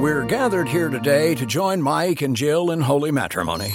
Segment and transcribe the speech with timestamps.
[0.00, 3.74] We're gathered here today to join Mike and Jill in holy matrimony.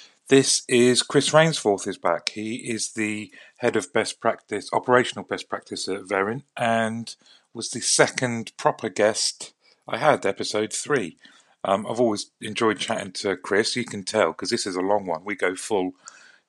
[0.31, 2.29] This is Chris Rainsforth is back.
[2.29, 7.13] He is the head of best practice, operational best practice at Verint, and
[7.53, 9.51] was the second proper guest
[9.89, 11.17] I had, episode three.
[11.65, 13.75] Um, I've always enjoyed chatting to Chris.
[13.75, 15.25] You can tell because this is a long one.
[15.25, 15.95] We go full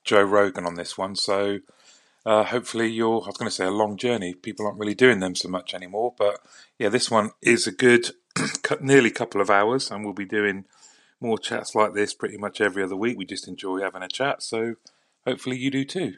[0.05, 1.59] Joe Rogan on this one, so
[2.25, 3.23] uh, hopefully you're.
[3.25, 4.33] I was going to say a long journey.
[4.33, 6.39] People aren't really doing them so much anymore, but
[6.79, 8.11] yeah, this one is a good,
[8.81, 10.67] nearly couple of hours, and we'll be doing
[11.23, 13.17] more chats like this pretty much every other week.
[13.17, 14.75] We just enjoy having a chat, so
[15.27, 16.15] hopefully you do too.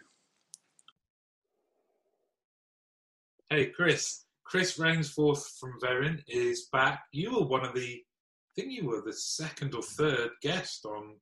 [3.50, 4.22] Hey, Chris.
[4.44, 7.04] Chris Rainsforth from Verint is back.
[7.12, 11.14] You were one of the, I think you were the second or third guest on.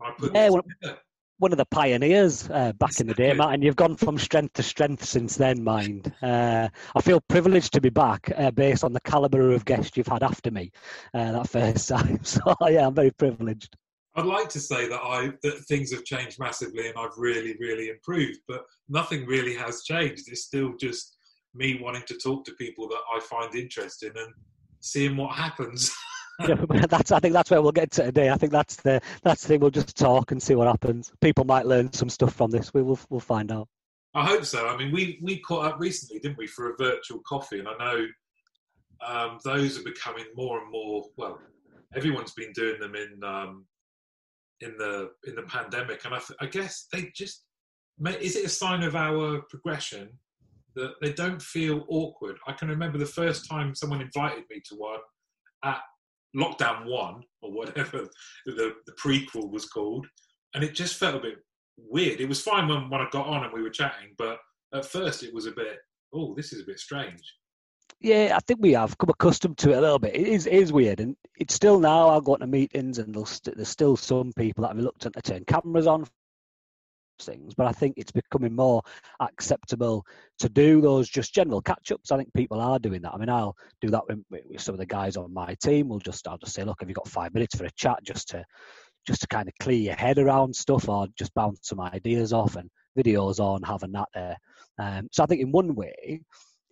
[0.00, 1.00] I put Yeah, this well- together.
[1.42, 4.52] One of the pioneers uh, back in the day, Matt, and you've gone from strength
[4.54, 6.14] to strength since then, mind.
[6.22, 10.06] Uh, I feel privileged to be back uh, based on the calibre of guests you've
[10.06, 10.70] had after me
[11.14, 12.22] uh, that first time.
[12.22, 13.76] So, yeah, I'm very privileged.
[14.14, 17.88] I'd like to say that I that things have changed massively and I've really, really
[17.88, 20.28] improved, but nothing really has changed.
[20.28, 21.16] It's still just
[21.54, 24.32] me wanting to talk to people that I find interesting and
[24.78, 25.92] seeing what happens.
[26.40, 26.54] Yeah,
[26.88, 28.30] that's, I think that's where we'll get to today.
[28.30, 29.60] I think that's the that's the thing.
[29.60, 31.12] We'll just talk and see what happens.
[31.20, 32.72] People might learn some stuff from this.
[32.74, 33.68] We will we'll find out.
[34.14, 34.68] I hope so.
[34.68, 37.58] I mean, we we caught up recently, didn't we, for a virtual coffee?
[37.58, 38.06] And I know
[39.06, 41.04] um, those are becoming more and more.
[41.16, 41.38] Well,
[41.94, 43.66] everyone's been doing them in um,
[44.60, 47.44] in the in the pandemic, and I, I guess they just
[48.20, 50.08] is it a sign of our progression
[50.74, 52.38] that they don't feel awkward.
[52.46, 55.00] I can remember the first time someone invited me to one
[55.64, 55.80] at
[56.36, 58.08] lockdown one or whatever
[58.46, 60.06] the, the prequel was called,
[60.54, 61.38] and it just felt a bit
[61.76, 62.20] weird.
[62.20, 64.38] It was fine when, when I got on and we were chatting, but
[64.74, 65.78] at first it was a bit,
[66.14, 67.22] oh, this is a bit strange.
[68.00, 70.16] Yeah, I think we have come accustomed to it a little bit.
[70.16, 72.08] It is is weird, and it's still now.
[72.08, 75.86] I'll go to meetings, and there's still some people that are reluctant to turn cameras
[75.86, 76.06] on
[77.24, 78.82] things, but I think it's becoming more
[79.20, 80.04] acceptable
[80.38, 82.10] to do those just general catch ups.
[82.10, 83.14] I think people are doing that.
[83.14, 85.88] I mean, I'll do that with, with some of the guys on my team.
[85.88, 88.28] We'll just I'll just say, look, have you got five minutes for a chat just
[88.28, 88.44] to
[89.06, 92.56] just to kind of clear your head around stuff or just bounce some ideas off
[92.56, 94.36] and videos on having that there.
[94.78, 96.20] Um, so I think in one way,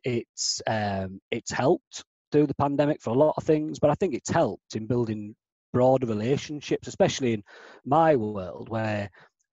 [0.05, 4.15] it's um, it's helped through the pandemic for a lot of things, but I think
[4.15, 5.35] it's helped in building
[5.73, 7.43] broader relationships, especially in
[7.85, 9.11] my world where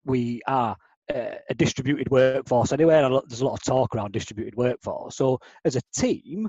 [0.04, 0.76] we are
[1.10, 3.02] a distributed workforce anyway.
[3.02, 5.16] And there's a lot of talk around distributed workforce.
[5.16, 6.48] So as a team,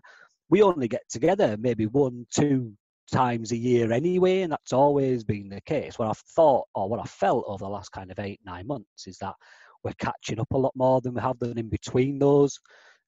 [0.49, 2.73] we only get together maybe one, two
[3.11, 5.99] times a year anyway, and that's always been the case.
[5.99, 9.07] What I've thought or what I felt over the last kind of eight, nine months
[9.07, 9.35] is that
[9.83, 12.59] we're catching up a lot more than we have done in between those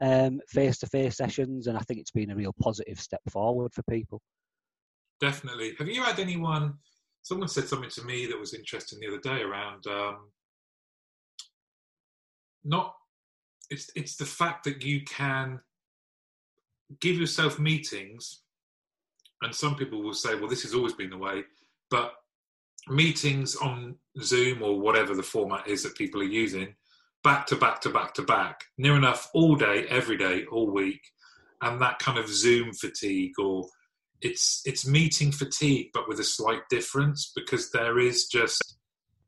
[0.01, 4.21] um, face-to-face sessions, and I think it's been a real positive step forward for people.
[5.19, 5.73] Definitely.
[5.79, 6.75] Have you had anyone?
[7.23, 10.29] Someone said something to me that was interesting the other day around um,
[12.63, 12.93] not.
[13.69, 15.59] It's it's the fact that you can
[16.99, 18.41] give yourself meetings,
[19.41, 21.43] and some people will say, "Well, this has always been the way,"
[21.89, 22.13] but
[22.87, 26.75] meetings on Zoom or whatever the format is that people are using,
[27.23, 31.01] back to back to back to back, near enough all day, every day, all week,
[31.61, 33.67] and that kind of Zoom fatigue or
[34.21, 38.77] it's it's meeting fatigue but with a slight difference because there is just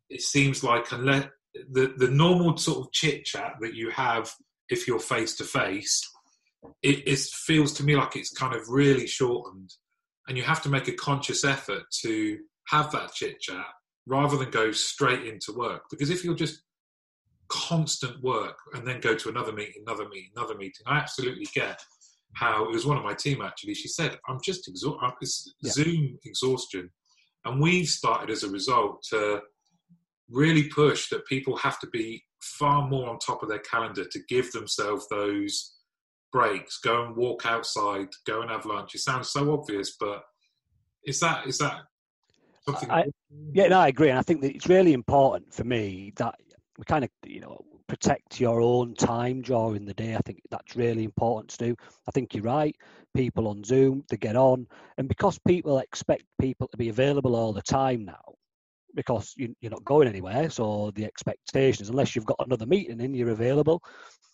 [0.09, 1.27] it seems like unless
[1.72, 4.31] the the normal sort of chit chat that you have
[4.69, 6.07] if you're face to face
[6.84, 9.74] it, feels to me like it's kind of really shortened
[10.28, 12.38] and you have to make a conscious effort to
[12.68, 13.66] have that chit chat
[14.06, 16.62] rather than go straight into work because if you're just
[17.48, 21.81] constant work and then go to another meeting another meeting another meeting i absolutely get
[22.34, 23.74] how it was one of my team actually.
[23.74, 25.54] She said, "I'm just exhausted.
[25.62, 25.72] Yeah.
[25.72, 26.92] Zoom exhaustion,"
[27.46, 29.42] and we've started as a result to
[30.29, 34.19] really push that people have to be far more on top of their calendar to
[34.29, 35.75] give themselves those
[36.31, 36.79] breaks.
[36.79, 38.07] Go and walk outside.
[38.25, 38.95] Go and have lunch.
[38.95, 40.23] It sounds so obvious, but
[41.05, 41.81] is that is that
[42.65, 42.89] something?
[42.91, 43.11] I-
[43.53, 46.35] Yeah, no, I agree, and I think that it's really important for me that
[46.77, 50.15] we kind of, you know, protect your own time during the day.
[50.15, 51.75] I think that's really important to do.
[52.07, 52.75] I think you're right.
[53.15, 54.67] People on Zoom, they get on,
[54.97, 58.35] and because people expect people to be available all the time now,
[58.95, 63.00] because you, you're not going anywhere, so the expectation is unless you've got another meeting
[63.00, 63.81] in, you're available.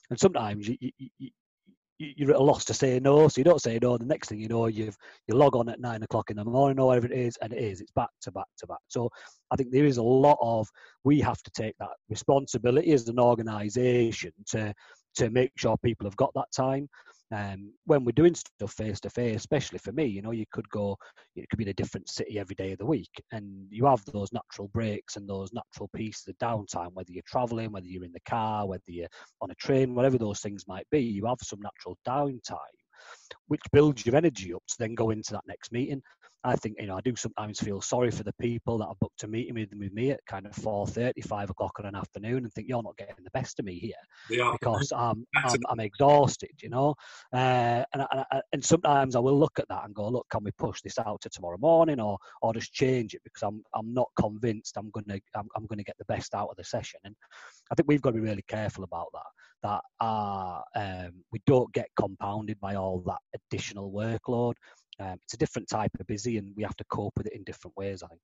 [0.09, 1.29] And sometimes you, you, you,
[1.97, 3.97] you're at a loss to say no, so you don't say no.
[3.97, 4.97] The next thing you know, you've
[5.27, 7.59] you log on at nine o'clock in the morning or whatever it is, and it
[7.59, 7.81] is.
[7.81, 8.79] It's back to back to back.
[8.87, 9.09] So
[9.51, 10.67] I think there is a lot of
[11.03, 14.73] we have to take that responsibility as an organisation to
[15.15, 16.89] to make sure people have got that time.
[17.31, 20.69] Um, when we're doing stuff face to face, especially for me, you know, you could
[20.69, 20.95] go,
[21.35, 24.03] it could be in a different city every day of the week, and you have
[24.05, 28.13] those natural breaks and those natural pieces of downtime, whether you're traveling, whether you're in
[28.13, 29.07] the car, whether you're
[29.41, 32.57] on a train, whatever those things might be, you have some natural downtime,
[33.47, 36.01] which builds your energy up to then go into that next meeting.
[36.45, 39.23] I think you know I do sometimes feel sorry for the people that have booked
[39.23, 42.43] a meeting with, with me at kind of four thirty, five o'clock on an afternoon,
[42.43, 43.93] and think you're not getting the best of me here
[44.51, 46.93] because I'm I'm, I'm exhausted, you know.
[47.33, 50.43] Uh, and, I- and and sometimes I will look at that and go, look, can
[50.43, 53.93] we push this out to tomorrow morning, or or just change it because I'm I'm
[53.93, 56.99] not convinced I'm gonna I'm, I'm gonna get the best out of the session.
[57.03, 57.15] And
[57.71, 59.23] I think we've got to be really careful about that.
[59.63, 64.53] That uh, um, we don't get compounded by all that additional workload.
[64.99, 67.43] Um, it's a different type of busy, and we have to cope with it in
[67.43, 68.03] different ways.
[68.03, 68.21] I think.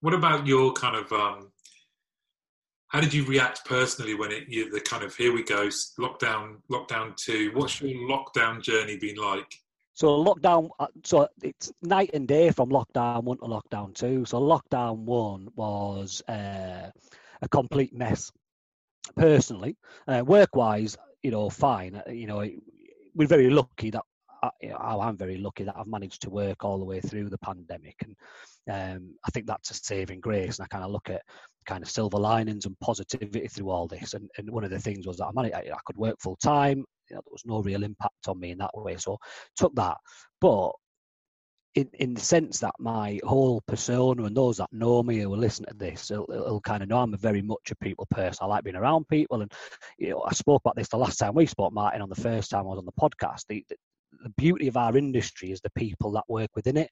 [0.00, 1.12] What about your kind of?
[1.12, 1.52] Um,
[2.88, 5.68] how did you react personally when it you the kind of here we go
[5.98, 7.52] lockdown lockdown two?
[7.54, 9.54] What's your lockdown journey been like?
[9.92, 14.24] So lockdown, uh, so it's night and day from lockdown one to lockdown two.
[14.24, 16.90] So lockdown one was uh,
[17.42, 18.32] a complete mess.
[19.16, 19.76] Personally,
[20.06, 21.96] uh, work-wise, you know, fine.
[21.96, 22.48] Uh, You know,
[23.14, 24.04] we're very lucky that
[24.42, 27.96] I, I'm very lucky that I've managed to work all the way through the pandemic,
[28.02, 28.16] and
[28.70, 30.58] um, I think that's a saving grace.
[30.58, 31.22] And I kind of look at
[31.66, 34.14] kind of silver linings and positivity through all this.
[34.14, 36.36] And, and one of the things was that I managed, I, I could work full
[36.36, 36.84] time.
[37.08, 38.96] You know, there was no real impact on me in that way.
[38.96, 39.18] So
[39.56, 39.96] took that,
[40.40, 40.72] but
[41.74, 45.66] in in the sense that my whole persona and those that know me who listen
[45.66, 48.38] to this, will will kind of know I'm a very much a people person.
[48.42, 49.52] I like being around people, and
[49.98, 52.50] you know, I spoke about this the last time we spoke, Martin, on the first
[52.50, 53.44] time I was on the podcast.
[53.48, 53.64] The,
[54.22, 56.90] the, beauty of our industry is the people that work within it,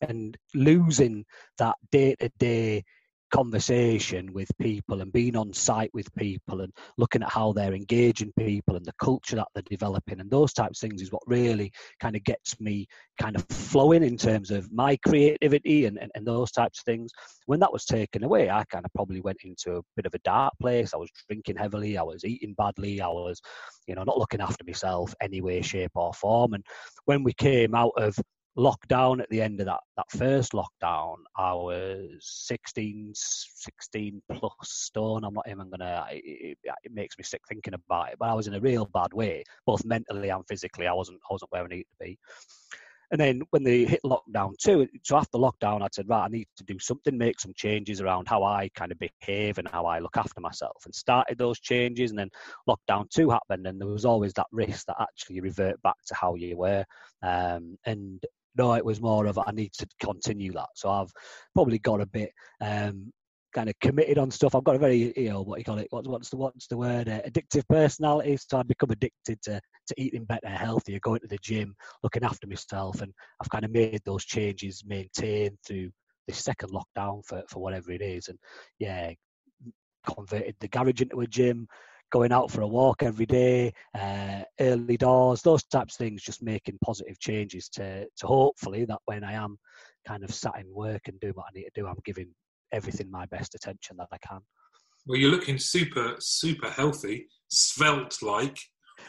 [0.00, 1.24] and losing
[1.58, 2.84] that day to day
[3.30, 8.32] conversation with people and being on site with people and looking at how they're engaging
[8.38, 11.72] people and the culture that they're developing and those types of things is what really
[12.00, 12.86] kind of gets me
[13.20, 17.10] kind of flowing in terms of my creativity and, and, and those types of things.
[17.46, 20.20] When that was taken away, I kind of probably went into a bit of a
[20.24, 20.92] dark place.
[20.94, 23.40] I was drinking heavily, I was eating badly, I was,
[23.86, 26.54] you know, not looking after myself any way, shape, or form.
[26.54, 26.64] And
[27.04, 28.16] when we came out of
[28.60, 35.24] lockdown at the end of that that first lockdown i was 16 16 plus stone.
[35.24, 38.48] I'm not even gonna it, it, makes me sick thinking about it but i was
[38.48, 40.86] in a real bad way both mentally and physically.
[40.86, 42.18] I wasn't i wasn't where i needed to be.
[43.12, 46.46] And then when they hit lockdown too so after lockdown i said right i need
[46.58, 49.98] to do something make some changes around how i kind of behave and how i
[50.00, 52.10] look after myself and started those changes.
[52.10, 52.30] And then
[52.68, 56.14] lockdown two happened and there was always that risk that actually you revert back to
[56.14, 56.84] how you were.
[57.22, 58.22] Um, and
[58.56, 60.68] no, it was more of I need to continue that.
[60.74, 61.12] So I've
[61.54, 62.30] probably got a bit
[62.60, 63.12] um,
[63.52, 64.54] kind of committed on stuff.
[64.54, 65.88] I've got a very, you know, what you call it?
[65.90, 67.08] What's what's the what's the word?
[67.08, 68.36] Uh, addictive personality.
[68.36, 72.46] So I've become addicted to to eating better, healthier, going to the gym, looking after
[72.46, 75.90] myself, and I've kind of made those changes, maintained through
[76.26, 78.38] this second lockdown for for whatever it is, and
[78.78, 79.12] yeah,
[80.14, 81.66] converted the garage into a gym
[82.10, 86.42] going out for a walk every day, uh, early doors, those types of things, just
[86.42, 89.58] making positive changes to, to hopefully that when I am
[90.06, 92.28] kind of sat in work and doing what I need to do, I'm giving
[92.72, 94.40] everything my best attention that I can.
[95.06, 98.58] Well, you're looking super, super healthy, svelte like.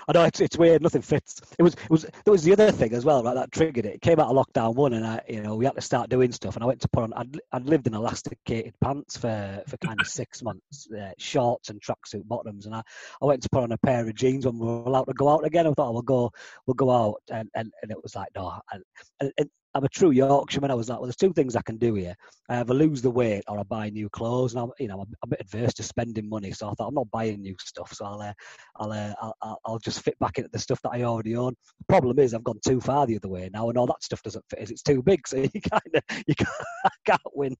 [0.07, 0.81] I know it's, it's weird.
[0.81, 1.41] Nothing fits.
[1.57, 3.33] It was it was there was the other thing as well, right?
[3.33, 3.95] That triggered it.
[3.95, 6.31] It came out of lockdown one, and I you know we had to start doing
[6.31, 6.55] stuff.
[6.55, 7.13] And I went to put on.
[7.13, 11.81] I'd, I'd lived in elasticated pants for for kind of six months, uh, shorts and
[11.81, 12.81] tracksuit bottoms, and I,
[13.21, 15.29] I went to put on a pair of jeans when we were allowed to go
[15.29, 15.67] out again.
[15.67, 16.31] I thought oh, we'll go
[16.65, 18.83] we'll go out, and, and, and it was like no, and,
[19.19, 20.71] and, and I'm a true Yorkshireman.
[20.71, 22.15] I was like, well, there's two things I can do here.
[22.49, 24.53] I either lose the weight or I buy new clothes.
[24.53, 26.93] And I'm, you know, I'm a bit adverse to spending money, so I thought I'm
[26.93, 27.93] not buying new stuff.
[27.93, 28.33] So I'll, uh,
[28.77, 31.55] I'll, uh, I'll, I'll just fit back into the stuff that I already own.
[31.79, 34.21] The problem is I've gone too far the other way now, and all that stuff
[34.23, 34.69] doesn't fit.
[34.69, 36.49] It's too big, so you kind of you can't,
[37.05, 37.55] can't win.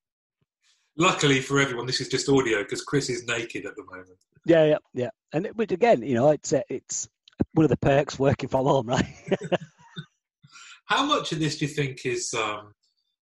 [0.98, 4.20] Luckily for everyone, this is just audio because Chris is naked at the moment.
[4.46, 5.10] Yeah, yeah, yeah.
[5.34, 7.08] And it, but again, you know, it's uh, it's
[7.54, 9.06] one of the perks working from home, right?
[10.92, 12.74] How much of this do you think is um,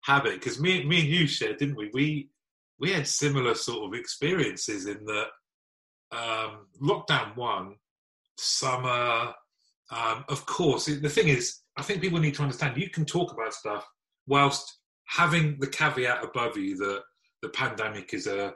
[0.02, 0.35] habit?
[0.35, 1.88] Because me, me and you shared, didn't we?
[1.94, 2.28] We
[2.78, 5.28] we had similar sort of experiences in that
[6.12, 7.76] um, lockdown one,
[8.37, 9.33] summer.
[9.90, 13.33] Um, of course, the thing is, I think people need to understand you can talk
[13.33, 13.88] about stuff
[14.26, 17.00] whilst having the caveat above you that
[17.40, 18.52] the pandemic is a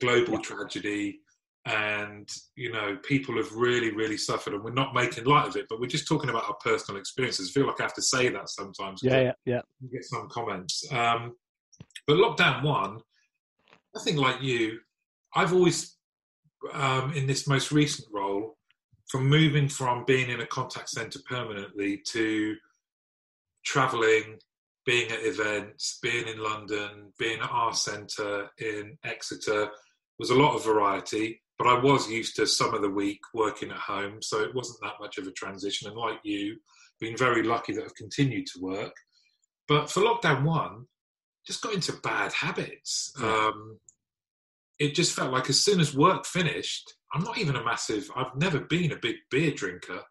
[0.00, 1.20] global tragedy
[1.68, 5.66] and you know people have really really suffered and we're not making light of it
[5.68, 7.50] but we're just talking about our personal experiences.
[7.50, 9.60] I feel like i have to say that sometimes yeah yeah yeah.
[9.80, 10.90] You get some comments.
[10.92, 11.34] Um,
[12.06, 13.00] but lockdown one
[13.96, 14.80] i think like you.
[15.34, 15.96] I've always
[16.72, 18.56] um, in this most recent role
[19.08, 22.56] from moving from being in a contact center permanently to
[23.64, 24.38] traveling
[24.86, 29.68] being at events being in london being at our center in exeter
[30.18, 33.70] was a lot of variety but I was used to some of the week working
[33.70, 35.88] at home, so it wasn't that much of a transition.
[35.88, 36.56] And like you,
[37.00, 38.94] been very lucky that I've continued to work.
[39.66, 40.86] But for lockdown one,
[41.46, 43.12] just got into bad habits.
[43.20, 43.78] Um,
[44.78, 48.08] it just felt like as soon as work finished, I'm not even a massive.
[48.14, 50.02] I've never been a big beer drinker.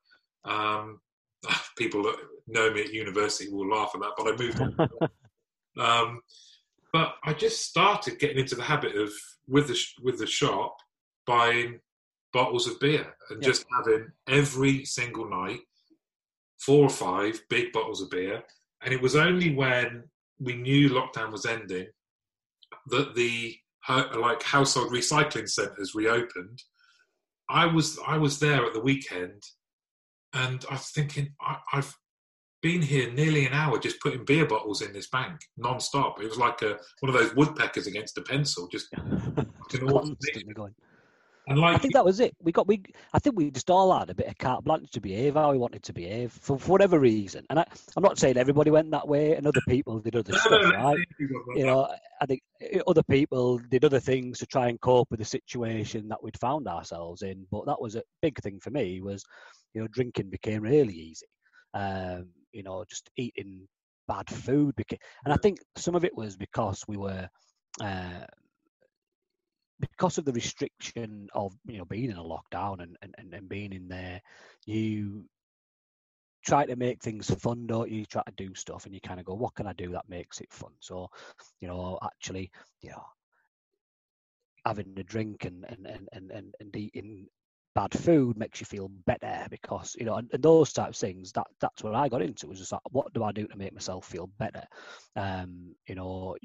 [0.45, 0.99] Um,
[1.77, 4.89] people that know me at university will laugh at that, but I moved on.
[5.79, 6.21] um,
[6.91, 9.11] but I just started getting into the habit of
[9.47, 10.77] with the with the shop
[11.27, 11.79] buying
[12.33, 13.49] bottles of beer and yeah.
[13.49, 15.59] just having every single night
[16.59, 18.43] four or five big bottles of beer.
[18.83, 20.03] And it was only when
[20.39, 21.87] we knew lockdown was ending
[22.87, 23.55] that the
[23.87, 26.61] uh, like household recycling centres reopened.
[27.49, 29.43] I was I was there at the weekend,
[30.33, 31.93] and I was thinking I, have
[32.61, 36.21] been here nearly an hour just putting beer bottles in this bank non-stop.
[36.21, 40.75] It was like a, one of those woodpeckers against a pencil, just going.
[41.47, 42.35] And like, I think that was it.
[42.41, 42.83] We got we.
[43.13, 45.57] I think we just all had a bit of carte blanche to behave how we
[45.57, 47.45] wanted to behave for, for whatever reason.
[47.49, 50.61] And I, am not saying everybody went that way, and other people did other stuff,
[50.73, 50.97] right?
[51.55, 51.87] You know,
[52.21, 52.41] I think
[52.85, 56.67] other people did other things to try and cope with the situation that we'd found
[56.67, 57.47] ourselves in.
[57.49, 58.99] But that was a big thing for me.
[59.01, 59.23] Was
[59.73, 61.27] you know, drinking became really easy.
[61.73, 63.65] Um, you know, just eating
[64.09, 67.29] bad food became, and I think some of it was because we were.
[67.81, 68.25] Uh,
[69.79, 73.73] because of the restriction of you know being in a lockdown and, and, and being
[73.73, 74.21] in there,
[74.65, 75.25] you
[76.45, 77.99] try to make things fun, don't you?
[77.99, 78.05] you?
[78.05, 80.39] Try to do stuff and you kind of go, what can I do that makes
[80.39, 80.71] it fun?
[80.79, 81.09] So,
[81.59, 83.03] you know, actually, you know,
[84.65, 87.27] having a drink and and, and, and, and eating
[87.75, 91.31] bad food makes you feel better because you know and, and, those types of things
[91.31, 93.71] that that's what i got into was just like what do i do to make
[93.71, 94.63] myself feel better
[95.15, 96.35] um you know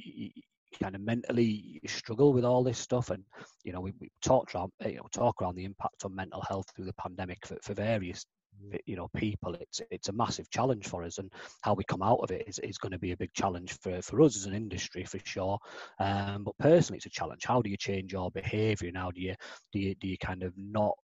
[0.80, 3.24] kind of mentally struggle with all this stuff and
[3.64, 6.66] you know we, we talked around you know talk around the impact on mental health
[6.74, 8.24] through the pandemic for, for various
[8.70, 8.78] mm.
[8.86, 9.54] you know people.
[9.54, 12.58] It's it's a massive challenge for us and how we come out of it is,
[12.60, 15.58] is going to be a big challenge for, for us as an industry for sure.
[15.98, 17.44] Um, but personally it's a challenge.
[17.44, 19.34] How do you change your behavior and how do you
[19.72, 20.94] do you, do you kind of not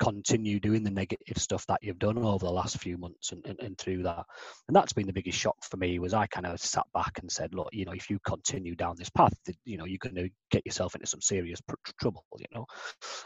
[0.00, 3.60] continue doing the negative stuff that you've done over the last few months and, and,
[3.60, 4.24] and, through that.
[4.66, 7.30] And that's been the biggest shock for me was i kind of sat back and
[7.30, 9.32] said look you know if you continue down this path
[9.64, 12.66] you know you're going to get yourself into some serious pr- trouble you know?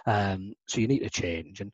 [0.06, 1.60] Um, so you need to change.
[1.60, 1.72] And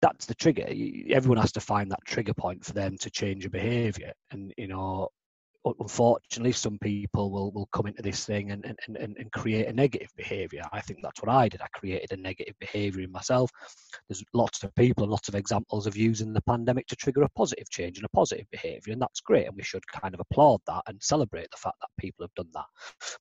[0.00, 0.66] that's the trigger.
[1.10, 4.12] Everyone has to find that trigger point for them to change a behavior.
[4.30, 5.08] And you know
[5.64, 9.72] unfortunately, some people will, will come into this thing and, and, and, and create a
[9.72, 10.62] negative behavior.
[10.72, 11.60] I think that's what I did.
[11.60, 13.50] I created a negative behavior in myself.
[14.08, 17.28] There's lots of people and lots of examples of using the pandemic to trigger a
[17.30, 19.46] positive change and a positive behavior, and that's great.
[19.46, 22.50] And we should kind of applaud that and celebrate the fact that people have done
[22.54, 22.66] that.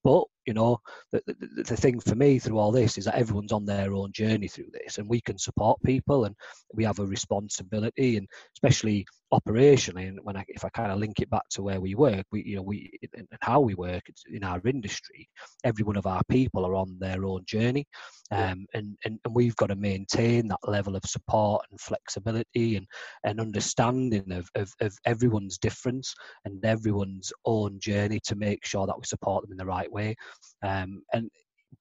[0.03, 0.79] But you know,
[1.11, 4.11] the, the, the thing for me through all this is that everyone's on their own
[4.11, 6.35] journey through this, and we can support people, and
[6.73, 10.07] we have a responsibility, and especially operationally.
[10.09, 12.43] And when I, if I kind of link it back to where we work, we,
[12.43, 15.29] you know, we and how we work in our industry,
[15.63, 17.85] every one of our people are on their own journey,
[18.31, 22.87] um, and, and and we've got to maintain that level of support and flexibility and
[23.23, 26.13] and understanding of, of, of everyone's difference
[26.45, 30.15] and everyone's own journey to make sure that we support them in the right way.
[30.63, 31.29] Um, and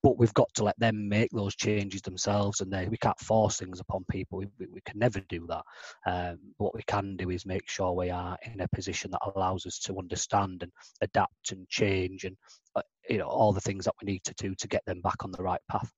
[0.02, 3.58] but we've got to let them make those changes themselves, and they, we can't force
[3.58, 4.38] things upon people.
[4.38, 5.62] We, we, we can never do that.
[6.06, 9.66] Um, what we can do is make sure we are in a position that allows
[9.66, 12.36] us to understand and adapt and change, and
[12.76, 15.24] uh, you know all the things that we need to do to get them back
[15.24, 15.92] on the right path.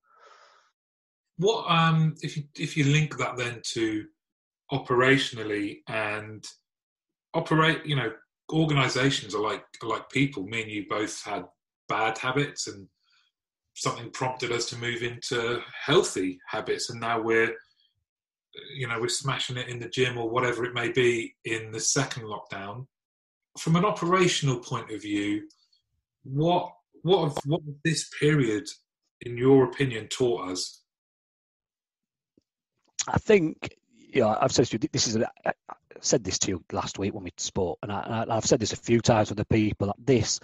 [1.38, 4.04] What um, if you if you link that then to
[4.72, 6.44] operationally and
[7.34, 7.84] operate?
[7.84, 8.12] You know,
[8.52, 10.44] organisations are like like people.
[10.44, 11.44] Me and you both had
[11.88, 12.88] bad habits and
[13.74, 16.90] something prompted us to move into healthy habits.
[16.90, 17.54] And now we're
[18.76, 21.80] you know we're smashing it in the gym or whatever it may be in the
[21.80, 22.86] second lockdown.
[23.58, 25.42] From an operational point of view
[26.24, 26.72] what
[27.02, 28.64] what what this period
[29.22, 30.82] in your opinion taught us?
[33.08, 35.52] I think you know i've said you this is a, I
[36.00, 38.76] said this to you last week when we spoke and I, i've said this a
[38.76, 40.38] few times with the people that this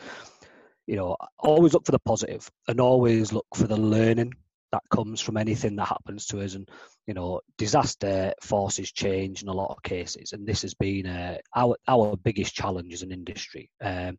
[0.88, 4.33] you know, always look for the positive and always look for the learning
[4.73, 6.54] that comes from anything that happens to us.
[6.54, 6.66] And,
[7.07, 10.33] you know, disaster forces change in a lot of cases.
[10.33, 13.71] And this has been uh, our, our biggest challenge as an industry.
[13.83, 14.18] Um,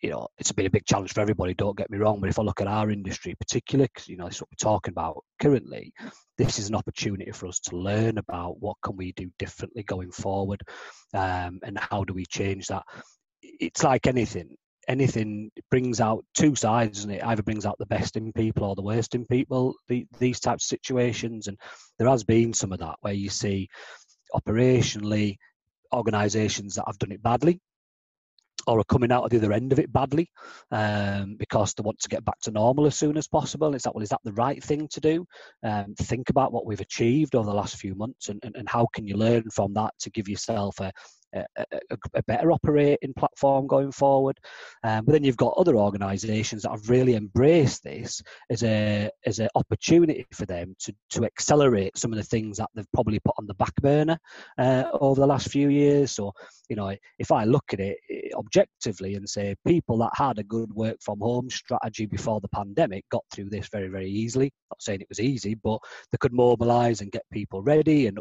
[0.00, 2.20] you know, it's been a big challenge for everybody, don't get me wrong.
[2.20, 4.92] But if I look at our industry particularly, because, you know, is what we're talking
[4.92, 5.92] about currently,
[6.38, 10.12] this is an opportunity for us to learn about what can we do differently going
[10.12, 10.62] forward
[11.12, 12.84] um, and how do we change that.
[13.42, 14.56] It's like anything
[14.88, 18.74] anything brings out two sides and it either brings out the best in people or
[18.74, 21.56] the worst in people the, these types of situations and
[21.98, 23.68] there has been some of that where you see
[24.34, 25.36] operationally
[25.92, 27.60] organizations that have done it badly
[28.66, 30.30] or are coming out of the other end of it badly
[30.70, 33.74] um, because they want to get back to normal as soon as possible.
[33.74, 34.02] Is that well?
[34.02, 35.26] Is that the right thing to do?
[35.62, 38.86] Um, think about what we've achieved over the last few months, and, and, and how
[38.94, 40.92] can you learn from that to give yourself a,
[41.34, 41.66] a,
[42.14, 44.38] a, better operating platform going forward.
[44.84, 49.38] Um, but then you've got other organisations that have really embraced this as a as
[49.38, 53.34] an opportunity for them to to accelerate some of the things that they've probably put
[53.38, 54.18] on the back burner
[54.58, 56.12] uh, over the last few years.
[56.12, 56.32] So
[56.68, 57.98] you know, if I look at it
[58.34, 63.04] objectively and say people that had a good work from home strategy before the pandemic
[63.10, 64.52] got through this very very easily.
[64.70, 65.78] Not saying it was easy, but
[66.10, 68.18] they could mobilise and get people ready and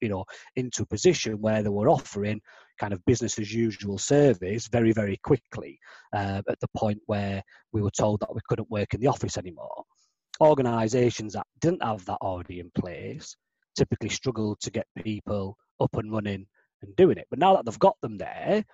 [0.00, 0.24] you know
[0.56, 2.40] into a position where they were offering
[2.78, 5.78] kind of business as usual service very, very quickly
[6.14, 9.36] uh, at the point where we were told that we couldn't work in the office
[9.36, 9.84] anymore.
[10.40, 13.36] Organisations that didn't have that already in place
[13.76, 16.46] typically struggle to get people up and running
[16.82, 17.26] and doing it.
[17.30, 18.64] But now that they've got them there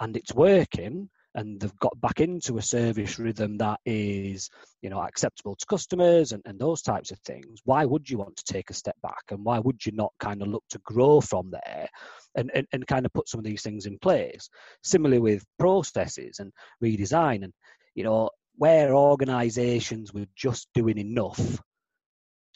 [0.00, 4.50] and it's working, and they've got back into a service rhythm that is
[4.82, 8.36] you know acceptable to customers and, and those types of things why would you want
[8.36, 9.22] to take a step back?
[9.30, 11.88] And why would you not kind of look to grow from there
[12.34, 14.48] and, and, and kind of put some of these things in place?
[14.82, 17.52] Similarly with processes and redesign and
[17.94, 21.60] you know where organizations were just doing enough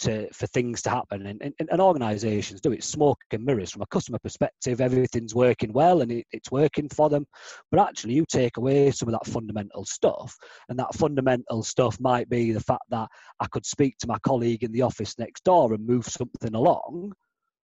[0.00, 1.26] to for things to happen.
[1.26, 2.84] And, and, and organizations do it.
[2.84, 3.70] Smoke and mirrors.
[3.70, 7.26] From a customer perspective everything's working well and it, it's working for them.
[7.70, 10.36] But actually you take away some of that fundamental stuff
[10.68, 13.08] and that fundamental stuff might be the fact that
[13.40, 17.12] i could speak to my colleague in the office next door and move something along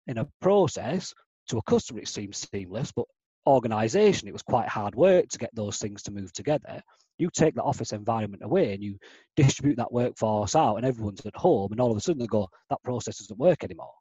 [0.06, 1.12] in a process.
[1.50, 3.06] To a customer it seems seamless but
[3.46, 6.82] organization it was quite hard work to get those things to move together
[7.18, 8.98] you take that office environment away and you
[9.36, 12.48] distribute that workforce out and everyone's at home and all of a sudden they go
[12.70, 13.92] that process doesn't work anymore.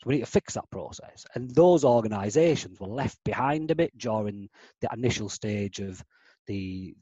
[0.00, 1.26] So we need to fix that process.
[1.34, 4.48] And those organizations were left behind a bit during
[4.80, 6.02] the initial stage of
[6.46, 6.94] the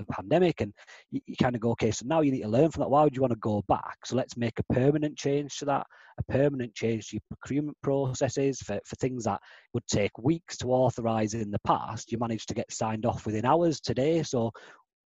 [0.00, 0.72] the pandemic and
[1.10, 2.90] you, you, kind of go okay so now you need to learn from that.
[2.90, 3.98] Why would you want to go back?
[4.04, 5.86] So let's make a permanent change to that
[6.18, 9.40] a permanent change to your procurement processes for, for things that
[9.72, 12.12] would take weeks to authorize in the past.
[12.12, 14.50] You managed to get signed off within hours today so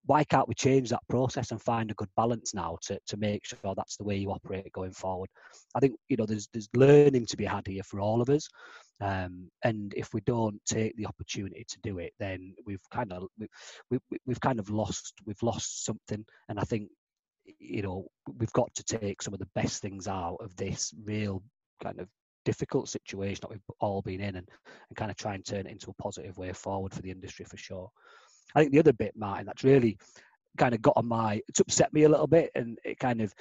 [0.07, 3.45] why can't we change that process and find a good balance now to, to make
[3.45, 5.29] sure that's the way you operate going forward?
[5.75, 8.47] I think you know there's there's learning to be had here for all of us,
[9.01, 13.27] um, and if we don't take the opportunity to do it, then we've kind of
[13.39, 13.47] we,
[13.91, 16.25] we, we've kind of lost we've lost something.
[16.49, 16.89] And I think
[17.59, 18.07] you know
[18.39, 21.43] we've got to take some of the best things out of this real
[21.83, 22.07] kind of
[22.45, 24.47] difficult situation that we've all been in and,
[24.89, 27.43] and kind of try and turn it into a positive way forward for the industry
[27.43, 27.89] for sure.
[28.55, 29.97] I think the other bit, Martin, that's really
[30.57, 33.33] kind of got on my, it's upset me a little bit and it kind of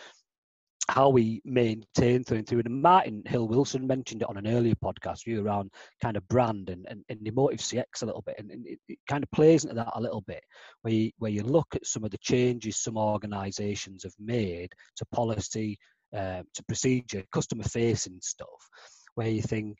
[0.88, 2.62] how we maintain through and through.
[2.64, 6.70] And Martin Hill Wilson mentioned it on an earlier podcast view around kind of brand
[6.70, 8.36] and, and, and emotive CX a little bit.
[8.38, 10.42] And, and it, it, kind of plays into that a little bit
[10.82, 15.04] where you, where you look at some of the changes some organizations have made to
[15.06, 15.76] policy,
[16.16, 18.68] uh, to procedure, customer facing stuff,
[19.16, 19.76] where you think,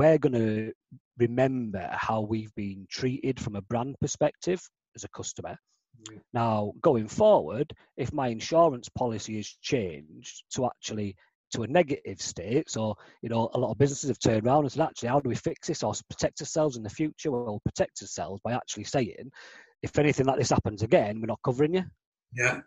[0.00, 0.72] we're going to
[1.18, 4.60] remember how we've been treated from a brand perspective
[4.96, 5.56] as a customer
[6.08, 6.20] Mm.
[6.32, 11.16] Now, going forward, if my insurance policy is changed to actually
[11.52, 14.72] to a negative state, so you know a lot of businesses have turned around and
[14.72, 17.30] said, actually, how do we fix this or protect ourselves in the future?
[17.30, 19.30] Well, we'll protect ourselves by actually saying,
[19.82, 21.84] if anything like this happens again, we're not covering you.
[22.32, 22.60] Yeah.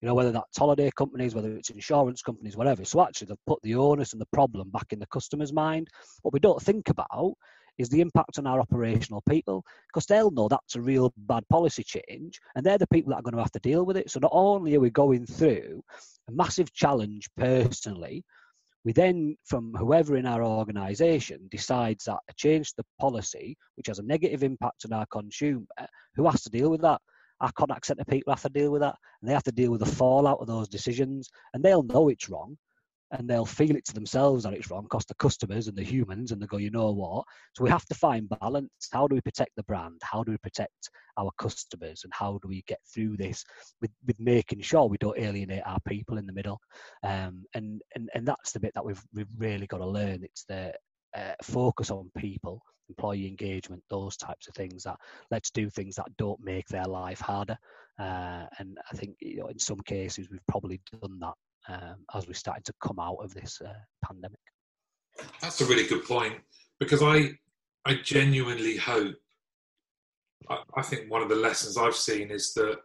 [0.00, 2.84] You know, whether that's holiday companies, whether it's insurance companies, whatever.
[2.84, 5.88] So actually, they've put the onus and the problem back in the customer's mind.
[6.22, 7.34] What we don't think about
[7.76, 11.82] is the impact on our operational people because they'll know that's a real bad policy
[11.82, 14.10] change and they're the people that are going to have to deal with it.
[14.10, 15.82] So not only are we going through
[16.28, 18.24] a massive challenge personally,
[18.84, 23.88] we then, from whoever in our organisation decides that a change to the policy, which
[23.88, 25.66] has a negative impact on our consumer,
[26.14, 27.00] who has to deal with that?
[27.40, 29.80] Our contact centre people have to deal with that, and they have to deal with
[29.80, 32.56] the fallout of those decisions, and they'll know it's wrong,
[33.12, 36.30] and they'll feel it to themselves that it's wrong because the customers and the humans
[36.30, 37.24] and they go, you know what?
[37.54, 38.70] So we have to find balance.
[38.92, 40.00] How do we protect the brand?
[40.02, 42.02] How do we protect our customers?
[42.04, 43.44] And how do we get through this
[43.80, 46.60] with, with making sure we don't alienate our people in the middle?
[47.02, 50.22] Um, and, and and that's the bit that we've we've really got to learn.
[50.22, 50.72] It's the
[51.16, 54.84] uh, focus on people, employee engagement, those types of things.
[54.84, 54.98] That
[55.30, 57.56] let's do things that don't make their life harder.
[57.98, 61.34] Uh, and I think you know in some cases we've probably done that
[61.68, 63.72] um, as we're starting to come out of this uh,
[64.04, 64.38] pandemic.
[65.40, 66.34] That's a really good point
[66.78, 67.32] because I
[67.84, 69.16] I genuinely hope.
[70.48, 72.78] I, I think one of the lessons I've seen is that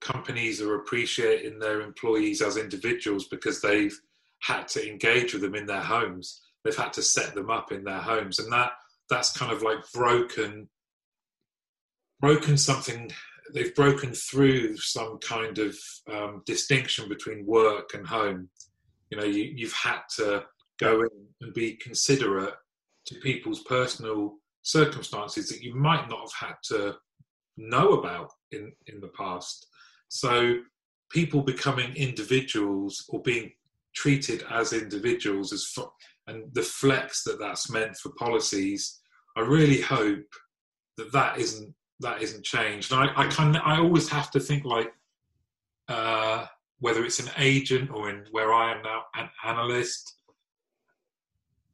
[0.00, 3.96] companies are appreciating their employees as individuals because they've
[4.40, 6.40] had to engage with them in their homes.
[6.64, 8.72] They've had to set them up in their homes, and that
[9.12, 10.68] that's kind of like broken
[12.20, 13.10] broken something
[13.52, 15.76] they've broken through some kind of
[16.10, 18.48] um, distinction between work and home.
[19.10, 20.44] You know, you, you've had to
[20.78, 21.08] go in
[21.40, 22.54] and be considerate
[23.06, 26.94] to people's personal circumstances that you might not have had to
[27.56, 29.66] know about in, in the past.
[30.08, 30.54] So,
[31.10, 33.50] people becoming individuals or being
[33.94, 35.74] treated as individuals, as
[36.26, 39.01] and the flex that that's meant for policies,
[39.36, 40.26] I really hope
[40.96, 42.92] that that isn't that isn't changed.
[42.92, 44.92] And I, I can I always have to think like
[45.88, 46.46] uh,
[46.80, 50.16] whether it's an agent or in where I am now an analyst.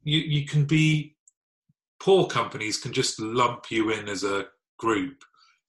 [0.03, 1.15] You you can be
[1.99, 4.45] poor companies can just lump you in as a
[4.77, 5.23] group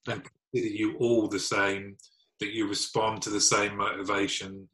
[0.07, 1.97] and consider you all the same,
[2.39, 4.67] that you respond to the same motivation,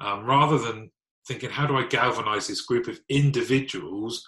[0.00, 0.90] um, rather than
[1.26, 4.26] thinking how do I galvanize this group of individuals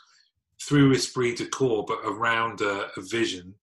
[0.60, 3.54] through esprit de corps, but around a, a vision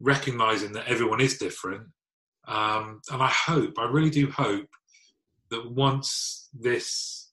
[0.00, 1.86] recognizing that everyone is different.
[2.46, 4.68] Um, and I hope, I really do hope
[5.50, 7.30] that once this,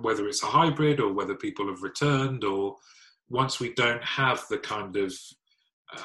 [0.00, 2.76] whether it's a hybrid or whether people have returned, or
[3.28, 5.14] once we don't have the kind of
[5.96, 6.02] uh,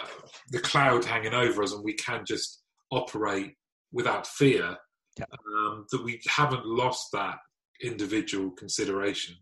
[0.50, 2.62] the cloud hanging over us and we can just
[2.92, 3.56] operate
[3.92, 4.78] without fear,
[5.18, 5.26] yeah.
[5.58, 7.38] um, that we haven't lost that
[7.82, 9.36] individual consideration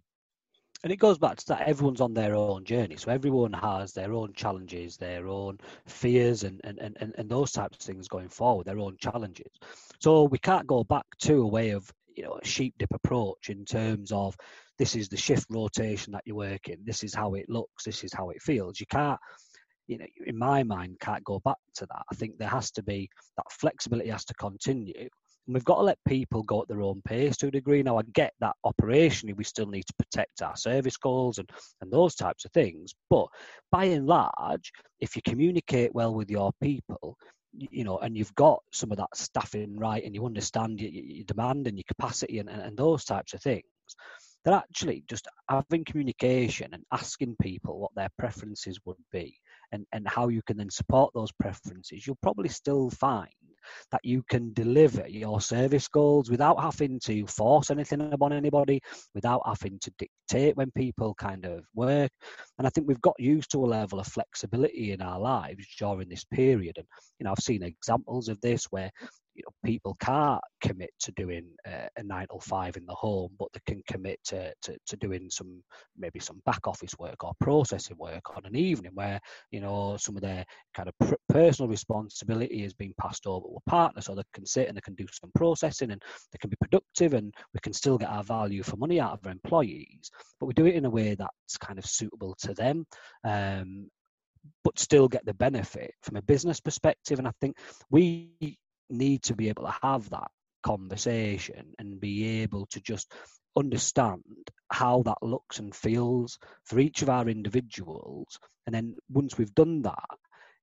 [0.84, 2.98] and it goes back to that everyone's on their own journey.
[2.98, 7.78] So everyone has their own challenges their own fears and and, and, and those types
[7.78, 9.52] of things going forward their own challenges.
[10.00, 13.50] So we can't go back to a way of you know a sheep dip approach
[13.50, 14.36] in terms of
[14.78, 18.14] this is the shift rotation that you're working this is how it looks this is
[18.14, 18.80] how it feels.
[18.80, 19.20] You can't
[19.88, 22.04] you know in my mind can't go back to that.
[22.12, 25.10] I think there has to be that flexibility has to continue
[25.48, 27.82] and we've got to let people go at their own pace to a degree.
[27.82, 31.50] Now, I get that operationally we still need to protect our service calls and,
[31.82, 32.94] and those types of things.
[33.10, 33.28] But
[33.72, 37.18] by and large, if you communicate well with your people,
[37.54, 41.26] you know, and you've got some of that staffing right and you understand your, your
[41.26, 43.64] demand and your capacity and, and, and those types of things,
[44.44, 49.36] then actually just having communication and asking people what their preferences would be
[49.72, 53.30] and, and how you can then support those preferences, you'll probably still find
[53.92, 58.82] that you can deliver your service goals without having to force anything upon anybody,
[59.14, 62.12] without having to dictate when people kind of work.
[62.58, 66.10] And I think we've got used to a level of flexibility in our lives during
[66.10, 66.78] this period.
[66.78, 66.88] And,
[67.20, 68.92] you know, I've seen examples of this where
[69.38, 73.30] you know, people can't commit to doing uh, a nine or five in the home,
[73.38, 75.64] but they can commit to, to, to doing some
[75.96, 79.20] maybe some back office work or processing work on an evening where
[79.52, 80.44] you know some of their
[80.76, 84.68] kind of personal responsibility is being passed over to a partner, so they can sit
[84.68, 87.98] and they can do some processing and they can be productive, and we can still
[87.98, 90.90] get our value for money out of our employees, but we do it in a
[90.90, 92.86] way that's kind of suitable to them.
[93.24, 93.90] Um,
[94.64, 97.20] but still get the benefit from a business perspective.
[97.20, 97.58] And I think
[97.90, 98.58] we
[98.90, 100.32] need to be able to have that
[100.64, 103.12] conversation and be able to just
[103.58, 104.22] understand
[104.72, 108.40] how that looks and feels for each of our individuals.
[108.66, 110.18] And then once we've done that,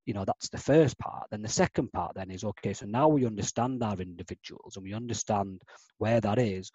[0.06, 1.26] you know that's the first part.
[1.30, 4.92] Then the second part then is okay so now we understand our individuals and we
[4.92, 5.62] understand
[5.98, 6.70] where that is.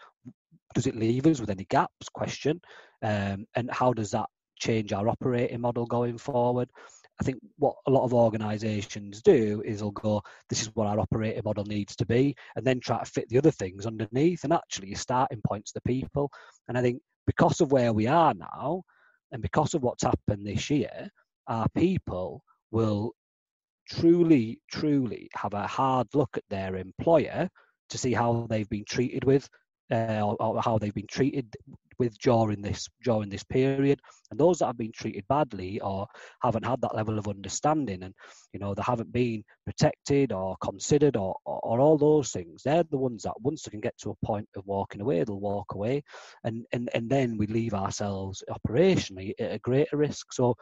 [0.74, 2.10] Does it leave us with any gaps?
[2.10, 2.62] Question.
[3.02, 6.70] Um, and how does that change our operating model going forward
[7.20, 11.00] I think what a lot of organisations do is they'll go, this is what our
[11.00, 14.44] operating model needs to be, and then try to fit the other things underneath.
[14.44, 16.32] And actually, your starting point's the people.
[16.68, 18.84] And I think because of where we are now,
[19.32, 21.10] and because of what's happened this year,
[21.48, 23.14] our people will
[23.90, 27.50] truly, truly have a hard look at their employer
[27.90, 29.50] to see how they've been treated with,
[29.92, 31.54] uh, or, or, how they've been treated
[32.00, 34.00] with during this during this period.
[34.32, 36.08] And those that have been treated badly or
[36.42, 38.14] haven't had that level of understanding, and
[38.54, 42.84] you know they haven't been protected or considered or, or, or all those things, they're
[42.84, 45.74] the ones that once they can get to a point of walking away, they'll walk
[45.74, 46.04] away,
[46.44, 50.32] and and and then we leave ourselves operationally at a greater risk.
[50.34, 50.56] So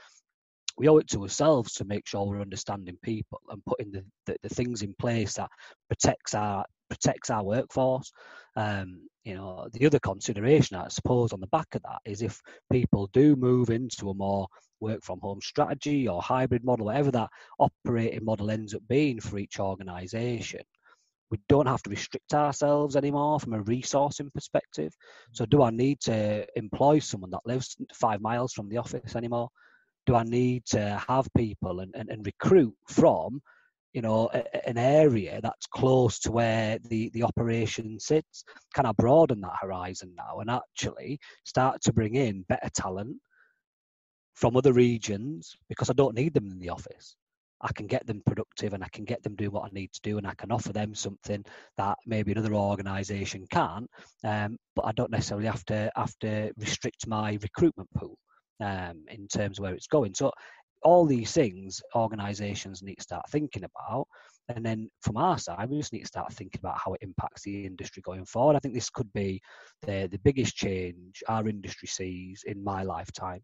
[0.78, 4.38] we owe it to ourselves to make sure we're understanding people and putting the, the,
[4.44, 5.50] the things in place that
[5.90, 8.12] protects our protects our workforce.
[8.56, 12.42] Um, you know, the other consideration, I suppose, on the back of that is if
[12.72, 14.48] people do move into a more
[14.80, 19.38] work from home strategy or hybrid model, whatever that operating model ends up being for
[19.38, 20.62] each organisation,
[21.30, 24.94] we don't have to restrict ourselves anymore from a resourcing perspective.
[25.34, 29.50] So, do I need to employ someone that lives five miles from the office anymore?
[30.06, 33.42] Do I need to have people and, and, and recruit from
[33.98, 34.30] you know,
[34.68, 38.44] an area that's close to where the, the operation sits?
[38.76, 43.18] Can I broaden that horizon now and actually start to bring in better talent
[44.36, 47.16] from other regions because I don't need them in the office?
[47.60, 50.02] I can get them productive and I can get them doing what I need to
[50.04, 51.44] do and I can offer them something
[51.78, 53.90] that maybe another organisation can't.
[54.24, 58.20] Um, but I don't necessarily have to have to restrict my recruitment pool
[58.62, 60.14] um, in terms of where it's going.
[60.14, 60.32] So
[60.84, 64.08] all these things organizations need to start thinking about.
[64.50, 67.44] And then from our side we just need to start thinking about how it impacts
[67.44, 68.56] the industry going forward.
[68.56, 69.42] I think this could be
[69.82, 73.42] the the biggest change our industry sees in my lifetime.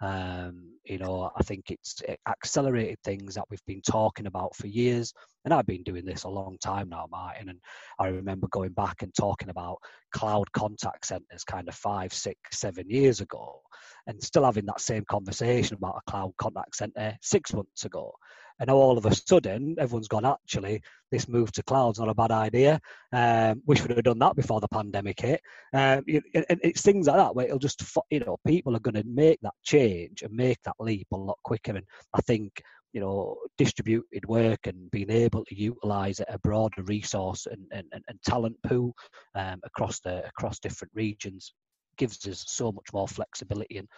[0.00, 4.66] Um, you know i think it's it accelerated things that we've been talking about for
[4.66, 5.12] years
[5.44, 7.50] and i've been doing this a long time now martin.
[7.50, 7.58] And
[7.98, 9.76] i remember going back and talking about
[10.12, 13.60] cloud contact centers kind of five six seven years ago
[14.06, 18.12] and still having that same conversation about a cloud contact center six months ago.
[18.58, 22.14] And now all of a sudden, everyone's gone, actually, this move to cloud's not a
[22.14, 22.78] bad idea.
[23.10, 25.40] Um, wish we'd have done that before the pandemic hit.
[25.72, 29.04] Um, and it's things like that where it'll just, you know, people are going to
[29.06, 31.74] make that change and make that leap a lot quicker.
[31.74, 32.60] And I think
[32.92, 38.22] you know, distributed work and being able to utilize a broader resource and, and, and
[38.24, 38.92] talent pool
[39.36, 41.52] um, across the across different regions
[42.00, 43.88] gives us so much more flexibility and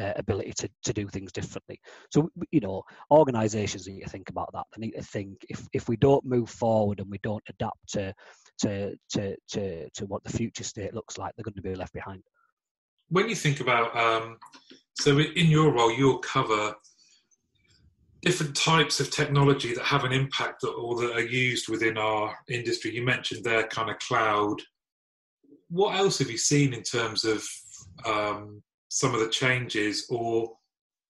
[0.00, 1.78] uh, ability to, to do things differently.
[2.10, 4.66] So, you know, organizations need to think about that.
[4.72, 8.12] They need to think if, if we don't move forward and we don't adapt to,
[8.62, 11.94] to, to, to, to what the future state looks like, they're going to be left
[11.94, 12.22] behind.
[13.08, 14.38] When you think about, um,
[14.94, 16.74] so in your role, you'll cover
[18.22, 22.94] different types of technology that have an impact or that are used within our industry.
[22.94, 24.62] You mentioned there kind of cloud
[25.72, 27.42] what else have you seen in terms of
[28.04, 30.52] um, some of the changes, or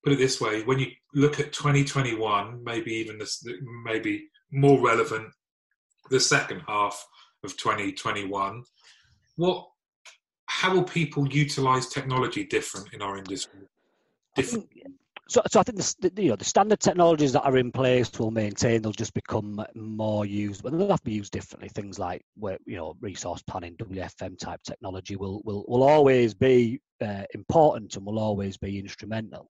[0.05, 3.45] put it this way, when you look at 2021, maybe even this,
[3.85, 5.27] maybe more relevant,
[6.11, 7.05] the second half
[7.43, 8.63] of 2021,
[9.35, 9.67] what,
[10.47, 13.61] how will people utilize technology different in our industry?
[14.37, 14.69] Different
[15.29, 18.31] so, so I think the, you know the standard technologies that are in place will
[18.31, 18.83] maintain.
[18.83, 21.69] They'll just become more used, but they'll have to be used differently.
[21.69, 26.81] Things like where you know resource planning, WFM type technology will will will always be
[27.01, 29.49] uh, important and will always be instrumental.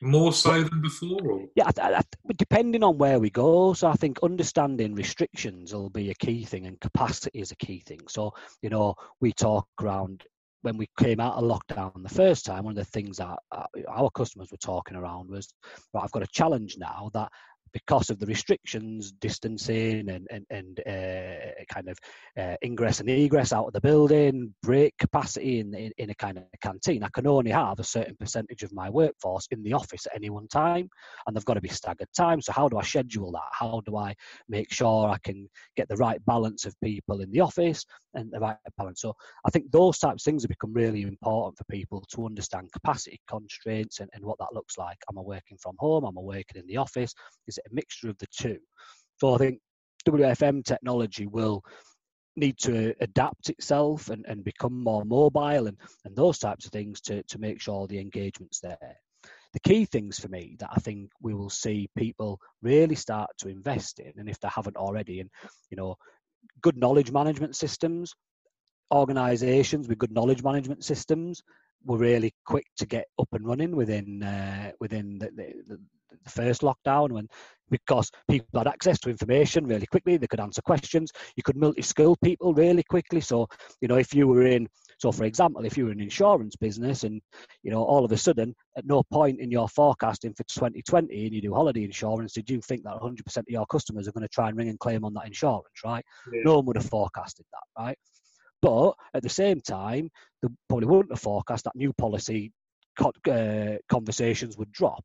[0.00, 1.46] More so than before, or?
[1.54, 2.02] yeah, I, I,
[2.36, 3.72] depending on where we go.
[3.72, 7.84] So I think understanding restrictions will be a key thing, and capacity is a key
[7.86, 8.00] thing.
[8.08, 10.24] So you know we talk around
[10.62, 13.64] when we came out of lockdown the first time, one of the things that uh,
[13.88, 15.52] our customers were talking around was,
[15.92, 17.30] right, I've got a challenge now that
[17.72, 21.98] because of the restrictions, distancing, and and, and uh, kind of
[22.38, 26.38] uh, ingress and egress out of the building, break capacity in, in, in a kind
[26.38, 27.02] of canteen.
[27.02, 30.30] I can only have a certain percentage of my workforce in the office at any
[30.30, 30.88] one time,
[31.26, 32.40] and they've got to be staggered time.
[32.40, 33.48] So how do I schedule that?
[33.52, 34.14] How do I
[34.48, 38.40] make sure I can get the right balance of people in the office and the
[38.40, 39.00] right balance?
[39.00, 39.14] So
[39.46, 43.20] I think those types of things have become really important for people to understand capacity
[43.28, 44.98] constraints and, and what that looks like.
[45.10, 46.04] Am I working from home?
[46.04, 47.14] Am I working in the office?
[47.46, 48.58] Is a mixture of the two.
[49.18, 49.60] So I think
[50.08, 51.62] WFM technology will
[52.36, 57.00] need to adapt itself and, and become more mobile and, and those types of things
[57.02, 58.96] to, to make sure the engagement's there.
[59.52, 63.48] the key things for me that I think we will see people really start to
[63.48, 65.30] invest in, and if they haven't already, and
[65.70, 65.96] you know,
[66.62, 68.14] good knowledge management systems,
[68.92, 71.42] organisations with good knowledge management systems
[71.84, 75.80] were really quick to get up and running within uh, within the, the, the
[76.28, 77.28] first lockdown when
[77.70, 82.16] because people had access to information really quickly they could answer questions you could multi-skill
[82.22, 83.46] people really quickly so
[83.80, 87.04] you know if you were in so for example if you were in insurance business
[87.04, 87.20] and
[87.62, 91.34] you know all of a sudden at no point in your forecasting for 2020 and
[91.34, 94.28] you do holiday insurance did you think that 100% of your customers are going to
[94.28, 96.42] try and ring and claim on that insurance right yeah.
[96.44, 97.98] no one would have forecasted that right
[98.62, 102.52] but at the same time, they probably wouldn't have forecast that new policy
[103.00, 105.04] uh, conversations would drop.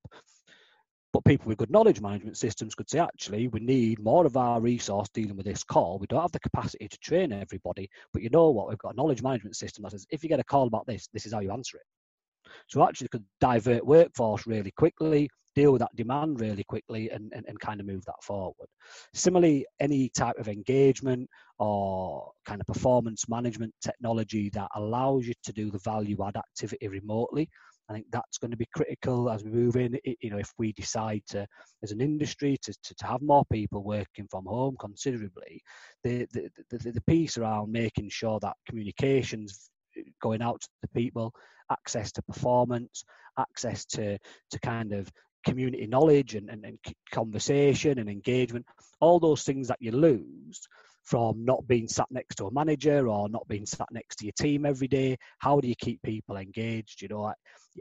[1.18, 4.62] But people with good knowledge management systems could say, actually, we need more of our
[4.62, 5.98] resource dealing with this call.
[5.98, 8.70] We don't have the capacity to train everybody, but you know what?
[8.70, 11.10] We've got a knowledge management system that says, if you get a call about this,
[11.14, 12.52] this is how you answer it.
[12.68, 17.46] So actually, could divert workforce really quickly, deal with that demand really quickly and, and,
[17.48, 18.68] and kind of move that forward.
[19.16, 21.28] Similarly, any type of engagement
[21.58, 26.88] or kind of performance management technology that allows you to do the value add activity
[26.88, 27.50] remotely.
[27.90, 29.98] I think that's going to be critical as we move in.
[30.04, 31.48] You know, if we decide to,
[31.84, 35.62] as an industry, to, to, to have more people working from home considerably,
[36.04, 40.90] the, the, the, the piece around making sure that communications uh, going out to the
[40.90, 41.34] people,
[41.72, 43.04] access to performance,
[43.38, 44.18] access to
[44.52, 45.12] to kind of
[45.46, 46.78] community knowledge and, and, and
[47.12, 48.66] conversation and engagement,
[49.00, 50.68] all those things that you lose
[51.04, 54.34] from not being sat next to a manager or not being sat next to your
[54.38, 55.18] team every day.
[55.40, 57.02] How do you keep people engaged?
[57.02, 57.34] You know, I,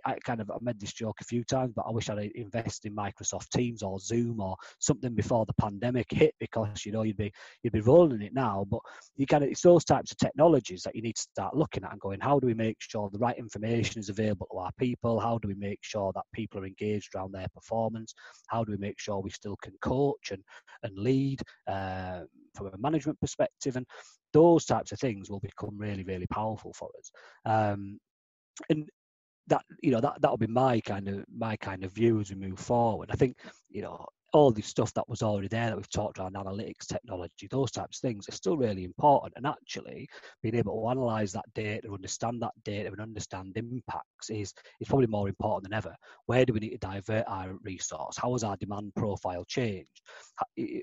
[0.05, 2.89] I kind of I made this joke a few times, but I wish I'd invested
[2.89, 7.17] in Microsoft Teams or Zoom or something before the pandemic hit because you know you'd
[7.17, 7.33] be
[7.63, 8.67] you'd be rolling it now.
[8.69, 8.81] But
[9.17, 11.93] you kind of it's those types of technologies that you need to start looking at
[11.93, 15.21] and going, how do we make sure the right information is available to our people?
[15.21, 18.15] How do we make sure that people are engaged around their performance?
[18.49, 20.43] How do we make sure we still can coach and
[20.83, 22.21] and lead uh,
[22.55, 23.77] from a management perspective?
[23.77, 23.87] And
[24.33, 27.11] those types of things will become really really powerful for us.
[27.45, 27.99] Um,
[28.71, 28.89] and
[29.49, 32.37] that you know that that'll be my kind of my kind of view as we
[32.37, 33.11] move forward.
[33.13, 33.37] I think
[33.69, 34.07] you know
[34.37, 37.99] all the stuff that was already there that we've talked around analytics technology, those types
[37.99, 39.33] of things are still really important.
[39.37, 40.09] And actually,
[40.43, 45.07] being able to analyze that data, understand that data, and understand impacts is is probably
[45.07, 45.95] more important than ever.
[46.27, 48.19] Where do we need to divert our resource?
[48.19, 50.03] How has our demand profile changed?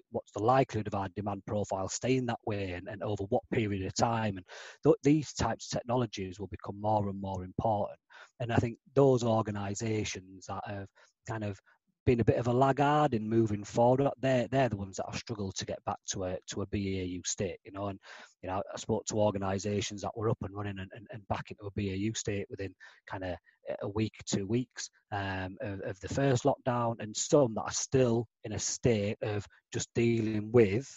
[0.10, 3.86] What's the likelihood of our demand profile staying that way, and, and over what period
[3.86, 4.38] of time?
[4.38, 4.45] And
[4.84, 7.99] th- these types of technologies will become more and more important.
[8.39, 10.88] And I think those organisations that have
[11.28, 11.60] kind of
[12.06, 14.10] been a bit of a laggard in moving forward.
[14.19, 17.22] They're they're the ones that have struggled to get back to a to a BAU
[17.26, 17.88] state, you know.
[17.88, 18.00] And
[18.41, 21.52] you know, I spoke to organisations that were up and running and, and, and back
[21.52, 22.74] into a BAU state within
[23.10, 23.36] kind of
[23.82, 28.28] a week, two weeks um, of, of the first lockdown, and some that are still
[28.43, 30.88] in a state of just dealing with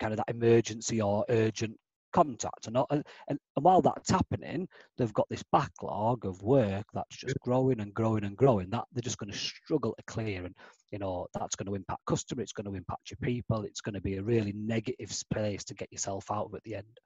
[0.00, 1.76] kind of that emergency or urgent
[2.12, 4.66] contact and, and, and while that's happening
[4.96, 9.02] they've got this backlog of work that's just growing and growing and growing that they're
[9.02, 10.54] just going to struggle to clear and
[10.90, 13.94] you know that's going to impact customer it's going to impact your people it's going
[13.94, 16.98] to be a really negative place to get yourself out of at the end.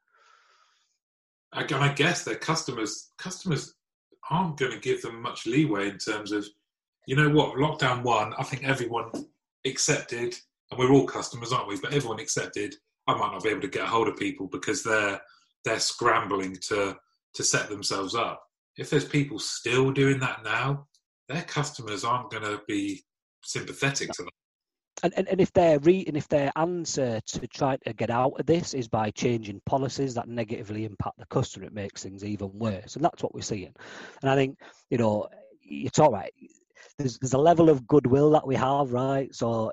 [1.52, 3.74] And i guess their customers customers
[4.30, 6.46] aren't going to give them much leeway in terms of
[7.06, 9.10] you know what lockdown one i think everyone
[9.66, 10.34] accepted
[10.72, 11.78] and we're all customers aren't we?
[11.78, 12.74] But everyone accepted
[13.06, 15.20] I might not be able to get a hold of people because they're
[15.64, 16.96] they're scrambling to
[17.34, 18.42] to set themselves up.
[18.76, 20.86] If there's people still doing that now,
[21.28, 23.02] their customers aren't going to be
[23.42, 24.30] sympathetic to them.
[25.02, 28.38] And, and, and if their re, and if their answer to try to get out
[28.38, 32.50] of this is by changing policies that negatively impact the customer, it makes things even
[32.52, 32.94] worse.
[32.94, 33.74] And that's what we're seeing.
[34.20, 34.58] And I think
[34.90, 35.28] you know,
[35.60, 36.32] you talk right.
[36.98, 39.34] There's there's a level of goodwill that we have, right?
[39.34, 39.72] So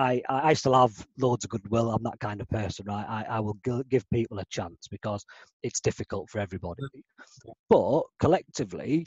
[0.00, 1.90] I, I still have loads of goodwill.
[1.90, 3.04] I'm that kind of person, right?
[3.06, 3.58] I, I will
[3.90, 5.22] give people a chance because
[5.62, 6.82] it's difficult for everybody.
[7.68, 9.04] But collectively,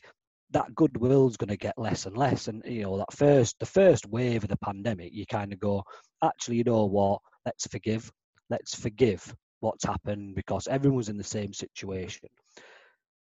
[0.51, 2.47] that goodwill is going to get less and less.
[2.47, 5.83] And you know, that first the first wave of the pandemic, you kind of go,
[6.23, 7.21] actually, you know what?
[7.43, 8.11] Let's forgive.
[8.51, 12.29] Let's forgive what's happened because everyone's in the same situation.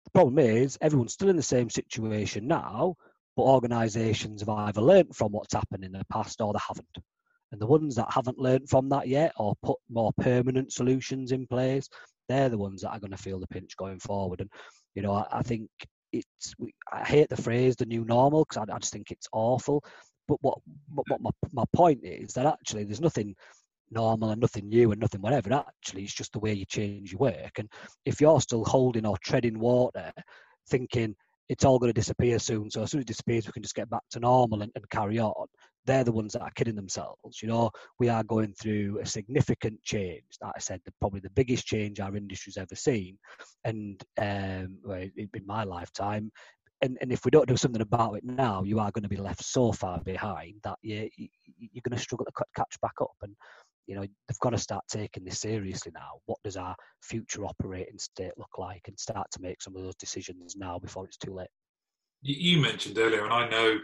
[0.04, 2.96] The problem is everyone's still in the same situation now,
[3.36, 6.98] but organisations have either learnt from what's happened in the past or they haven't.
[7.52, 11.46] And the ones that haven't learned from that yet or put more permanent solutions in
[11.46, 11.88] place,
[12.28, 14.40] they're the ones that are going to feel the pinch going forward.
[14.40, 14.50] And,
[14.94, 15.68] you know, I, I think
[16.12, 16.54] it's,
[16.92, 19.84] I hate the phrase the new normal because I, I, just think it's awful.
[20.26, 20.58] But what,
[20.94, 23.34] what, what my, my point is that actually there's nothing
[23.90, 25.52] normal and nothing new and nothing whatever.
[25.52, 27.58] Actually, it's just the way you change your work.
[27.58, 27.68] And
[28.04, 30.12] if you're still holding or treading water,
[30.68, 31.14] thinking
[31.48, 32.70] it's all going to disappear soon.
[32.70, 34.88] So as soon as it disappears, we can just get back to normal and, and
[34.90, 35.46] carry on.
[35.86, 37.42] They're the ones that are kidding themselves.
[37.42, 40.24] You know, we are going through a significant change.
[40.42, 43.18] Like I said, the, probably the biggest change our industry's ever seen,
[43.64, 46.30] and um, well, in my lifetime.
[46.82, 49.16] And, and if we don't do something about it now, you are going to be
[49.16, 53.14] left so far behind that you, you're going to struggle to catch back up.
[53.22, 53.34] And
[53.86, 57.98] you know they've got to start taking this seriously now what does our future operating
[57.98, 61.34] state look like and start to make some of those decisions now before it's too
[61.34, 61.48] late
[62.22, 63.78] you mentioned earlier and i know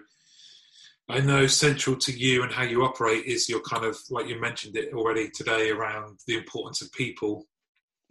[1.10, 4.40] i know central to you and how you operate is your kind of like you
[4.40, 7.46] mentioned it already today around the importance of people.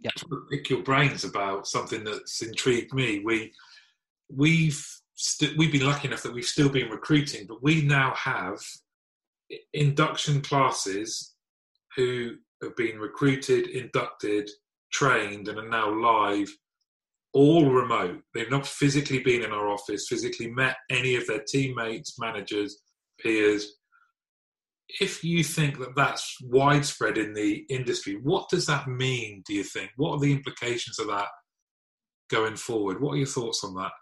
[0.00, 0.10] Yeah.
[0.50, 3.20] Pick your brains about something that's intrigued me.
[3.24, 3.52] We
[4.34, 4.82] we've
[5.14, 8.58] st- we've been lucky enough that we've still been recruiting but we now have
[9.72, 11.34] induction classes
[11.96, 14.48] who have been recruited, inducted,
[14.92, 16.48] trained, and are now live,
[17.32, 18.20] all remote.
[18.34, 22.80] They've not physically been in our office, physically met any of their teammates, managers,
[23.22, 23.76] peers.
[25.00, 29.62] If you think that that's widespread in the industry, what does that mean, do you
[29.62, 29.90] think?
[29.96, 31.28] What are the implications of that
[32.28, 33.00] going forward?
[33.00, 33.92] What are your thoughts on that?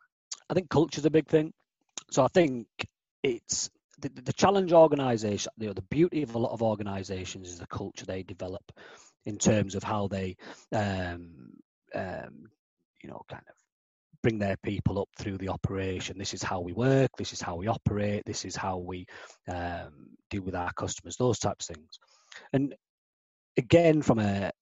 [0.48, 1.52] I think culture is a big thing.
[2.10, 2.66] So I think
[3.22, 3.68] it's
[4.00, 7.66] the, the challenge organisation, you know, the beauty of a lot of organisations is the
[7.66, 8.72] culture they develop
[9.26, 10.36] in terms of how they,
[10.72, 11.50] um,
[11.94, 12.48] um,
[13.02, 13.54] you know, kind of
[14.22, 16.18] bring their people up through the operation.
[16.18, 17.10] This is how we work.
[17.16, 18.22] This is how we operate.
[18.26, 19.06] This is how we
[19.48, 21.16] um, deal with our customers.
[21.16, 21.98] Those types of things.
[22.52, 22.74] And
[23.56, 24.52] again, from a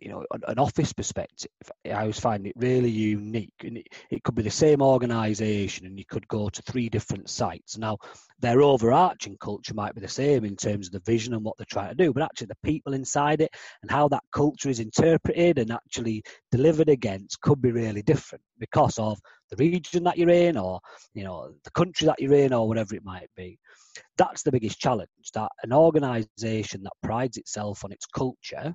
[0.00, 1.50] you know an office perspective
[1.86, 5.98] i always find it really unique and it, it could be the same organization and
[5.98, 7.78] you could go to three different sites.
[7.78, 7.98] Now
[8.40, 11.66] their overarching culture might be the same in terms of the vision and what they're
[11.70, 13.50] trying to do but actually the people inside it
[13.82, 18.98] and how that culture is interpreted and actually delivered against could be really different because
[18.98, 19.18] of
[19.50, 20.80] the region that you're in or
[21.14, 23.58] you know the country that you're in or whatever it might be.
[24.18, 28.74] That's the biggest challenge that an organization that prides itself on its culture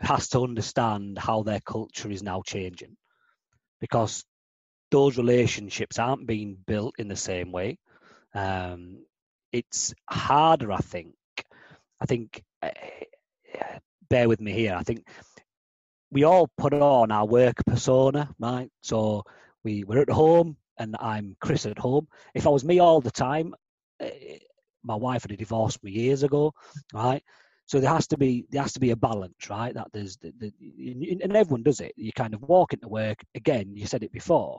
[0.00, 2.96] has to understand how their culture is now changing
[3.80, 4.24] because
[4.90, 7.78] those relationships aren't being built in the same way.
[8.34, 9.04] Um,
[9.52, 11.14] it's harder, I think.
[12.00, 12.70] I think, uh,
[14.08, 14.74] bear with me here.
[14.74, 15.06] I think
[16.10, 18.70] we all put on our work persona, right?
[18.82, 19.24] So
[19.64, 22.08] we were at home and I'm Chris at home.
[22.34, 23.54] If I was me all the time,
[24.02, 24.08] uh,
[24.82, 26.54] my wife had divorced me years ago,
[26.92, 27.22] right?
[27.70, 29.72] So there has to be there has to be a balance, right?
[29.72, 30.52] That there's the, the,
[31.22, 31.92] and everyone does it.
[31.96, 33.76] You kind of walk into work again.
[33.76, 34.58] You said it before.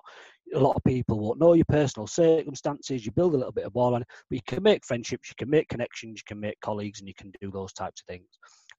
[0.55, 3.05] A lot of people won't know your personal circumstances.
[3.05, 5.49] You build a little bit of wall on, but you can make friendships, you can
[5.49, 8.29] make connections, you can make colleagues, and you can do those types of things.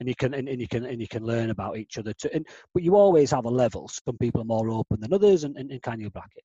[0.01, 2.15] And you can and, and you can and you can learn about each other.
[2.15, 2.31] Too.
[2.33, 3.87] And, but you always have a level.
[3.89, 6.45] Some people are more open than others, and, and, and kind of bracket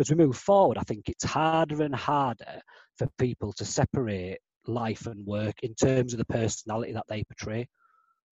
[0.00, 2.60] as we move forward, I think it's harder and harder
[2.96, 7.68] for people to separate life and work in terms of the personality that they portray.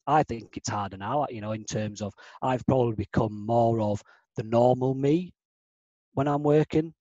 [0.06, 2.12] I think it's harder now, you know, in terms of
[2.42, 4.02] I've probably become more of
[4.36, 5.32] the normal me
[6.14, 6.94] when I'm working,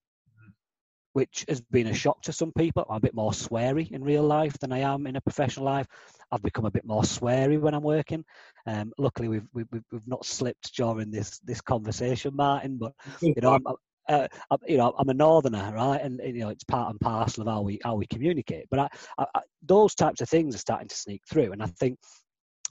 [1.14, 2.86] which has been a shock to some people.
[2.90, 5.88] I'm a bit more sweary in real life than I am in a professional life.
[6.32, 8.24] I've become a bit more sweary when I'm working.
[8.68, 12.78] Um, luckily, we've, we've we've not slipped during this this conversation, Martin.
[12.78, 13.64] But you know, I'm,
[14.10, 14.28] uh,
[14.68, 16.02] you know, I'm a northerner, right?
[16.02, 18.66] And you know, it's part and parcel of how we how we communicate.
[18.70, 22.00] But I, I, those types of things are starting to sneak through, and I think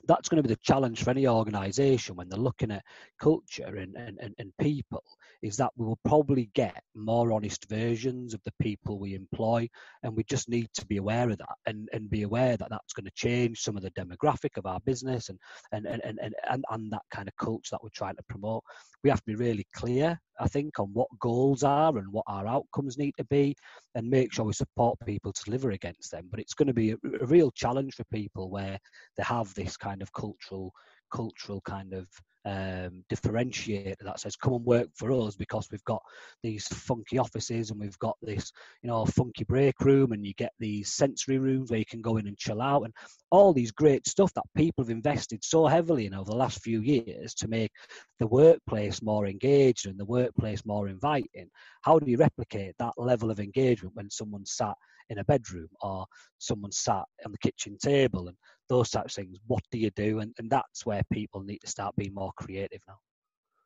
[0.06, 2.84] that's going to be the challenge for any organization when they're looking at
[3.20, 5.02] culture and, and, and, and people
[5.42, 9.68] is that we will probably get more honest versions of the people we employ
[10.02, 12.92] and we just need to be aware of that and, and be aware that that's
[12.92, 15.38] going to change some of the demographic of our business and
[15.72, 18.62] and, and, and, and, and that kind of culture that we're trying to promote.
[19.02, 22.46] We have to be really clear i think on what goals are and what our
[22.46, 23.54] outcomes need to be
[23.94, 26.28] and make sure we support people to deliver against them.
[26.30, 28.78] But it's going to be a, a real challenge for people where
[29.16, 30.72] they have this kind of cultural
[31.12, 32.06] cultural kind of
[32.44, 36.02] um, differentiator that says come and work for us because we've got
[36.42, 40.52] these funky offices and we've got this you know funky break room and you get
[40.58, 42.84] these sensory rooms where you can go in and chill out.
[42.84, 42.94] And
[43.30, 46.80] all these great stuff that people have invested so heavily in over the last few
[46.80, 47.72] years to make
[48.18, 51.50] the workplace more engaged and the workplace more inviting
[51.82, 54.74] how do you replicate that level of engagement when someone's sat
[55.10, 56.06] in a bedroom or
[56.38, 58.36] someone sat on the kitchen table and
[58.68, 59.38] those types of things.
[59.46, 60.20] What do you do?
[60.20, 62.98] And, and that's where people need to start being more creative now.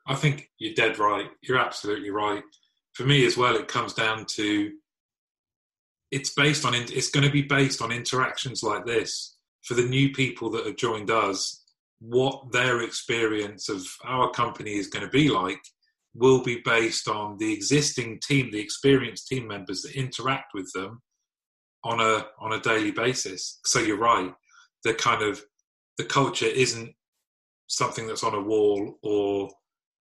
[0.07, 1.29] I think you're dead right.
[1.43, 2.43] You're absolutely right.
[2.95, 4.73] For me as well, it comes down to
[6.11, 10.13] it's based on it's going to be based on interactions like this for the new
[10.13, 11.63] people that have joined us
[12.01, 15.61] what their experience of our company is going to be like
[16.15, 21.01] will be based on the existing team, the experienced team members that interact with them
[21.85, 23.61] on a on a daily basis.
[23.65, 24.33] So you're right.
[24.85, 25.43] The kind of
[25.99, 26.95] the culture isn't
[27.69, 29.51] something that's on a wall or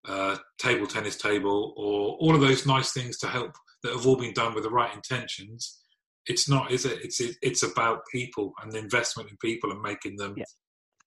[0.07, 3.51] a table tennis table or all of those nice things to help
[3.83, 5.79] that have all been done with the right intentions.
[6.27, 6.99] It's not, is it?
[7.03, 10.43] It's it's about people and the investment in people and making them yeah.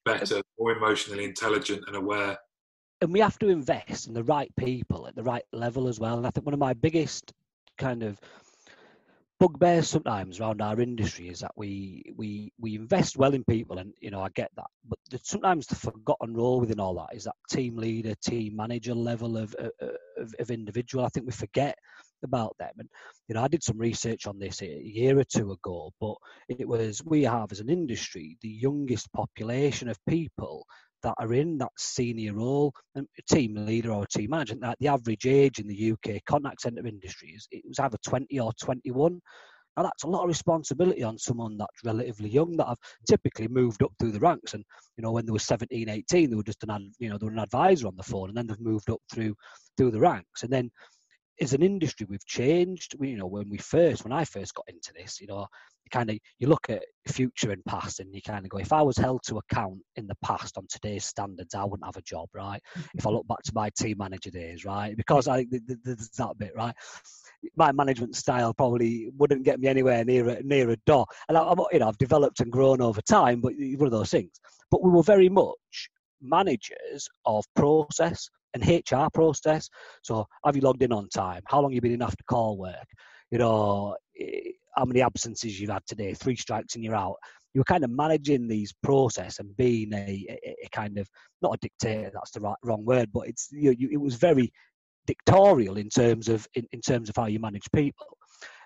[0.05, 2.37] better, more emotionally intelligent and aware.
[3.01, 6.17] And we have to invest in the right people at the right level as well.
[6.17, 7.33] And I think one of my biggest
[7.79, 8.21] kind of
[9.41, 13.93] bugbears sometimes around our industry is that we we we invest well in people, and
[14.01, 17.25] you know I get that, but the, sometimes the forgotten role within all that is
[17.25, 21.05] that team leader, team manager level of, uh, uh, of, of individual.
[21.05, 21.77] I think we forget
[22.23, 22.73] about them.
[22.79, 22.89] And
[23.29, 26.17] you know, I did some research on this a year or two ago, but
[26.49, 30.67] it was we have as an industry the youngest population of people
[31.05, 34.57] that are in that senior role, and team leader or team manager.
[34.61, 38.41] That the average age in the UK contact centre industry is it was either 20
[38.41, 39.21] or 21.
[39.77, 42.79] Now that's a lot of responsibility on someone that's relatively young that have
[43.09, 44.55] typically moved up through the ranks.
[44.55, 44.65] And
[44.97, 47.33] you know, when they were 17, 18, they were just an you know they were
[47.33, 49.35] an advisor on the phone, and then they've moved up through
[49.77, 50.43] through the ranks.
[50.43, 50.71] And then
[51.41, 52.95] as an industry, we've changed.
[52.99, 55.47] We, you know, when we first, when I first got into this, you know,
[55.85, 58.73] you kind of you look at future and past, and you kind of go, if
[58.73, 62.03] I was held to account in the past on today's standards, I wouldn't have a
[62.03, 62.63] job, right?
[62.77, 62.99] Mm-hmm.
[62.99, 66.53] if I look back to my team manager days, right, because I there's that bit,
[66.55, 66.75] right.
[67.57, 71.51] My management style probably wouldn't get me anywhere near a, near a door, and I,
[71.51, 74.41] am you know I've developed and grown over time, but one of those things.
[74.71, 75.91] But we were very much
[76.25, 79.69] managers of process and HR process.
[80.03, 81.43] So have you logged in on time?
[81.47, 82.87] How long you been in after call work?
[83.31, 86.15] You know, eh, how many absences you've had today?
[86.15, 87.17] Three strikes and you're out.
[87.53, 91.09] You were kind of managing these process and being a, a, a kind of
[91.43, 92.11] not a dictator.
[92.13, 94.53] That's the right, wrong word, but it's you, you, it was very
[95.07, 98.19] dictatorial in terms of in, in terms of how you manage people.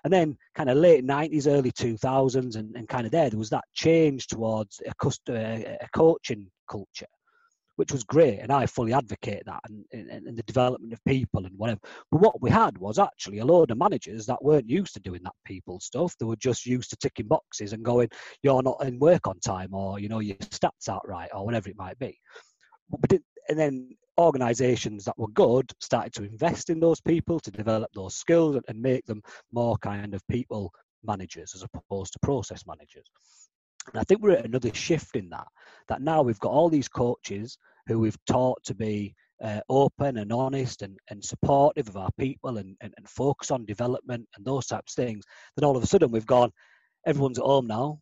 [0.03, 3.49] And then kind of late 90s, early 2000s, and, and kind of there, there was
[3.49, 7.05] that change towards a, cust- a coaching culture
[7.79, 11.45] which was great, and I fully advocate that and, and, and, the development of people
[11.45, 11.79] and whatever.
[12.11, 15.21] But what we had was actually a load of managers that weren't used to doing
[15.23, 16.13] that people stuff.
[16.19, 18.09] They were just used to ticking boxes and going,
[18.43, 21.69] "You're not in work on time," or you know, your stats aren't right, or whatever
[21.69, 22.19] it might be.
[22.89, 27.49] But it, and then organisations that were good started to invest in those people to
[27.49, 29.21] develop those skills and make them
[29.53, 30.73] more kind of people
[31.05, 33.09] managers as opposed to process managers.
[33.93, 35.47] And I think we're at another shift in that.
[35.87, 37.57] That now we've got all these coaches
[37.89, 42.57] who we've taught to be uh, open and honest and, and supportive of our people
[42.57, 45.25] and, and, and focus on development and those types of things.
[45.55, 46.51] Then all of a sudden we've gone,
[47.05, 47.99] everyone's at home now.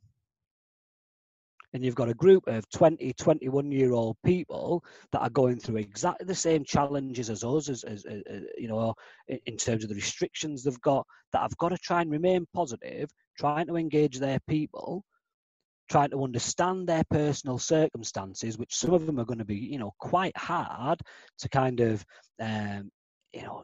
[1.74, 5.78] And you've got a group of 20, 21 year old people that are going through
[5.78, 8.94] exactly the same challenges as us, as, as, as you know,
[9.28, 13.10] in terms of the restrictions they've got, that have got to try and remain positive,
[13.38, 15.04] trying to engage their people
[15.90, 19.80] trying to understand their personal circumstances, which some of them are going to be, you
[19.80, 21.00] know, quite hard
[21.40, 22.06] to kind of,
[22.40, 22.92] um,
[23.34, 23.64] you know,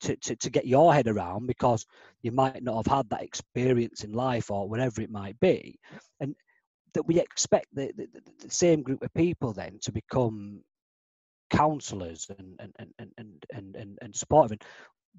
[0.00, 1.86] to, to, to get your head around because
[2.22, 5.78] you might not have had that experience in life or whatever it might be.
[6.20, 6.34] And
[6.94, 8.08] that we expect the, the,
[8.40, 10.62] the same group of people then to become
[11.50, 14.58] counselors and and and and and and, and supportive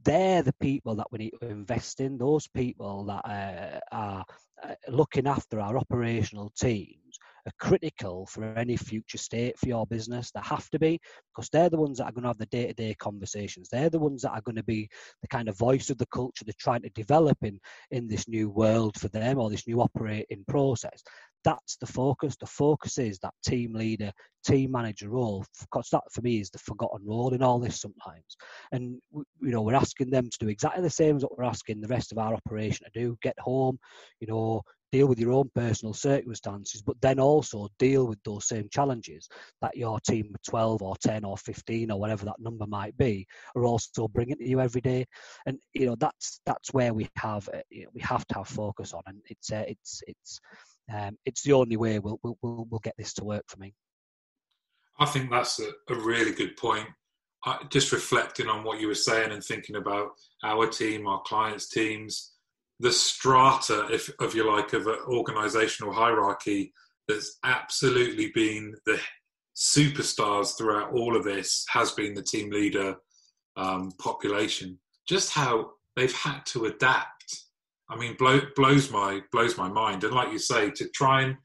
[0.04, 4.26] they're the people that we need to invest in those people that uh, are
[4.64, 10.32] uh, looking after our operational teams are critical for any future state for your business.
[10.32, 11.00] They have to be
[11.34, 13.70] because they're the ones that are going to have the day to day conversations.
[13.70, 14.90] They're the ones that are going to be
[15.22, 17.60] the kind of voice of the culture they're trying to develop in,
[17.92, 21.02] in this new world for them or this new operating process
[21.44, 22.36] that's the focus.
[22.36, 24.12] The focus is that team leader,
[24.46, 25.46] team manager role.
[25.62, 28.38] Because that for me is the forgotten role in all this sometimes.
[28.72, 31.82] And you know, we're asking them to do exactly the same as what we're asking
[31.82, 33.18] the rest of our operation to do.
[33.22, 33.80] Get home,
[34.20, 34.62] you know,
[34.92, 39.28] deal with your own personal circumstances, but then also deal with those same challenges
[39.62, 43.28] that your team of 12 or 10 or 15 or whatever that number might be
[43.56, 45.06] are also bringing to you every day.
[45.46, 48.48] And you know that's that's where we have uh, you know, we have to have
[48.48, 50.40] focus on, and it's uh, it's it's
[50.94, 53.74] um, it's the only way we'll, we'll, we'll, we'll get this to work for me.
[55.00, 56.88] I think that's a, a really good point.
[57.46, 60.10] I, just reflecting on what you were saying and thinking about
[60.44, 62.34] our team, our clients' teams,
[62.80, 66.74] the strata, if, if you like, of an organizational hierarchy
[67.08, 69.00] that's absolutely been the
[69.56, 72.96] superstars throughout all of this has been the team leader
[73.56, 74.78] um, population.
[75.08, 77.17] Just how they've had to adapt
[77.90, 80.04] I mean, blow, blows my blows my mind.
[80.04, 81.38] And like you say, to try and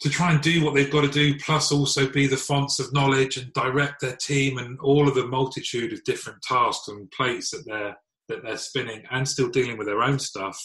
[0.00, 2.92] to try and do what they've got to do, plus also be the fonts of
[2.92, 7.50] knowledge and direct their team and all of the multitude of different tasks and plates
[7.50, 7.96] that they're
[8.28, 10.58] that they're spinning, and still dealing with their own stuff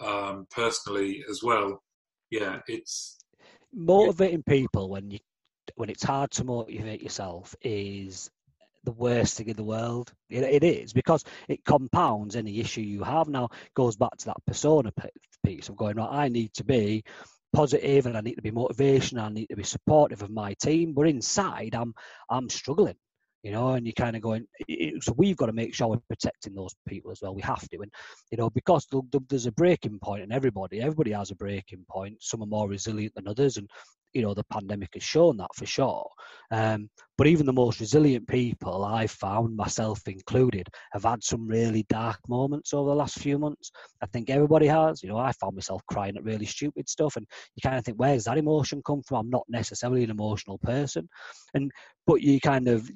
[0.00, 1.82] um, personally as well.
[2.30, 3.18] Yeah, it's
[3.74, 5.18] motivating people when you
[5.76, 8.30] when it's hard to motivate yourself is
[8.84, 10.12] the worst thing in the world.
[10.30, 13.28] It, it is because it compounds any issue you have.
[13.28, 14.92] Now goes back to that persona
[15.44, 16.08] piece of going right.
[16.10, 17.04] I need to be
[17.52, 19.22] positive and I need to be motivational.
[19.22, 20.94] I need to be supportive of my team.
[20.94, 21.94] But inside, I'm
[22.28, 22.96] I'm struggling
[23.42, 24.46] you know, and you're kind of going.
[25.00, 27.34] So we've got to make sure we're protecting those people as well.
[27.34, 27.92] We have to, and
[28.30, 28.86] you know, because
[29.28, 30.80] there's a breaking point in everybody.
[30.80, 32.22] Everybody has a breaking point.
[32.22, 33.68] Some are more resilient than others, and
[34.12, 36.08] you know, the pandemic has shown that for sure.
[36.50, 41.86] Um, but even the most resilient people I've found, myself included, have had some really
[41.88, 43.70] dark moments over the last few months.
[44.02, 45.02] I think everybody has.
[45.02, 47.98] You know, I found myself crying at really stupid stuff, and you kind of think,
[47.98, 49.18] where's that emotion come from?
[49.18, 51.08] I'm not necessarily an emotional person,
[51.54, 51.70] and
[52.06, 52.90] but you kind of.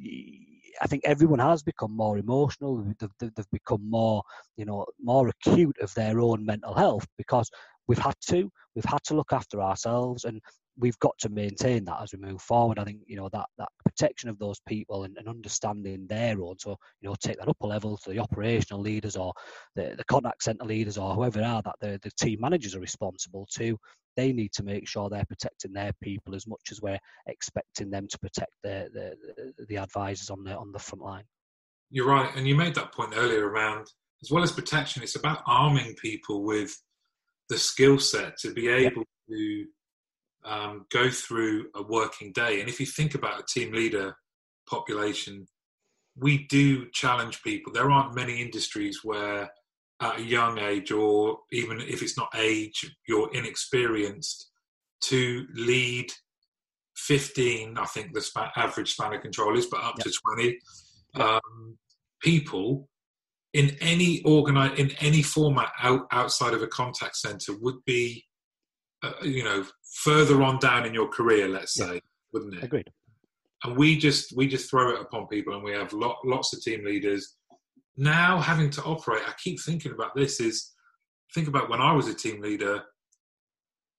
[0.80, 2.84] I think everyone has become more emotional.
[3.00, 4.22] They've, they've, become more,
[4.56, 7.50] you know, more acute of their own mental health because
[7.88, 8.50] we've had to.
[8.74, 10.40] We've had to look after ourselves, and
[10.78, 12.78] we've got to maintain that as we move forward.
[12.78, 16.58] I think you know that that protection of those people and, and understanding their own.
[16.58, 19.32] So you know, take that up a level to the operational leaders or
[19.74, 23.46] the, the contact centre leaders or whoever are that the, the team managers are responsible
[23.56, 23.78] to.
[24.16, 28.08] They need to make sure they're protecting their people as much as we're expecting them
[28.08, 31.24] to protect the the, the advisors on the on the front line.
[31.90, 33.86] You're right, and you made that point earlier around
[34.22, 35.02] as well as protection.
[35.02, 36.74] It's about arming people with
[37.48, 39.66] the skill set to be able to
[40.44, 42.60] um, go through a working day.
[42.60, 44.16] And if you think about a team leader
[44.68, 45.46] population,
[46.16, 47.72] we do challenge people.
[47.72, 49.50] There aren't many industries where,
[50.00, 54.50] at a young age, or even if it's not age, you're inexperienced
[55.02, 56.12] to lead
[56.96, 60.06] 15, I think the span, average span of control is, but up yep.
[60.06, 60.58] to 20
[61.14, 61.78] um,
[62.20, 62.88] people
[63.52, 68.24] in any organize in any format out, outside of a contact center would be
[69.02, 72.00] uh, you know further on down in your career, let's say, yeah.
[72.32, 72.64] wouldn't it?
[72.64, 72.90] Agreed.
[73.64, 76.62] And we just we just throw it upon people, and we have lot, lots of
[76.62, 77.36] team leaders
[77.96, 79.22] now having to operate.
[79.26, 80.40] I keep thinking about this.
[80.40, 80.72] Is
[81.34, 82.82] think about when I was a team leader.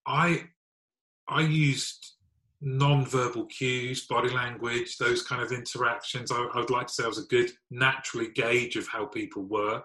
[0.05, 0.43] I
[1.27, 2.13] I used
[2.61, 6.31] non-verbal cues, body language, those kind of interactions.
[6.31, 9.43] I, I would like to say I was a good naturally gauge of how people
[9.43, 9.83] were.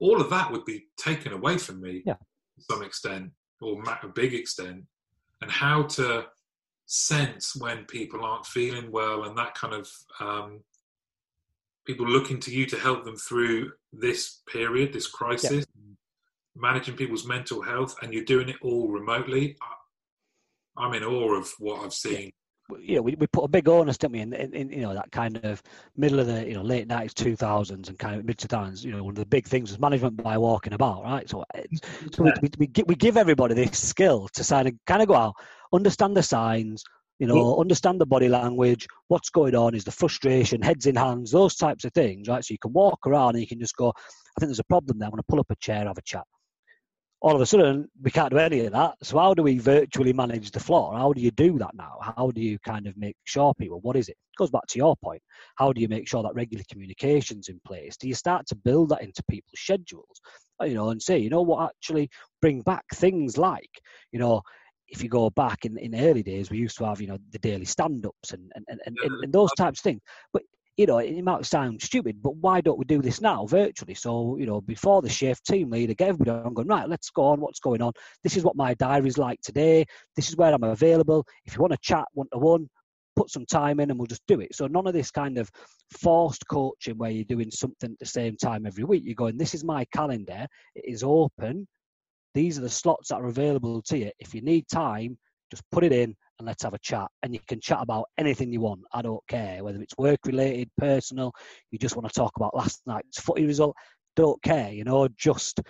[0.00, 2.14] All of that would be taken away from me yeah.
[2.14, 3.30] to some extent,
[3.60, 4.84] or a big extent
[5.40, 6.26] and how to
[6.86, 9.88] sense when people aren't feeling well and that kind of
[10.20, 10.60] um,
[11.90, 15.94] people looking to you to help them through this period, this crisis, yeah.
[16.54, 19.56] managing people's mental health, and you're doing it all remotely.
[20.76, 22.30] I'm in awe of what I've seen
[22.78, 24.94] you know, we, we put a big onus, didn't we, in, in, in, you know
[24.94, 25.60] that kind of
[25.96, 28.84] middle of the you know late nineties, two thousands, and kind of mid two thousands.
[28.84, 31.28] You know, one of the big things was management by walking about, right?
[31.28, 32.08] So, eh, mm-hmm.
[32.14, 35.14] so we, we, we, we give everybody this skill to kind of kind of go
[35.14, 35.34] out,
[35.72, 36.84] understand the signs,
[37.20, 41.30] you know, understand the body language, what's going on, is the frustration, heads in hands,
[41.30, 42.44] those types of things, right?
[42.44, 44.98] So you can walk around and you can just go, I think there's a problem
[44.98, 45.06] there.
[45.06, 46.24] I'm going to pull up a chair, have a chat
[47.22, 48.94] all of a sudden we can't do any of that.
[49.02, 50.94] So how do we virtually manage the floor?
[50.94, 51.98] How do you do that now?
[52.00, 53.80] How do you kind of make sure people?
[53.80, 54.12] What is it?
[54.12, 55.20] it goes back to your point.
[55.56, 57.96] How do you make sure that regular communications in place?
[57.98, 60.20] Do you start to build that into people's schedules?
[60.62, 62.10] You know, and say, you know what, actually
[62.40, 63.70] bring back things like,
[64.12, 64.42] you know,
[64.90, 67.18] if you go back in, in the early days, we used to have, you know,
[67.30, 70.00] the daily stand-ups and, and, and, and, and those types of things.
[70.32, 70.42] But
[70.76, 73.92] you know, it might sound stupid, but why don't we do this now virtually?
[73.92, 77.24] So, you know, before the shift, team leader, get everybody on going, right, let's go
[77.24, 77.92] on, what's going on?
[78.22, 79.84] This is what my diary's like today.
[80.16, 81.26] This is where I'm available.
[81.44, 82.66] If you want to chat one to one,
[83.14, 84.54] put some time in and we'll just do it.
[84.54, 85.50] So none of this kind of
[85.98, 89.02] forced coaching where you're doing something at the same time every week.
[89.04, 91.68] You're going, this is my calendar, it is open.
[92.34, 94.10] These are the slots that are available to you.
[94.18, 95.18] If you need time,
[95.50, 97.08] just put it in and let's have a chat.
[97.22, 98.82] And you can chat about anything you want.
[98.92, 101.32] I don't care whether it's work related, personal.
[101.70, 103.76] You just want to talk about last night's footy result.
[104.16, 105.08] Don't care, you know.
[105.16, 105.60] Just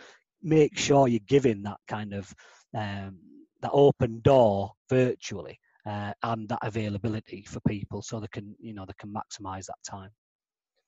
[0.42, 2.32] make sure you're giving that kind of
[2.76, 3.18] um,
[3.62, 8.84] that open door virtually uh, and that availability for people, so they can you know
[8.86, 10.10] they can maximise that time.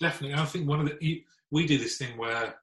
[0.01, 2.55] Definitely, I think one of the we do this thing where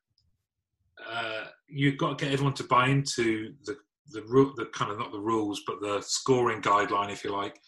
[1.08, 3.78] uh, you've got to get everyone to buy into the
[4.12, 7.60] the rule, the kind of not the rules, but the scoring guideline, if you like,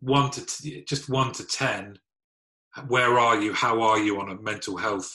[0.00, 1.98] one to t- just one to ten.
[2.88, 3.52] Where are you?
[3.52, 5.12] How are you on a mental health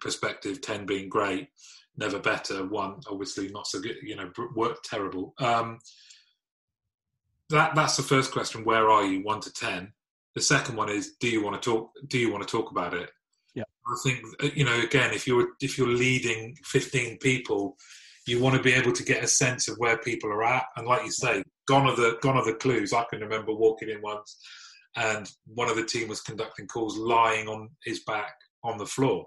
[0.00, 0.60] perspective?
[0.60, 1.48] Ten being great,
[1.96, 2.66] never better.
[2.66, 3.96] One obviously not so good.
[4.02, 5.34] You know, work terrible.
[5.38, 5.78] Um,
[7.50, 8.64] that that's the first question.
[8.64, 9.20] Where are you?
[9.22, 9.92] One to ten.
[10.34, 11.90] The second one is, do you want to talk?
[12.08, 13.10] Do you want to talk about it?
[13.88, 14.80] I think uh, you know.
[14.80, 17.76] Again, if you're if you're leading fifteen people,
[18.26, 20.64] you want to be able to get a sense of where people are at.
[20.76, 22.92] And like you say, gone are the gone are the clues.
[22.92, 24.38] I can remember walking in once,
[24.96, 28.34] and one of the team was conducting calls lying on his back
[28.64, 29.26] on the floor.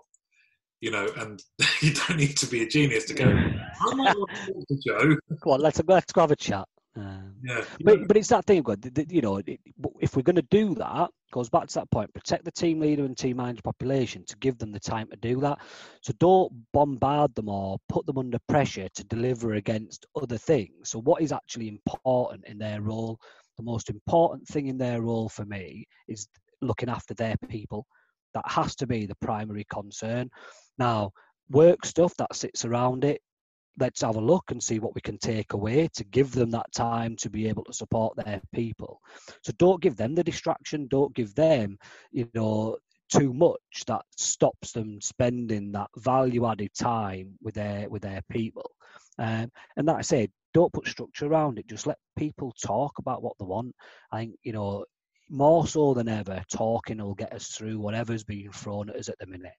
[0.82, 1.42] You know, and
[1.82, 3.26] you don't need to be a genius to go.
[3.26, 5.18] I might want to talk to Joe.
[5.42, 6.68] Come on, let's let's go have a chat.
[6.96, 8.82] Um, Yeah, but but it's that thing, God.
[8.82, 9.60] that- You know, it,
[10.02, 12.14] if we're going to do that, goes back to that point.
[12.14, 15.40] Protect the team leader and team manager population to give them the time to do
[15.42, 15.60] that.
[16.02, 20.90] So don't bombard them or put them under pressure to deliver against other things.
[20.90, 23.20] So what is actually important in their role?
[23.58, 26.28] The most important thing in their role for me is
[26.62, 27.86] looking after their people.
[28.34, 30.30] That has to be the primary concern.
[30.78, 31.12] Now,
[31.50, 33.22] work stuff that sits around it
[33.80, 36.72] let's have a look and see what we can take away to give them that
[36.74, 39.00] time to be able to support their people.
[39.44, 41.78] So don't give them the distraction, don't give them,
[42.12, 42.78] you know,
[43.10, 48.70] too much that stops them spending that value added time with their with their people.
[49.18, 51.68] Um, and like I said, don't put structure around it.
[51.68, 53.76] Just let people talk about what they want.
[54.12, 54.86] I think you know
[55.30, 59.18] more so than ever, talking will get us through whatever's being thrown at us at
[59.20, 59.54] the minute.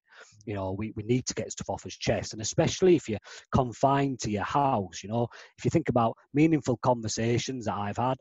[0.44, 3.18] You know, we, we need to get stuff off his chest, and especially if you're
[3.54, 5.02] confined to your house.
[5.02, 8.18] You know, if you think about meaningful conversations that I've had,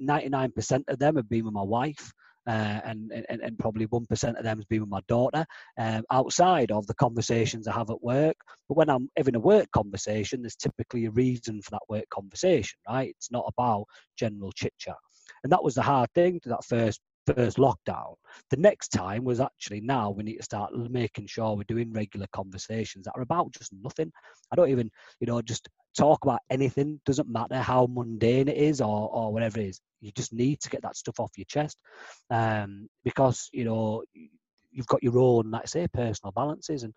[0.00, 2.12] 99% of them have been with my wife.
[2.44, 5.46] Uh, and, and and probably one percent of them has been with my daughter
[5.78, 8.34] um, outside of the conversations I have at work.
[8.68, 12.80] But when I'm having a work conversation, there's typically a reason for that work conversation,
[12.88, 13.10] right?
[13.10, 13.84] It's not about
[14.18, 14.96] general chit chat,
[15.42, 18.14] and that was the hard thing to that first first lockdown.
[18.50, 22.26] The next time was actually now we need to start making sure we're doing regular
[22.32, 24.12] conversations that are about just nothing.
[24.50, 24.90] I don't even,
[25.20, 27.00] you know, just talk about anything.
[27.06, 29.80] Doesn't matter how mundane it is or, or whatever it is.
[30.00, 31.78] You just need to get that stuff off your chest
[32.30, 34.02] um, because, you know,
[34.70, 36.82] you've got your own, like I say, personal balances.
[36.82, 36.92] And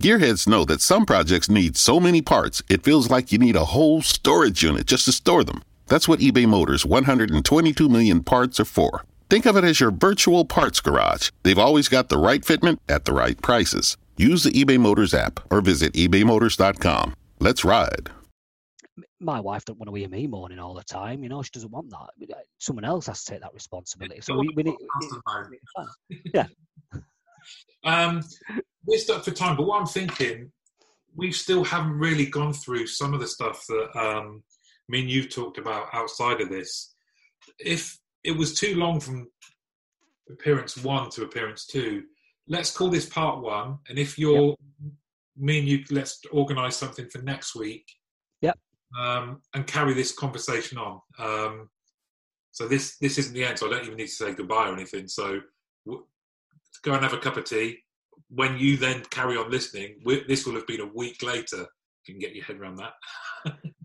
[0.00, 3.64] Gearheads know that some projects need so many parts, it feels like you need a
[3.64, 5.62] whole storage unit just to store them.
[5.88, 9.04] That's what eBay Motors' 122 million parts are for.
[9.30, 11.30] Think of it as your virtual parts garage.
[11.42, 13.96] They've always got the right fitment at the right prices.
[14.16, 17.14] Use the eBay Motors app or visit ebaymotors.com.
[17.40, 18.10] Let's ride.
[19.20, 21.22] my wife don't want to hear me moaning all the time.
[21.22, 22.44] You know, she doesn't want that.
[22.58, 24.20] Someone else has to take that responsibility.
[24.20, 24.76] So we, we need.
[26.34, 26.46] Yeah.
[27.84, 28.22] Um,
[28.84, 30.50] we're stuck for time, but what I'm thinking,
[31.14, 34.42] we still haven't really gone through some of the stuff that um,
[34.88, 36.94] me and you've talked about outside of this.
[37.58, 39.28] If it was too long from
[40.30, 42.04] appearance one to appearance two,
[42.48, 43.78] let's call this part one.
[43.88, 44.54] And if you're
[45.36, 47.86] me and you, let's organise something for next week.
[48.40, 48.58] Yep.
[48.98, 51.00] Um, and carry this conversation on.
[51.18, 51.68] Um,
[52.50, 53.58] so this this isn't the end.
[53.58, 55.06] So I don't even need to say goodbye or anything.
[55.06, 55.40] So
[55.86, 56.06] w-
[56.82, 57.78] go and have a cup of tea.
[58.30, 61.66] When you then carry on listening, this will have been a week later.
[62.06, 62.92] You can get your head around that.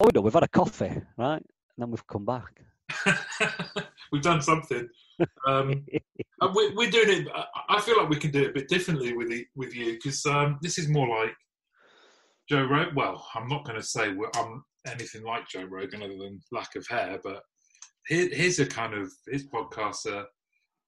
[0.00, 1.36] Oh no, we've had a coffee, right?
[1.42, 1.44] And
[1.78, 2.62] then we've come back.
[4.10, 4.88] We've done something.
[5.46, 5.84] Um,
[6.54, 7.28] we're, we're doing it.
[7.68, 10.24] I- feel like we can do it a bit differently with the, with you because
[10.24, 11.34] um, this is more like
[12.48, 12.94] Joe Rogan.
[12.94, 16.74] Well, I'm not going to say we're, I'm anything like Joe Rogan other than lack
[16.76, 17.42] of hair, but
[18.06, 20.26] here, here's a kind of his podcasts are a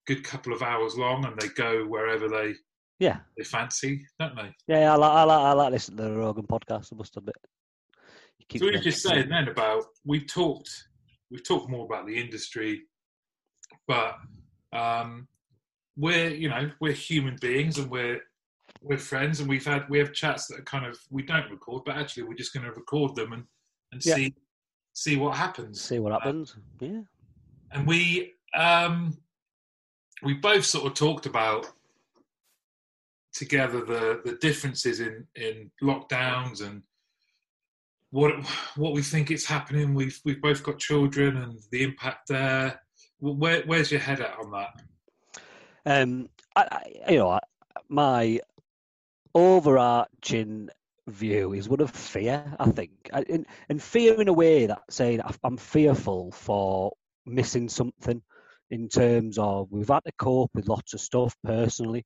[0.07, 2.55] good couple of hours long, and they go wherever they
[2.99, 4.51] Yeah, they fancy, don't they?
[4.67, 4.95] yeah.
[4.95, 6.93] I like, I like, I like listening to the Rogan podcast.
[6.93, 7.37] I must admit.
[8.51, 10.69] Keep So we were just saying then about we talked
[11.31, 12.83] we talked more about the industry,
[13.87, 14.17] but
[14.73, 15.29] um,
[15.97, 18.21] we're you know we're human beings and we're
[18.83, 21.85] we're friends and we've had we have chats that are kind of we don't record,
[21.87, 23.45] but actually we're just going to record them and
[23.93, 24.17] and Yeah.
[24.17, 24.35] see
[24.95, 25.81] see what happens.
[25.81, 26.57] see what Uh, happens.
[26.81, 27.03] Yeah,
[27.71, 29.17] and we um,
[30.25, 31.71] we both sort of talked about
[33.33, 36.83] together the the differences in in lockdowns and
[38.11, 38.33] what
[38.77, 39.95] what we think it's happening.
[39.95, 42.81] We've we've both got children and the impact there.
[43.21, 44.83] Where where's your head at on that?
[45.87, 47.41] um, I, I, you know,
[47.89, 48.41] my
[49.35, 50.69] overarching
[51.07, 52.45] view is one of fear.
[52.59, 56.93] I think, and, and fear in a way that saying I'm fearful for
[57.27, 58.23] missing something
[58.71, 62.05] in terms of we've had to cope with lots of stuff personally,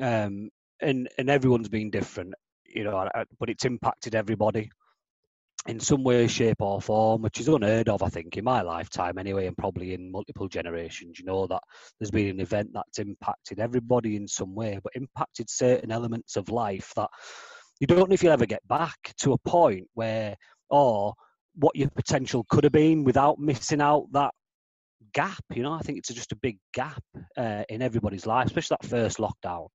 [0.00, 0.50] um,
[0.80, 2.34] and and everyone's been different,
[2.66, 4.70] you know, but it's impacted everybody
[5.66, 9.18] in some way, shape, or form, which is unheard of, I think, in my lifetime
[9.18, 11.18] anyway, and probably in multiple generations.
[11.18, 11.62] You know that
[11.98, 16.48] there's been an event that's impacted everybody in some way, but impacted certain elements of
[16.48, 17.10] life that
[17.80, 20.36] you don't know if you'll ever get back to a point where,
[20.70, 21.14] or
[21.56, 24.32] what your potential could have been without missing out that
[25.12, 25.42] gap.
[25.54, 27.02] You know, I think it's just a big gap
[27.36, 29.68] uh, in everybody's life, especially that first lockdown.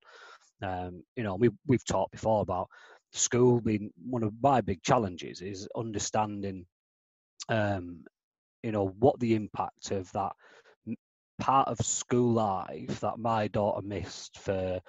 [0.63, 2.67] Um, you know, we we've talked before about
[3.13, 6.65] school being one of my big challenges is understanding,
[7.49, 8.03] um,
[8.63, 10.33] you know, what the impact of that
[11.39, 14.79] part of school life that my daughter missed for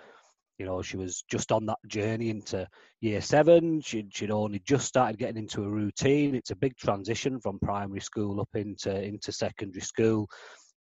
[0.59, 2.69] you know she was just on that journey into
[3.01, 3.81] year seven.
[3.81, 6.35] She'd, she'd only just started getting into a routine.
[6.35, 10.29] It's a big transition from primary school up into into secondary school.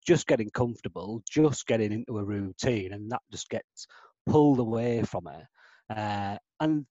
[0.06, 3.88] Just getting comfortable just getting into a routine and that just gets
[4.28, 5.48] pulled away from her.
[5.90, 6.86] Uh, and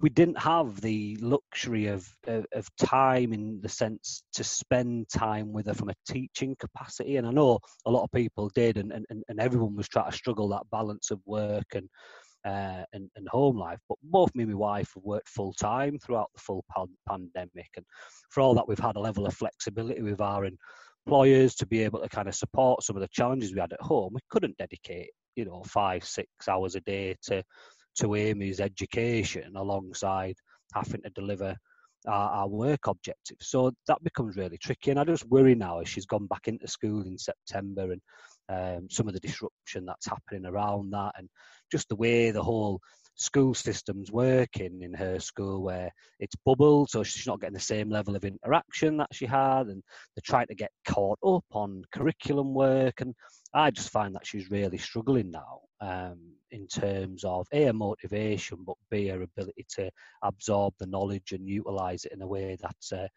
[0.00, 5.52] we didn't have the luxury of, of, of time in the sense to spend time
[5.52, 7.16] with her from a teaching capacity.
[7.16, 10.16] And i know a lot of people did and, and, and everyone was trying to
[10.16, 11.88] struggle that balance of work and
[12.44, 13.80] uh, and, and home life.
[13.88, 17.70] But both me and my wife have worked full time throughout the full pan- pandemic.
[17.76, 17.84] And
[18.30, 20.48] for all that we've had a level of flexibility with our
[21.06, 23.80] employers to be able to kind of support some of the challenges we had at
[23.80, 24.12] home.
[24.14, 27.42] We couldn't dedicate you know five six hours a day to
[27.96, 30.36] to Amy's education alongside
[30.74, 31.56] having to deliver
[32.06, 33.48] our, our, work objectives.
[33.48, 34.90] So that becomes really tricky.
[34.90, 38.00] And I just worry now as she's gone back into school in September and
[38.48, 41.28] um, some of the disruption that's happening around that and
[41.70, 42.80] just the way the whole
[43.16, 45.90] school system's working in her school where
[46.20, 49.82] it's bubbled so she's not getting the same level of interaction that she had and
[50.14, 53.14] they're trying to get caught up on curriculum work and
[53.54, 56.18] I just find that she's really struggling now um,
[56.50, 59.90] in terms of a, motivation, but b her ability to
[60.22, 63.08] absorb the knowledge and utilise it in a way that's uh,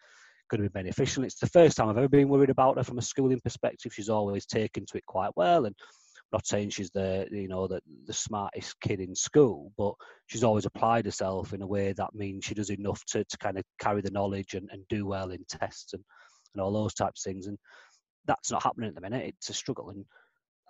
[0.49, 1.23] going to be beneficial.
[1.23, 3.93] It's the first time I've ever been worried about her from a schooling perspective.
[3.93, 7.67] She's always taken to it quite well, and I'm not saying she's the you know
[7.67, 9.93] the the smartest kid in school, but
[10.27, 13.57] she's always applied herself in a way that means she does enough to, to kind
[13.57, 16.03] of carry the knowledge and, and do well in tests and,
[16.53, 17.47] and all those types of things.
[17.47, 17.57] And
[18.25, 19.25] that's not happening at the minute.
[19.37, 20.05] It's a struggle, and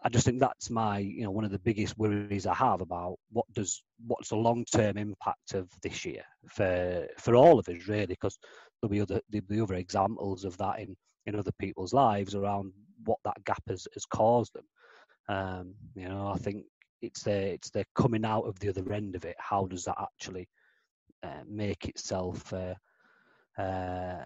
[0.01, 3.17] I just think that's my, you know, one of the biggest worries I have about
[3.31, 7.87] what does what's the long term impact of this year for for all of us
[7.87, 8.37] really, because
[8.81, 10.95] there'll be other there'll be other examples of that in
[11.25, 12.71] in other people's lives around
[13.05, 14.65] what that gap has, has caused them.
[15.27, 16.63] Um, you know, I think
[17.01, 19.35] it's the it's the coming out of the other end of it.
[19.37, 20.47] How does that actually
[21.23, 22.75] uh, make itself uh,
[23.61, 24.25] uh,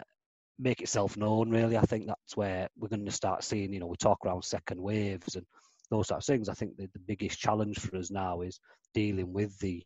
[0.58, 1.50] make itself known?
[1.50, 3.72] Really, I think that's where we're going to start seeing.
[3.72, 5.44] You know, we talk around second waves and
[5.90, 6.48] those types of things.
[6.48, 8.60] I think the, the biggest challenge for us now is
[8.94, 9.82] dealing with the,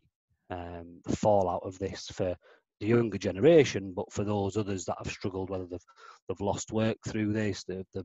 [0.49, 2.35] um, the fallout of this for
[2.79, 5.79] the younger generation, but for those others that have struggled, whether they've
[6.27, 8.03] they've lost work through this, they've, they've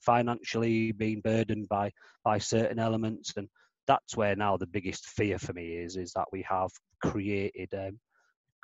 [0.00, 1.90] financially been burdened by
[2.24, 3.48] by certain elements, and
[3.86, 6.70] that's where now the biggest fear for me is is that we have
[7.02, 7.98] created um,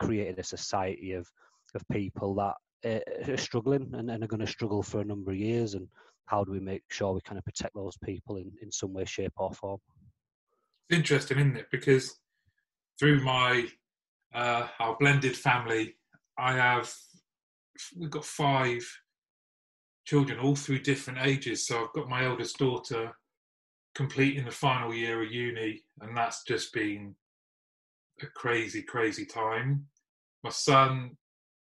[0.01, 1.28] created a society of
[1.74, 2.55] of people that
[2.91, 5.87] uh, are struggling and, and are going to struggle for a number of years, and
[6.31, 9.05] how do we make sure we kind of protect those people in, in some way,
[9.05, 9.81] shape, or form?
[10.89, 11.66] It's interesting, isn't it?
[11.72, 12.16] Because
[12.99, 13.66] through my
[14.33, 15.97] uh, our blended family,
[16.39, 16.93] I have
[17.99, 18.87] we've got five
[20.07, 21.66] children, all through different ages.
[21.66, 23.12] So I've got my eldest daughter
[23.95, 27.16] completing the final year of uni, and that's just been
[28.22, 29.87] a crazy, crazy time.
[30.45, 31.16] My son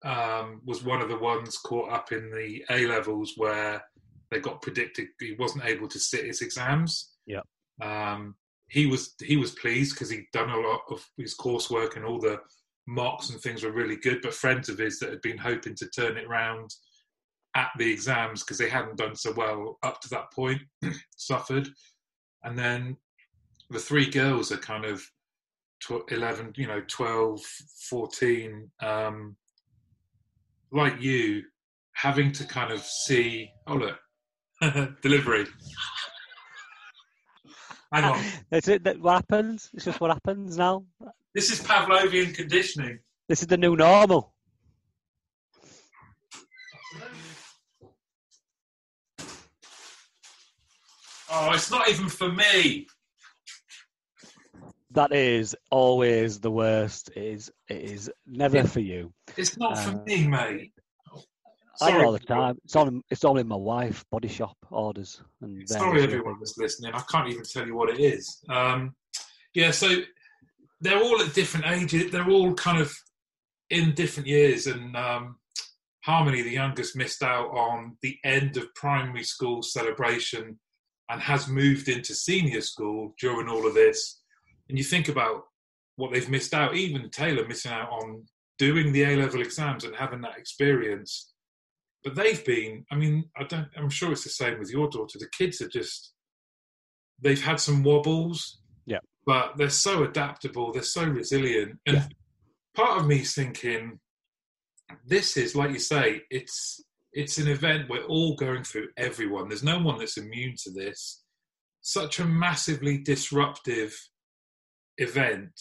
[0.05, 3.83] um, was one of the ones caught up in the A levels where
[4.31, 7.17] they got predicted he wasn't able to sit his exams.
[7.27, 7.41] Yeah.
[7.83, 8.37] Um,
[8.69, 12.21] he was he was pleased because he'd done a lot of his coursework and all
[12.21, 12.39] the
[12.87, 14.21] mocks and things were really good.
[14.23, 16.71] But friends of his that had been hoping to turn it round
[17.57, 20.61] at the exams because they hadn't done so well up to that point
[21.17, 21.69] suffered.
[22.45, 22.97] And then
[23.71, 25.03] the three girls are kind of
[26.11, 27.41] 11, you know, 12,
[27.89, 29.37] 14, um,
[30.73, 31.43] like you,
[31.95, 33.99] having to kind of see, oh, look,
[35.03, 35.47] Delivery.
[37.93, 38.25] Hang on.
[38.51, 38.85] That's it.
[38.85, 39.71] That what happens.
[39.75, 40.85] It's just what happens now.
[41.35, 42.99] This is Pavlovian conditioning.
[43.29, 44.35] This is the new normal.
[51.33, 52.87] Oh, it's not even for me.
[54.93, 57.11] That is always the worst.
[57.15, 59.13] It is it is never for you.
[59.37, 60.73] It's not Uh, for me, mate.
[61.81, 62.03] I Sorry.
[62.03, 62.59] it all the time.
[62.65, 66.93] It's on it's only my wife body shop orders and Sorry, everyone that's listening.
[66.93, 68.43] I can't even tell you what it is.
[68.49, 68.95] Um,
[69.55, 70.03] yeah, so
[70.81, 72.11] they're all at different ages.
[72.11, 72.93] They're all kind of
[73.71, 74.67] in different years.
[74.67, 75.37] And um,
[76.05, 80.59] Harmony, the youngest, missed out on the end of primary school celebration
[81.09, 84.23] and has moved into senior school during all of this.
[84.69, 85.43] And you think about
[85.97, 86.75] what they've missed out.
[86.75, 88.25] Even Taylor missing out on
[88.59, 91.30] doing the A level exams and having that experience
[92.05, 92.85] but they've been.
[92.91, 93.69] I mean, I don't.
[93.77, 95.19] I'm sure it's the same with your daughter.
[95.19, 96.13] The kids are just.
[97.21, 98.61] They've had some wobbles.
[98.87, 99.01] Yeah.
[99.27, 100.73] But they're so adaptable.
[100.73, 101.79] They're so resilient.
[101.87, 102.07] And Yeah.
[102.75, 104.01] part of me's thinking,
[105.07, 106.81] this is like you say, it's
[107.13, 108.89] it's an event we're all going through.
[108.97, 109.49] Everyone.
[109.49, 111.23] There's no one that's immune to this.
[111.83, 113.95] Such a massively disruptive
[114.99, 115.53] event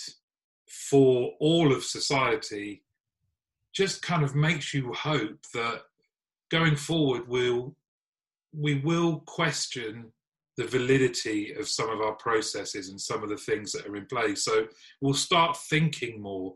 [0.69, 2.83] for all of society
[3.73, 5.81] just kind of makes you hope that
[6.49, 7.75] going forward we'll
[8.53, 10.11] we will question
[10.57, 14.05] the validity of some of our processes and some of the things that are in
[14.05, 14.67] place so
[15.01, 16.53] we'll start thinking more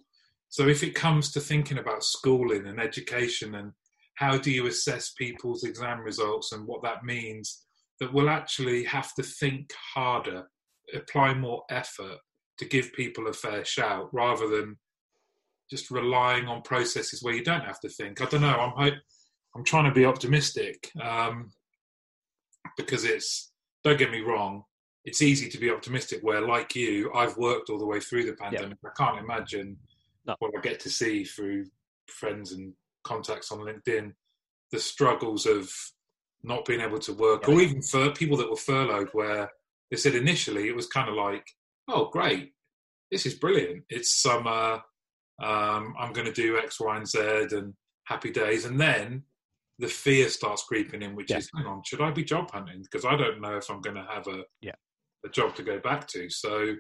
[0.50, 3.72] so if it comes to thinking about schooling and education and
[4.16, 7.64] how do you assess people's exam results and what that means
[8.00, 10.48] that we'll actually have to think harder
[10.94, 12.18] apply more effort
[12.58, 14.78] to give people a fair shout rather than
[15.70, 18.22] just relying on processes where you don't have to think.
[18.22, 18.50] I don't know.
[18.50, 19.00] I'm hope,
[19.56, 21.52] I'm trying to be optimistic um,
[22.78, 23.52] because it's.
[23.84, 24.64] Don't get me wrong.
[25.04, 28.34] It's easy to be optimistic where, like you, I've worked all the way through the
[28.34, 28.78] pandemic.
[28.86, 29.78] I can't imagine
[30.26, 30.36] No.
[30.40, 31.66] what I get to see through
[32.08, 32.74] friends and
[33.04, 34.14] contacts on LinkedIn
[34.72, 35.70] the struggles of
[36.44, 39.52] not being able to work, or even for people that were furloughed, where
[39.92, 41.46] they said initially it was kind of like,
[41.90, 42.54] "Oh, great,
[43.12, 43.84] this is brilliant.
[43.90, 44.82] It's summer.
[45.42, 47.20] Um, I'm going to do X, Y, and Z,
[47.52, 47.74] and
[48.06, 49.24] happy days." And then
[49.84, 51.40] the fear starts creeping in, which Yeah.
[51.40, 52.82] is, "Hang on, should I be job hunting?
[52.82, 54.76] Because I don't know if I'm going to have a Yeah.
[55.26, 56.76] a job to go back to." So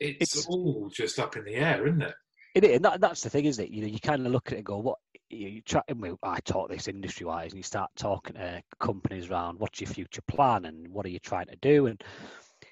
[0.00, 2.14] it's, It's- all just up in the air, isn't it?
[2.54, 3.70] It is, and that, that's the thing, isn't it?
[3.70, 4.98] You know, you kind of look at it and go, what
[5.30, 5.80] you, you try.
[5.88, 9.80] and we- I talk this industry wise, and you start talking to companies around what's
[9.80, 12.02] your future plan and what are you trying to do, and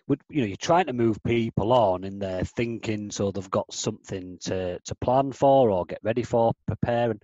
[0.09, 3.73] would you know you're trying to move people on in their thinking so they've got
[3.73, 7.11] something to to plan for or get ready for, prepare.
[7.13, 7.23] And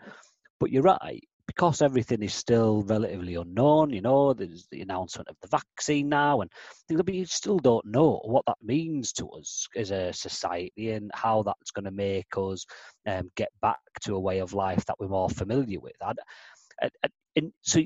[0.61, 1.23] but you're right
[1.59, 3.91] because everything is still relatively unknown.
[3.91, 6.51] You know, there's the announcement of the vaccine now, and
[6.89, 11.73] you still don't know what that means to us as a society and how that's
[11.73, 12.65] going to make us
[13.09, 15.97] um, get back to a way of life that we're more familiar with.
[16.01, 16.19] And,
[16.81, 17.81] and, and so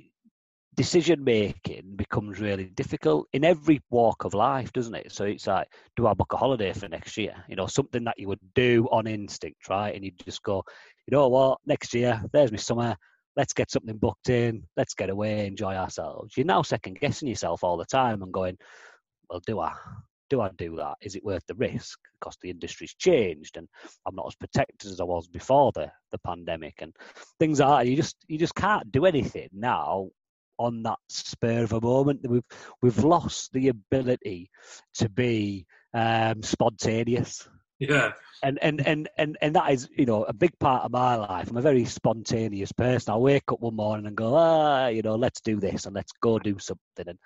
[0.74, 5.12] decision making becomes really difficult in every walk of life, doesn't it?
[5.12, 7.42] So it's like, do I book a holiday for next year?
[7.48, 9.94] You know, something that you would do on instinct, right?
[9.94, 10.62] And you just go,
[11.06, 12.96] you know what, next year, there's my summer.
[13.36, 14.64] Let's get something booked in.
[14.76, 16.36] Let's get away, enjoy ourselves.
[16.36, 18.58] You're now second guessing yourself all the time and going,
[19.28, 19.72] well, do I?
[20.28, 20.94] Do I do that?
[21.02, 21.98] Is it worth the risk?
[22.18, 23.68] Because the industry's changed and
[24.06, 26.94] I'm not as protected as I was before the, the pandemic and
[27.38, 30.08] things are you just you just can't do anything now
[30.58, 32.20] on that spur of a moment.
[32.26, 32.44] We've
[32.80, 34.50] we've lost the ability
[34.94, 37.46] to be um, spontaneous
[37.88, 38.12] Yeah,
[38.44, 41.50] and and and and and that is you know a big part of my life.
[41.50, 43.12] I'm a very spontaneous person.
[43.12, 46.12] I wake up one morning and go, ah, you know, let's do this and let's
[46.22, 47.08] go do something.
[47.08, 47.18] And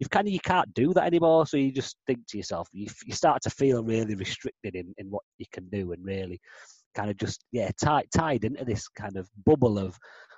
[0.00, 1.46] you've kind of you can't do that anymore.
[1.46, 5.10] So you just think to yourself, you you start to feel really restricted in in
[5.10, 6.40] what you can do and really
[6.96, 9.96] kind of just yeah tied tied into this kind of bubble of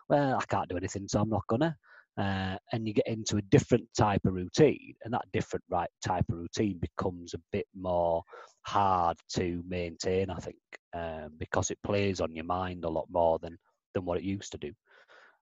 [0.08, 1.74] well I can't do anything so I'm not gonna.
[2.18, 6.24] Uh, and you get into a different type of routine, and that different right type
[6.30, 8.22] of routine becomes a bit more
[8.62, 10.56] hard to maintain, I think,
[10.94, 13.58] um, because it plays on your mind a lot more than
[13.92, 14.72] than what it used to do.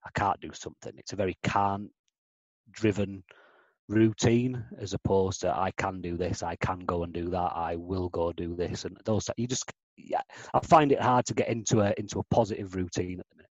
[0.05, 0.93] I can't do something.
[0.97, 1.89] It's a very can't
[2.71, 3.23] driven
[3.87, 7.75] routine as opposed to I can do this, I can go and do that, I
[7.75, 9.29] will go do this, and those.
[9.37, 10.21] You just, yeah,
[10.53, 13.49] I find it hard to get into a into a positive routine at the minute.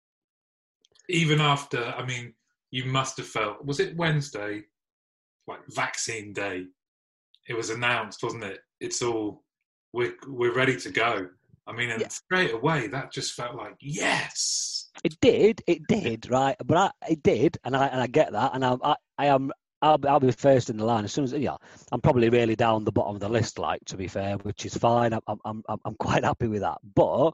[1.09, 2.33] even after i mean
[2.77, 4.53] you must have felt was it wednesday
[5.51, 6.65] like vaccine day
[7.49, 9.43] it was announced wasn't it it's all
[9.93, 11.29] we're we're ready to go
[11.69, 12.09] i mean and Yeah.
[12.09, 16.57] straight away that just felt like yes It did, it did, right?
[16.65, 19.51] But I, it did, and I and I get that, and I, I, I am.
[19.83, 21.57] I'll, be- I'll be first in the line as soon as yeah.
[21.93, 24.77] I'm probably really down the bottom of the list, like to be fair, which is
[24.77, 25.13] fine.
[25.13, 26.79] I'm I'm I'm, I'm quite happy with that.
[26.95, 27.33] But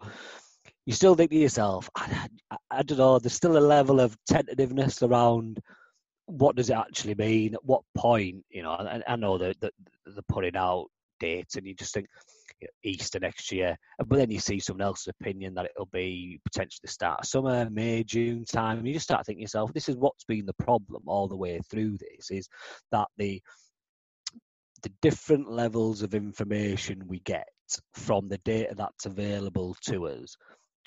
[0.87, 3.19] you still think to yourself, I, I, I don't know.
[3.19, 5.61] There's still a level of tentativeness around
[6.27, 7.55] what does it actually mean?
[7.55, 8.45] At what point?
[8.51, 9.73] You know, and I know that they're
[10.29, 10.87] putting out
[11.19, 12.07] dates, and you just think
[12.61, 16.41] you know, Easter next year, but then you see someone else's opinion that it'll be
[16.45, 19.73] potentially the start of summer, May, June time, and you just start thinking to yourself,
[19.73, 22.49] this is what's been the problem all the way through this is
[22.93, 23.43] that the
[24.83, 27.47] the different levels of information we get
[27.93, 30.37] from the data that's available to us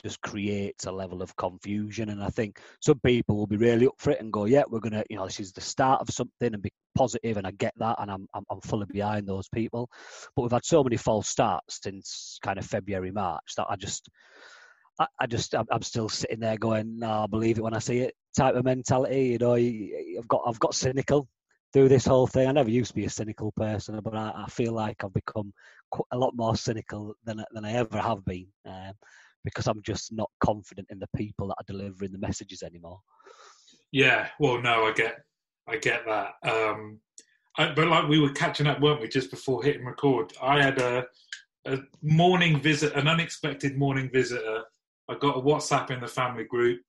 [0.01, 2.09] just creates a level of confusion.
[2.09, 4.79] And I think some people will be really up for it and go, "Yeah, we're
[4.79, 7.37] gonna, you know, this is the start of something," and be positive.
[7.37, 9.89] And I get that, and I'm I'm, I'm fully behind those people.
[10.35, 14.09] But we've had so many false starts since kind of February, March that I just
[14.99, 17.79] I, I just I'm, I'm still sitting there going, no, I believe it when I
[17.79, 18.15] see it.
[18.35, 19.55] Type of mentality, you know.
[19.55, 21.27] I've got I've got cynical
[21.71, 22.47] through this whole thing.
[22.47, 25.53] I never used to be a cynical person, but I, I feel like I've become
[26.11, 28.93] a lot more cynical than than I ever have been, um,
[29.43, 32.99] because I'm just not confident in the people that are delivering the messages anymore.
[33.91, 35.17] Yeah, well, no, I get
[35.67, 36.33] I get that.
[36.43, 36.99] Um,
[37.57, 40.33] I, but like we were catching up, weren't we, just before hitting record?
[40.41, 41.05] I had a
[41.65, 44.63] a morning visit, an unexpected morning visitor.
[45.09, 46.81] I got a WhatsApp in the family group.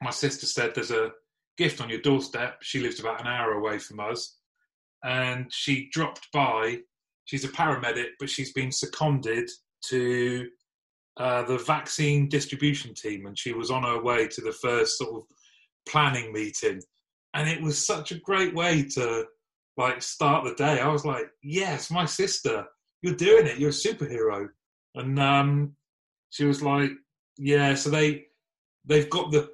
[0.00, 1.10] My sister said there's a
[1.58, 2.58] gift on your doorstep.
[2.62, 4.38] She lives about an hour away from us.
[5.04, 6.78] And she dropped by.
[7.24, 9.48] She's a paramedic, but she's been seconded
[9.86, 10.48] to
[11.16, 13.26] uh, the vaccine distribution team.
[13.26, 15.22] And she was on her way to the first sort of
[15.88, 16.80] planning meeting.
[17.34, 19.26] And it was such a great way to
[19.76, 20.80] like start the day.
[20.80, 22.66] I was like, yes, my sister
[23.02, 23.58] you're doing it.
[23.58, 24.48] You're a superhero.
[24.94, 25.76] And um,
[26.30, 26.90] she was like,
[27.36, 27.74] yeah.
[27.74, 28.24] So they
[28.84, 29.50] they've got the.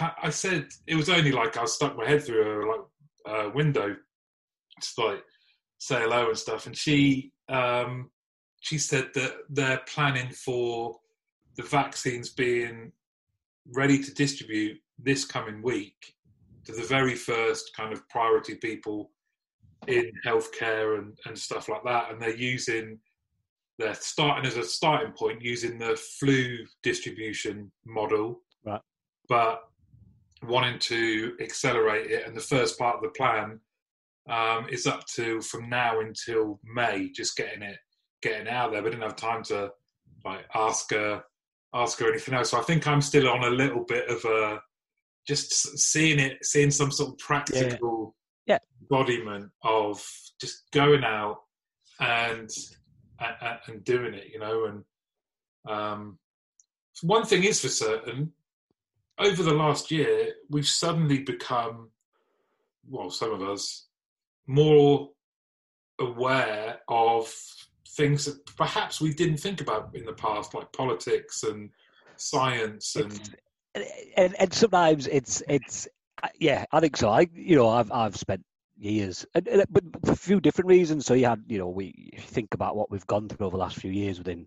[0.00, 2.80] I said it was only like I stuck my head through a like
[3.26, 3.96] uh, window,
[4.80, 5.22] just like
[5.78, 6.66] say hello and stuff.
[6.66, 8.10] And she um,
[8.60, 10.96] she said that they're planning for
[11.56, 12.92] the vaccines being
[13.72, 16.14] ready to distribute this coming week
[16.64, 19.10] to the very first kind of priority people
[19.88, 22.10] in healthcare and, and stuff like that.
[22.10, 22.98] And they're using,
[23.78, 28.80] they're starting as a starting point using the flu distribution model, right.
[29.28, 29.62] but
[30.44, 32.26] wanting to accelerate it.
[32.26, 33.58] And the first part of the plan
[34.28, 37.78] um, is up to from now until May, just getting it
[38.22, 38.82] getting out there.
[38.82, 39.72] We didn't have time to
[40.24, 41.24] like ask her
[41.74, 42.50] ask her anything else.
[42.50, 44.60] So I think I'm still on a little bit of a
[45.26, 48.14] just seeing it, seeing some sort of practical
[48.46, 48.58] yeah.
[48.80, 50.04] embodiment of
[50.40, 51.38] just going out
[52.00, 52.50] and,
[53.20, 54.64] and and doing it, you know.
[54.64, 54.84] And
[55.68, 56.18] um,
[57.02, 58.32] one thing is for certain,
[59.18, 61.90] over the last year, we've suddenly become,
[62.88, 63.86] well, some of us,
[64.46, 65.10] more
[66.00, 67.32] aware of
[67.92, 71.70] things that perhaps we didn't think about in the past, like politics and
[72.16, 73.36] science and.
[74.18, 75.88] And, and sometimes it's it's
[76.22, 77.08] uh, yeah, I think so.
[77.08, 78.42] I you know I've I've spent
[78.78, 81.06] years, and, and, but for a few different reasons.
[81.06, 83.78] So you had you know we think about what we've gone through over the last
[83.78, 84.46] few years within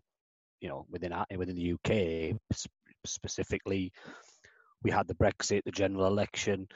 [0.62, 2.38] you know within within the UK
[3.06, 3.92] specifically.
[4.84, 6.68] We had the Brexit, the general election.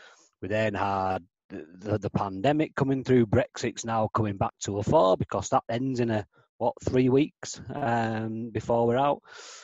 [0.42, 3.28] We then had the, the, the pandemic coming through.
[3.28, 6.26] Brexit's now coming back to a fore because that ends in a
[6.60, 9.22] what three weeks um, before we're out.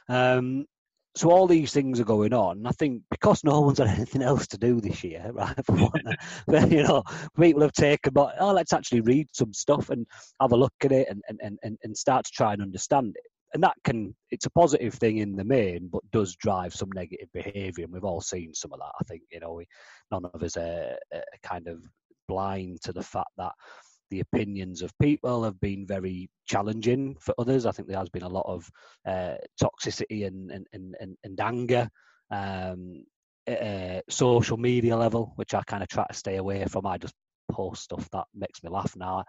[0.09, 0.65] Um,
[1.15, 2.65] so all these things are going on.
[2.65, 5.55] I think because no one's had anything else to do this year, right?
[6.47, 7.03] but, you know,
[7.39, 10.07] people have taken, but oh, let's actually read some stuff and
[10.41, 13.31] have a look at it and, and, and, and start to try and understand it.
[13.53, 17.29] And that can, it's a positive thing in the main, but does drive some negative
[17.33, 17.85] behaviour.
[17.85, 18.91] And we've all seen some of that.
[18.99, 19.65] I think, you know, we,
[20.11, 21.79] none of us are, are kind of
[22.27, 23.53] blind to the fact that
[24.10, 27.66] the opinions of people have been very challenging for others.
[27.66, 28.70] I think there has been a lot of
[29.08, 31.89] uh, toxicity and, and, and, and anger,
[32.32, 33.03] um,
[33.47, 36.86] uh, social media level, which I kind of try to stay away from.
[36.86, 37.14] I just
[37.51, 39.24] post stuff that makes me laugh now.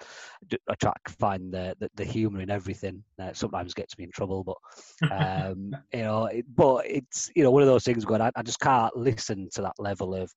[0.69, 3.05] I try to find the the, the humour in everything.
[3.21, 7.51] Uh, sometimes gets me in trouble, but um, you know, it, but it's you know
[7.51, 10.33] one of those things where I, I just can't listen to that level of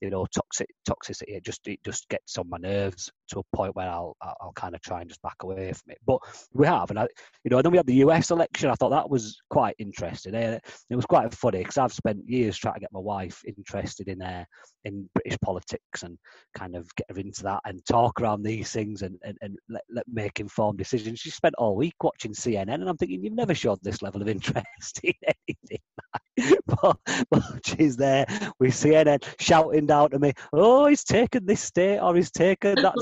[0.00, 3.74] you know toxic toxicity it just it just gets on my nerves to a point
[3.76, 5.98] where I'll I'll kind of try and just back away from it.
[6.06, 6.18] But
[6.52, 7.06] we have and I
[7.44, 8.70] you know and then we had the US election.
[8.70, 10.34] I thought that was quite interesting.
[10.34, 10.58] Eh,
[10.90, 14.20] it was quite funny because I've spent years trying to get my wife interested in
[14.20, 14.44] uh,
[14.84, 16.18] in British politics and
[16.54, 19.82] kind of get her into that and talk around these things and, and, and let,
[19.90, 21.20] let make informed decisions.
[21.20, 24.28] She spent all week watching CNN and I'm thinking you've never showed this level of
[24.34, 25.80] interest in anything
[26.66, 26.96] but,
[27.64, 28.26] she's there
[28.58, 32.94] with CNN shouting down to me, "Oh, he's taken this state or he's taken that."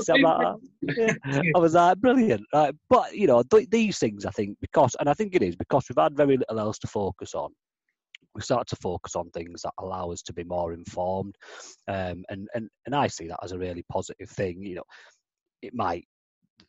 [0.81, 1.41] yeah.
[1.55, 2.73] I was like, "Brilliant!" Right?
[2.89, 5.85] But you know, th- these things, I think, because and I think it is because
[5.89, 7.51] we've had very little else to focus on.
[8.35, 11.35] We start to focus on things that allow us to be more informed,
[11.87, 14.61] um, and and and I see that as a really positive thing.
[14.63, 14.83] You know,
[15.61, 16.05] it might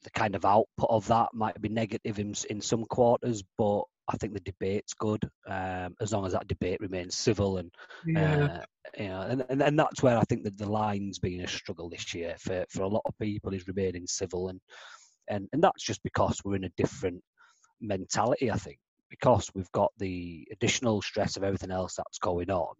[0.02, 4.16] the kind of output of that might be negative in in some quarters, but I
[4.16, 7.70] think the debate's good um, as long as that debate remains civil and
[8.04, 8.44] yeah.
[8.44, 8.64] uh,
[8.98, 11.88] you know, and, and, and that's where I think that the line's been a struggle
[11.88, 14.60] this year for, for a lot of people is remaining civil and
[15.28, 17.22] and and that's just because we're in a different
[17.80, 18.50] mentality.
[18.50, 18.78] I think
[19.08, 22.74] because we've got the additional stress of everything else that's going on.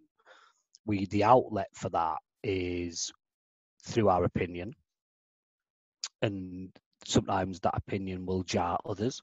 [0.84, 3.12] We the outlet for that is
[3.86, 4.72] through our opinion,
[6.22, 6.70] and
[7.04, 9.22] sometimes that opinion will jar others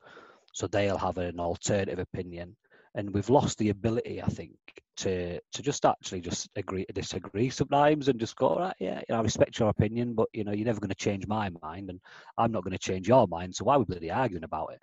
[0.57, 2.55] so they'll have an alternative opinion
[2.95, 4.55] and we've lost the ability, I think,
[4.97, 8.97] to to just actually just agree to disagree sometimes and just go, all right, yeah,
[9.07, 11.51] you know, I respect your opinion, but you know, you're never going to change my
[11.61, 11.99] mind, and
[12.39, 13.53] I'm not going to change your mind.
[13.53, 14.79] So why are we bloody arguing about it?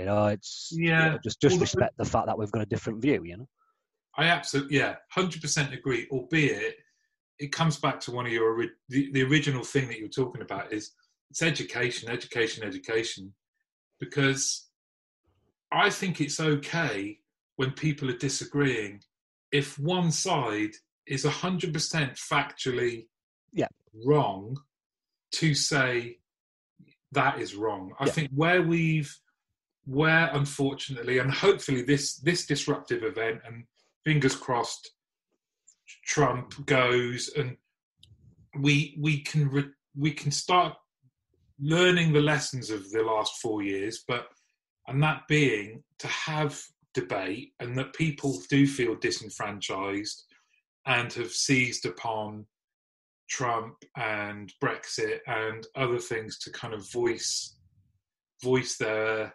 [0.00, 1.04] You know, it's Yeah.
[1.04, 3.22] you know, just just Well, respect the fact that we've got a different view.
[3.24, 3.48] You know,
[4.18, 6.08] I absolutely, yeah, hundred percent agree.
[6.10, 6.74] Albeit,
[7.38, 10.42] it comes back to one of your the, the original thing that you were talking
[10.42, 10.90] about is
[11.30, 13.32] it's education, education, education.
[14.00, 14.70] Because
[15.74, 17.18] I think it's okay
[17.56, 19.02] when people are disagreeing
[19.52, 20.70] if one side
[21.06, 23.08] is hundred percent factually
[23.52, 23.68] Yeah.
[24.06, 24.56] wrong
[25.32, 26.18] to say
[27.12, 27.94] that is wrong.
[27.98, 28.12] I Yeah.
[28.12, 29.12] think where we've
[29.86, 33.66] where unfortunately and hopefully this this disruptive event and
[34.04, 34.92] fingers crossed
[36.06, 37.56] Trump goes and
[38.58, 39.64] we we can re,
[39.94, 40.74] we can start
[41.60, 44.28] learning the lessons of the last four years but
[44.88, 46.60] and that being to have
[46.92, 50.24] debate and that people do feel disenfranchised
[50.86, 52.46] and have seized upon
[53.28, 57.56] Trump and Brexit and other things to kind of voice
[58.42, 59.34] voice their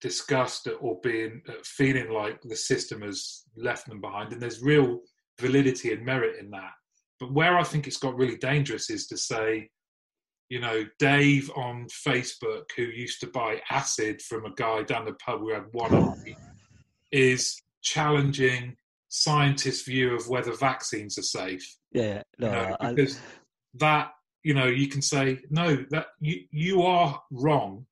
[0.00, 4.32] disgust or being feeling like the system has left them behind.
[4.32, 5.00] And there's real
[5.40, 6.72] validity and merit in that.
[7.20, 9.68] But where i think it's got really dangerous is to say
[10.48, 15.14] you know dave on facebook who used to buy acid from a guy down the
[15.14, 16.36] pub who had one eye
[17.12, 18.76] is challenging
[19.08, 23.20] scientists view of whether vaccines are safe yeah, no, you know, I- because
[23.74, 24.10] that
[24.42, 27.86] you know you can say no that you you are wrong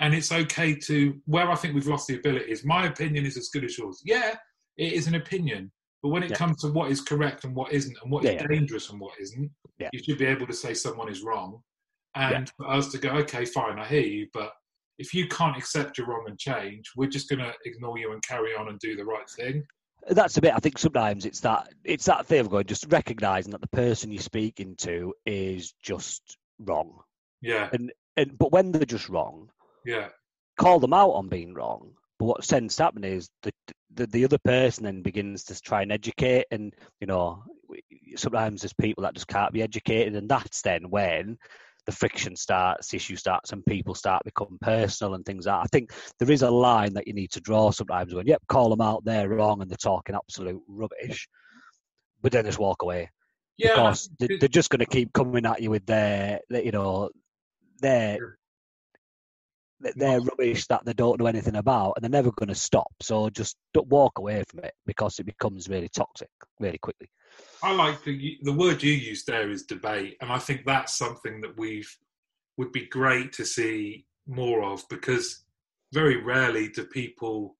[0.00, 3.36] and it's okay to where i think we've lost the ability is my opinion is
[3.36, 4.34] as good as yours yeah
[4.76, 5.70] it is an opinion
[6.02, 6.36] but when it Yeah.
[6.36, 8.46] comes to what is correct and what isn't and what is Yeah, yeah.
[8.48, 9.90] dangerous and what isn't Yeah.
[9.92, 11.60] you should be able to say someone is wrong
[12.14, 14.52] and for us to go okay fine i hear you but
[14.98, 18.22] if you can't accept you're wrong and change we're just going to ignore you and
[18.22, 19.64] carry on and do the right thing
[20.08, 20.54] that's a bit.
[20.54, 24.10] I think sometimes it's that it's that thing of going just recognizing that the person
[24.10, 27.00] you're speaking to is just wrong,
[27.40, 29.48] yeah and and but when they're just wrong,
[29.84, 30.08] yeah
[30.58, 31.92] call them out on being wrong.
[32.18, 33.52] But what tends to happen is the,
[33.94, 37.44] the the other person then begins to try and educate, and you know
[38.16, 41.38] sometimes there's people that just can't be educated, and that's then when
[41.86, 45.64] the friction starts, the issue starts, and people start become personal and things like that.
[45.64, 48.70] I think there is a line that you need to draw sometimes when, yep, call
[48.70, 51.28] them out, they're wrong, and they're talking absolute rubbish,
[52.20, 53.10] but then just walk away.
[53.58, 53.74] Yeah.
[53.74, 57.10] Because they're just going to keep coming at you with their you know,
[57.80, 58.38] their
[59.82, 59.92] Sure.
[59.92, 62.92] th- their rubbish that they don't know anything about, and they're never going to stop.
[63.00, 66.30] So just walk away from it because it becomes really toxic
[66.60, 67.08] really quickly.
[67.62, 71.40] I like the the word you used there is debate, and I think that's something
[71.42, 71.90] that we've
[72.58, 75.44] would be great to see more of because
[75.92, 77.56] very rarely do people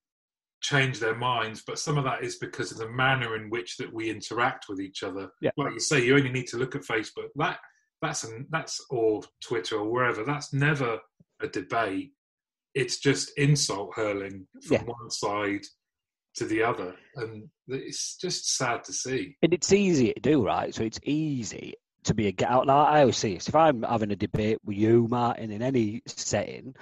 [0.60, 3.92] change their minds, but some of that is because of the manner in which that
[3.92, 5.28] we interact with each other.
[5.40, 5.50] Yeah.
[5.56, 7.28] Like you say, you only need to look at Facebook.
[7.36, 7.58] That
[8.00, 10.24] that's an, that's or Twitter or wherever.
[10.24, 10.98] That's never
[11.42, 12.12] a debate.
[12.74, 14.82] It's just insult hurling from Yeah.
[14.84, 15.62] one side
[16.36, 19.36] to the other, and it's just sad to see.
[19.42, 20.74] And it's easy to do, right?
[20.74, 21.74] So it's easy
[22.04, 22.66] to be a get out.
[22.66, 26.00] Now, I always say this if I'm having a debate with you, Martin, in any
[26.06, 26.74] setting,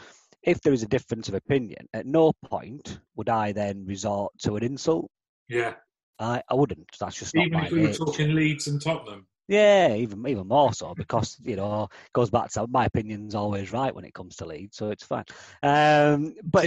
[0.44, 4.56] if there is a difference of opinion, at no point would I then resort to
[4.56, 5.10] an insult.
[5.48, 5.74] Yeah,
[6.20, 6.86] I, I wouldn't.
[7.00, 8.04] That's just not even if we were nature.
[8.04, 9.26] talking Leeds and Tottenham.
[9.50, 13.92] Yeah, even even more so because you know goes back to my opinion's always right
[13.92, 15.24] when it comes to Leeds, so it's fine.
[15.64, 16.66] Um, but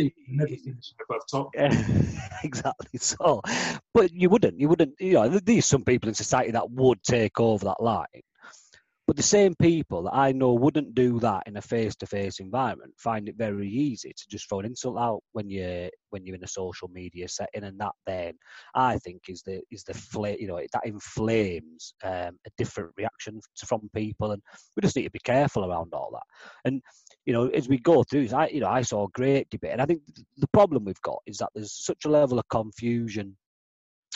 [1.09, 2.17] above Tottenham.
[2.43, 3.41] exactly so.
[3.93, 4.99] But you wouldn't, you wouldn't.
[4.99, 8.05] You know, there's some people in society that would take over that line,
[9.13, 13.29] but the same people that I know wouldn't do that in a face-to-face environment find
[13.29, 16.47] it very easy to just throw an insult out when you're when you're in a
[16.47, 18.33] social media setting, and that then
[18.73, 23.39] I think is the is the fla- you know that inflames um, a different reaction
[23.63, 24.41] from people, and
[24.75, 26.23] we just need to be careful around all that.
[26.65, 26.81] And
[27.27, 29.81] you know, as we go through, I you know I saw a great debate, and
[29.81, 30.01] I think
[30.37, 33.37] the problem we've got is that there's such a level of confusion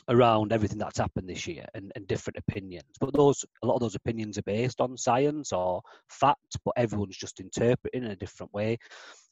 [0.10, 2.92] around everything that's happened this year and, and different opinions.
[3.00, 7.18] But those a lot of those opinions are based on science or fact, but everyone's
[7.18, 8.78] just interpreting in a different way.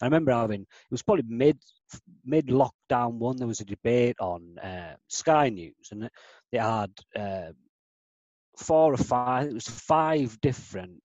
[0.01, 1.57] I remember having it was probably mid
[2.25, 3.37] mid lockdown one.
[3.37, 6.09] There was a debate on uh, Sky News, and
[6.51, 7.51] they had uh,
[8.57, 9.47] four or five.
[9.47, 10.99] It was five different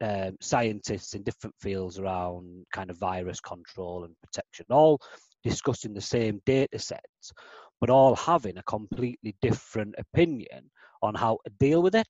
[0.00, 5.00] um, scientists in different fields around kind of virus control and protection, all
[5.44, 7.32] discussing the same data sets,
[7.80, 10.70] but all having a completely different opinion
[11.02, 12.08] on how to deal with it.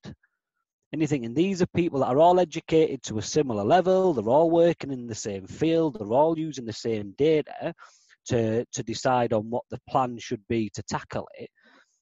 [0.91, 4.29] And you're thinking these are people that are all educated to a similar level, they're
[4.29, 7.73] all working in the same field, they're all using the same data,
[8.25, 11.49] to to decide on what the plan should be to tackle it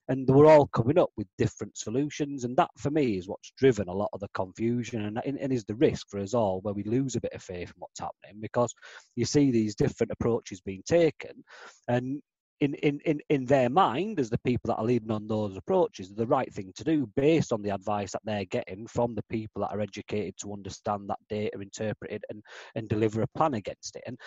[0.10, 3.53] and they were all coming up with different solutions and that for me is what's
[3.57, 6.73] driven a lot of the confusion and, and is the risk for us all where
[6.73, 8.73] we lose a bit of faith in what's happening because
[9.15, 11.44] you see these different approaches being taken
[11.88, 12.22] and
[12.60, 16.14] in, in, in, in their mind as the people that are leading on those approaches
[16.14, 19.62] the right thing to do based on the advice that they're getting from the people
[19.62, 22.44] that are educated to understand that data interpret it, and,
[22.76, 24.04] and deliver a plan against it.
[24.06, 24.18] And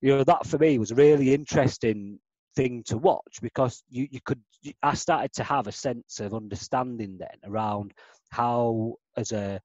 [0.00, 2.18] you know that for me was a really interesting
[2.54, 4.40] thing to watch because you, you could
[4.82, 7.92] I started to have a sense of understanding then around
[8.30, 9.60] how as a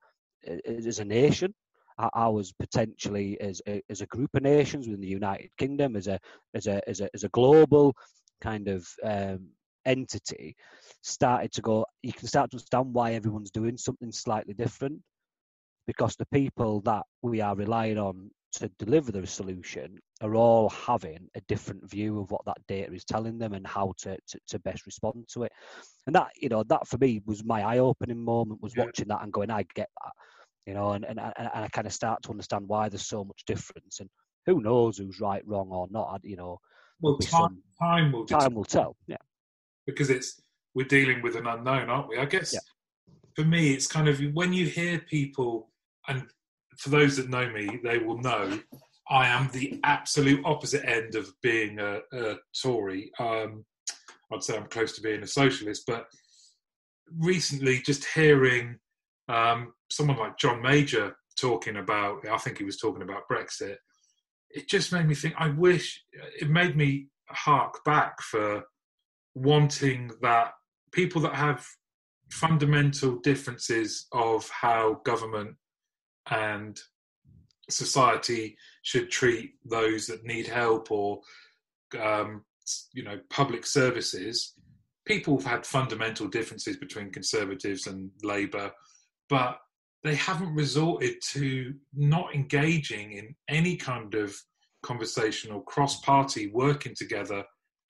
[0.66, 1.54] as a nation
[2.00, 6.20] Was potentially as a, as a group of nations within the United Kingdom as a
[6.54, 7.96] as a as a as a global
[8.42, 9.48] kind of um,
[9.86, 10.56] entity
[11.02, 15.02] started to go you can start to understand why everyone's doing something slightly different
[15.88, 21.30] because the people that we are relying on to deliver the solution are all having
[21.36, 24.60] a different view of what that data is telling them and how to, to, to
[24.60, 25.52] best respond to it.
[26.06, 28.86] And that, you know, that for me was my eye opening moment was yeah.
[28.86, 30.12] watching that and going, I get that,
[30.68, 33.46] you know, and, and, and, I kind of start to understand why there's so much
[33.48, 34.10] difference and
[34.46, 36.60] who knows who's right, wrong or not, you know.
[37.02, 39.16] Well, time, some, time will time will tell, yeah.
[39.86, 40.42] Because it's,
[40.76, 42.18] we're dealing with an unknown, aren't we?
[42.18, 42.60] I guess yeah.
[43.34, 45.72] for me, it's kind of when you hear people,
[46.10, 46.24] and
[46.78, 48.60] for those that know me, they will know
[49.10, 53.10] I am the absolute opposite end of being a, a Tory.
[53.20, 53.64] Um,
[54.34, 56.08] I'd say I'm close to being a socialist, but
[57.18, 58.80] recently, just hearing
[59.28, 63.76] um, someone like John Major talking about, I think he was talking about Brexit,
[64.50, 65.36] it just made me think.
[65.38, 66.04] I wish
[66.40, 68.64] it made me hark back for
[69.36, 70.52] wanting that
[70.92, 71.66] people that have
[72.32, 75.56] fundamental differences of how government
[76.30, 76.80] and
[77.70, 81.20] society should treat those that need help or
[82.00, 82.44] um,
[82.94, 84.54] you know public services
[85.06, 88.72] people have had fundamental differences between conservatives and labor
[89.30, 89.58] but
[90.04, 94.36] they haven't resorted to not engaging in any kind of
[94.84, 97.44] conversation or cross-party working together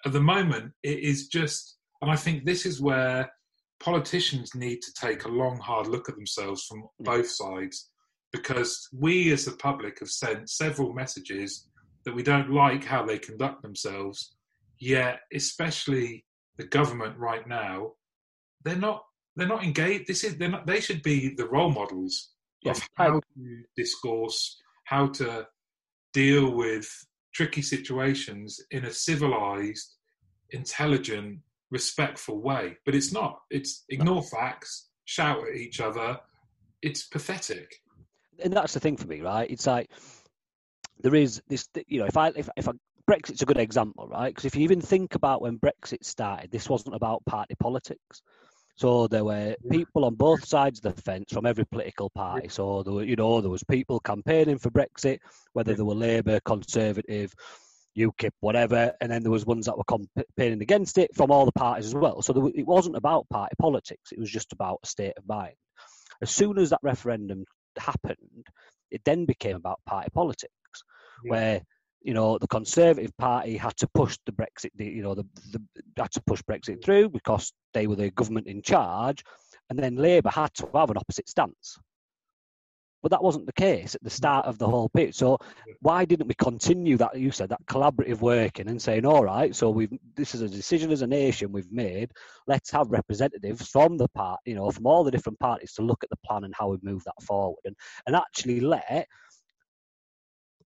[0.05, 3.29] at the moment it is just and i think this is where
[3.79, 6.87] politicians need to take a long hard look at themselves from mm.
[6.99, 7.89] both sides
[8.31, 11.67] because we as the public have sent several messages
[12.05, 14.35] that we don't like how they conduct themselves.
[14.79, 16.25] Yet, especially
[16.57, 17.93] the government right now,
[18.63, 19.03] they're not
[19.37, 20.07] they're not engaged.
[20.07, 20.67] This is they're not.
[20.67, 22.31] They should be the role models
[22.65, 25.47] of how to discourse, how to
[26.13, 26.89] deal with
[27.33, 29.95] tricky situations in a civilized,
[30.49, 31.39] intelligent,
[31.71, 32.77] respectful way.
[32.85, 33.39] But it's not.
[33.49, 36.19] It's ignore facts, shout at each other.
[36.81, 37.71] It's pathetic
[38.43, 39.49] and that's the thing for me, right?
[39.49, 39.89] It's like
[40.99, 42.71] there is this, you know, if I if if I,
[43.09, 44.29] Brexit's a good example, right?
[44.29, 48.21] Because if you even think about when Brexit started, this wasn't about party politics.
[48.77, 52.47] So there were people on both sides of the fence from every political party.
[52.47, 55.19] So there were, you know, there was people campaigning for Brexit,
[55.53, 57.33] whether they were Labour, Conservative,
[57.97, 61.51] UKIP, whatever, and then there was ones that were campaigning against it from all the
[61.51, 62.21] parties as well.
[62.21, 65.55] So there, it wasn't about party politics; it was just about a state of mind.
[66.21, 67.45] As soon as that referendum
[67.77, 68.45] happened,
[68.91, 70.51] it then became about party politics,
[71.25, 71.31] yeah.
[71.31, 71.61] where
[72.07, 75.61] you know the Conservative Party had to push the Brexit, you know, the, the
[75.97, 79.25] had to push Brexit through because they were the government in charge,
[79.69, 81.77] and then Labour had to have an opposite stance.
[83.03, 85.15] But that wasn't the case at the start of the whole bit.
[85.15, 85.37] So
[85.81, 87.19] why didn't we continue that?
[87.19, 90.91] You said that collaborative working and saying, all right, so we've this is a decision
[90.91, 92.11] as a nation we've made.
[92.47, 96.05] Let's have representatives from the part, you know, from all the different parties to look
[96.05, 97.75] at the plan and how we move that forward, and
[98.05, 99.07] and actually let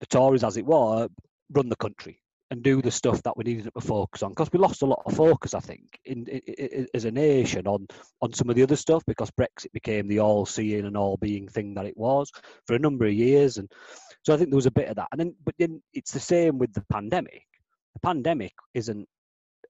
[0.01, 1.09] the Tories, as it were, uh,
[1.53, 2.21] run the country
[2.51, 5.01] and do the stuff that we needed to focus on because we lost a lot
[5.07, 7.87] of focus i think in, in, in, as a nation on
[8.23, 11.47] on some of the other stuff because brexit became the all seeing and all being
[11.47, 12.29] thing that it was
[12.67, 13.71] for a number of years and
[14.23, 15.09] so i think there was a bit of that.
[15.13, 17.43] And then but then it's the same with the pandemic.
[17.95, 19.09] The pandemic isn't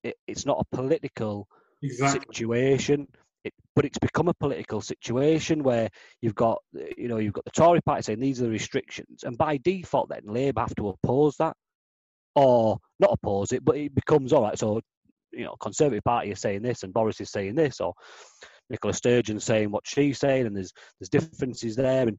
[0.03, 1.47] it, it's not a political
[1.83, 2.21] exactly.
[2.21, 3.03] situation.
[3.03, 3.20] it,
[3.81, 5.89] but it's become a political situation where
[6.21, 6.61] you've got
[6.99, 10.11] you know you've got the Tory party saying these are the restrictions, and by default
[10.11, 11.57] then Labour have to oppose that
[12.35, 14.59] or not oppose it, but it becomes all right.
[14.59, 14.83] So,
[15.33, 17.95] you know, Conservative Party is saying this, and Boris is saying this, or
[18.69, 22.19] Nicola Sturgeon saying what she's saying, and there's there's differences there, and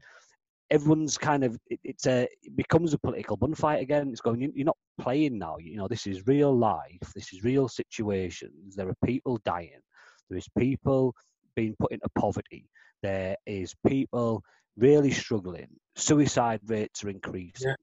[0.72, 4.10] everyone's kind of it, it's a it becomes a political fight again.
[4.10, 5.58] It's going you're not playing now.
[5.60, 7.12] You know, this is real life.
[7.14, 8.76] This is real situations.
[8.76, 9.82] There are people dying.
[10.28, 11.14] There is people
[11.56, 12.70] being put into poverty.
[13.04, 14.44] There is people
[14.78, 15.68] really struggling.
[15.96, 17.70] Suicide rates are increasing.
[17.70, 17.76] Yeah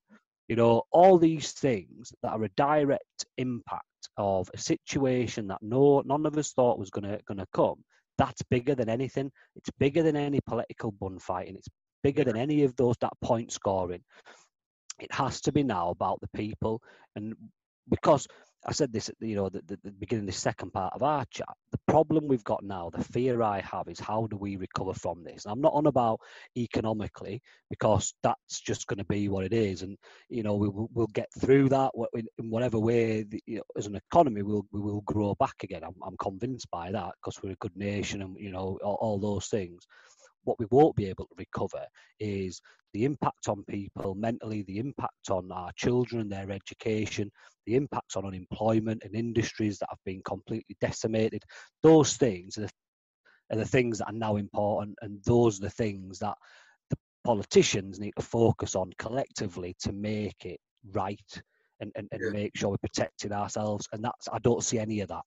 [0.49, 3.85] You know, all these things that are a direct impact
[4.17, 7.85] of a situation that no none of us thought was gonna gonna come.
[8.19, 9.31] That's bigger than anything.
[9.57, 11.57] It's bigger than any political bun fighting.
[11.57, 11.69] It's
[12.03, 14.03] bigger than any of those that point scoring.
[15.01, 16.83] It has to be now about the people,
[17.17, 17.35] and
[17.91, 18.27] because
[18.67, 21.03] I said this at the, you know the, the, the beginning, the second part of
[21.03, 21.49] our chat.
[21.71, 25.25] The problem we've got now, the fear I have, is how do we recover from
[25.25, 25.45] this?
[25.45, 26.21] And I'm not on about
[26.57, 27.41] economically
[27.71, 29.97] because that's just going to be what it is, and
[30.29, 33.25] you know we will we'll get through that in whatever way.
[33.47, 35.85] You know, as an economy, we'll we will grow back again.
[35.85, 39.19] I'm, I'm convinced by that because we're a good nation, and you know all, all
[39.19, 39.87] those things
[40.49, 41.85] what we won't be able to recover
[42.19, 42.61] is
[42.95, 47.31] the impact on people mentally, the impact on our children and their education,
[47.67, 51.43] the impacts on unemployment and industries that have been completely decimated.
[51.83, 52.71] Those things are the,
[53.53, 56.35] are the things that are now important, and those are the things that
[56.89, 60.59] the politicians need to focus on collectively to make it
[60.93, 61.43] right
[61.81, 62.31] and, and, and yeah.
[62.31, 63.87] make sure we're protecting ourselves.
[63.93, 65.23] And that's I don't see any of that.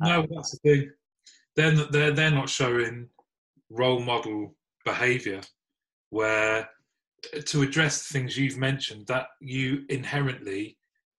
[0.00, 0.90] No, um, that's the thing.
[1.56, 3.08] They're, they're, they're not showing
[3.72, 4.54] role model
[4.84, 5.40] behavior
[6.10, 6.68] where
[7.44, 10.76] to address the things you've mentioned that you inherently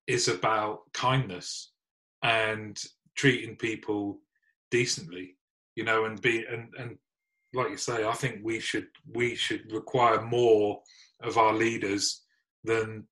[0.07, 1.71] is about kindness
[2.23, 2.81] and
[3.15, 4.19] treating people
[4.69, 5.35] decently
[5.75, 6.97] you know and be and and
[7.53, 10.81] like you say i think we should we should require more
[11.21, 12.23] of our leaders
[12.63, 13.05] than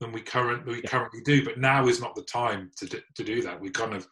[0.00, 1.44] than we currently we currently do.
[1.44, 3.60] But now is not the time to do, to do that.
[3.60, 4.06] We kind of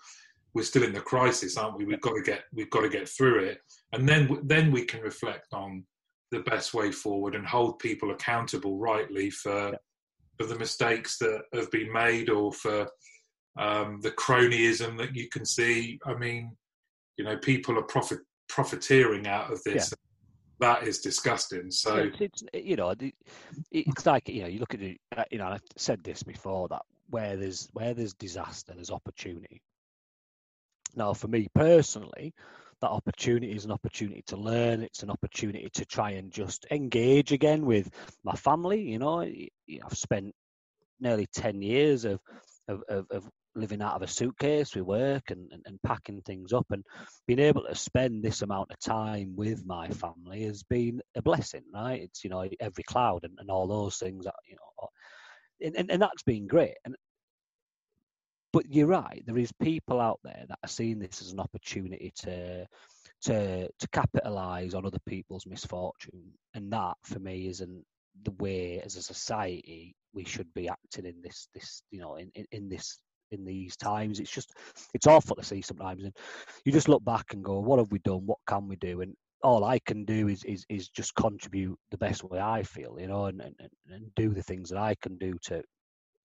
[0.55, 3.09] we're still in the crisis aren't we we've got to get we've got to get
[3.09, 3.59] through it
[3.93, 5.85] and then then we can reflect on
[6.33, 9.77] the best way forward and hold people accountable rightly for yeah.
[10.39, 12.89] for the mistakes that have been made or for
[13.59, 16.01] um, the cronyism that you can see.
[16.07, 16.57] I mean,
[17.17, 19.93] you know, people are profit profiteering out of this.
[19.93, 19.97] Yeah.
[20.61, 21.73] That is disgusting.
[21.73, 22.95] So it's, it's, you know,
[23.73, 24.99] it's like you know, you look at it.
[25.17, 29.61] Uh, you know, I've said this before that where there's where there's disaster, there's opportunity.
[30.95, 32.35] Now, for me personally,
[32.81, 34.83] that opportunity is an opportunity to learn.
[34.83, 37.91] It's an opportunity to try and just engage again with
[38.25, 38.83] my family.
[38.83, 40.35] You know, I've spent
[41.01, 42.21] nearly 10 years of,
[42.69, 46.53] of, of, of living out of a suitcase with work and, and, and, packing things
[46.53, 46.83] up and
[47.27, 51.63] being able to spend this amount of time with my family has been a blessing,
[51.73, 52.03] right?
[52.03, 54.89] It's, you know, every cloud and, and all those things that, you know,
[55.61, 56.75] and, and, and that's been great.
[56.85, 56.97] And
[58.53, 59.23] but you're right.
[59.27, 62.67] There is people out there that are seeing this as an opportunity to
[63.23, 67.85] to to capitalize on other people's misfortune, and that for me isn't
[68.25, 72.31] the way as a society we should be acting in this this you know in,
[72.35, 73.01] in, in this
[73.31, 74.21] in these times.
[74.21, 74.53] It's just
[74.95, 76.15] it's awful to see sometimes, and
[76.65, 78.27] you just look back and go, what have we done?
[78.27, 79.01] What can we do?
[79.01, 82.97] And all I can do is is is just contribute the best way I feel,
[83.01, 83.55] you know, and, and,
[83.89, 85.63] and do the things that I can do to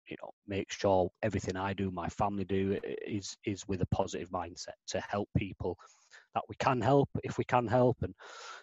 [0.08, 4.30] you know make sure everything I do, my family do, is is with a positive
[4.30, 5.76] mindset to help people
[6.34, 8.14] that we can help if we can help and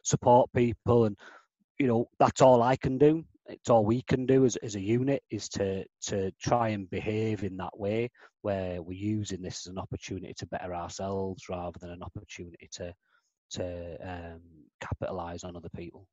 [0.03, 1.17] support people and
[1.79, 3.23] you know that's all I can do.
[3.47, 7.43] It's all we can do as, as a unit is to to try and behave
[7.43, 8.09] in that way
[8.41, 12.93] where we're using this as an opportunity to better ourselves rather than an opportunity to
[13.51, 14.41] to um,
[14.81, 16.07] capitalize on other people.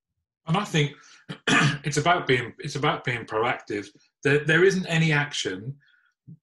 [0.47, 0.93] And I think
[1.85, 3.87] it's about being it's about being proactive.
[4.25, 5.77] There there isn't any action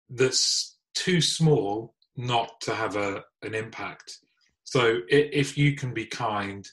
[0.09, 4.19] that's too small not to have a an impact.
[4.63, 6.67] So if you can be kind,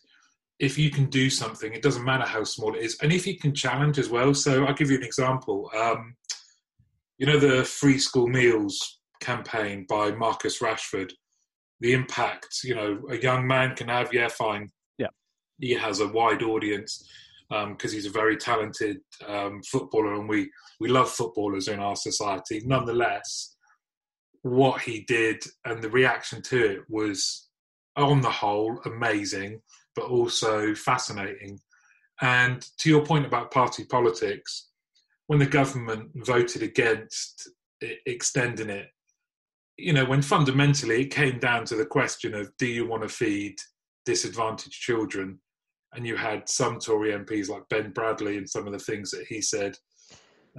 [0.59, 3.39] if you can do something, it doesn't matter how small it is, and if you
[3.39, 4.35] can challenge as well.
[4.35, 5.71] So I'll give you an example.
[5.77, 6.17] Um,
[7.19, 11.13] you know the free school meals campaign by Marcus Rashford.
[11.81, 14.71] The impact, you know, a young man can have, yeah, fine,
[15.61, 17.09] he has a wide audience
[17.49, 20.51] because um, he's a very talented um, footballer, and we
[20.81, 22.63] we love footballers in our society.
[22.65, 23.57] Nonetheless,
[24.43, 27.49] what he did and the reaction to it was,
[27.97, 29.61] on the whole, amazing,
[29.95, 31.61] but also fascinating.
[32.21, 34.71] And to your point about party politics,
[35.27, 37.51] when the government voted against
[38.07, 38.89] extending it,
[39.77, 43.09] you know, when fundamentally it came down to the question of do you want to
[43.09, 43.57] feed
[44.05, 45.39] disadvantaged children.
[45.95, 49.27] And you had some Tory MPs like Ben Bradley and some of the things that
[49.29, 49.77] he said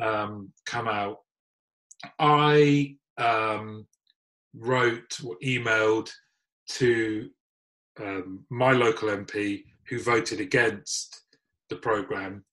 [0.02, 1.18] um, come out.
[2.20, 3.88] I um,
[4.56, 6.12] wrote or emailed
[6.70, 7.30] to
[8.00, 11.22] um, my local MP who voted against
[11.70, 12.44] the program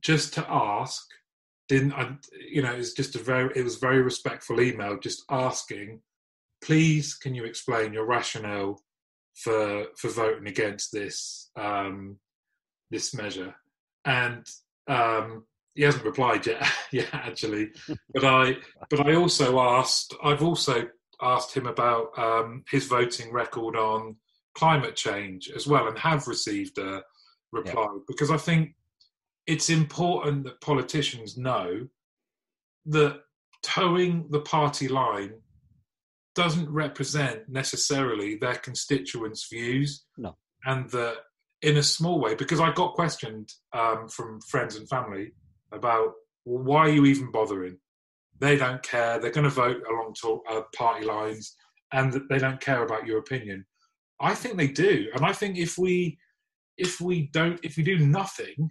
[0.00, 1.06] just to ask
[1.68, 2.16] didn't I,
[2.48, 6.00] you know it was just a very it was very respectful email just asking
[6.62, 8.80] please can you explain your rationale
[9.42, 12.18] for for voting against this um,
[12.90, 13.54] this measure,
[14.04, 14.46] and
[14.88, 15.44] um,
[15.74, 16.66] he hasn't replied yet.
[16.92, 17.70] yeah, actually,
[18.12, 18.56] but I
[18.90, 20.14] but I also asked.
[20.22, 20.88] I've also
[21.20, 24.16] asked him about um, his voting record on
[24.54, 27.02] climate change as well, and have received a
[27.52, 27.98] reply yeah.
[28.06, 28.74] because I think
[29.46, 31.88] it's important that politicians know
[32.86, 33.20] that
[33.62, 35.34] toeing the party line
[36.38, 40.04] doesn't represent necessarily their constituents' views.
[40.16, 40.36] No.
[40.64, 41.16] And that
[41.62, 45.32] in a small way, because I got questioned um, from friends and family
[45.72, 46.12] about
[46.44, 47.76] well, why are you even bothering?
[48.38, 49.18] They don't care.
[49.18, 51.56] They're going to vote along to, uh, party lines,
[51.92, 53.66] and they don't care about your opinion.
[54.20, 56.18] I think they do, and I think if we
[56.76, 58.70] if we don't if we do nothing,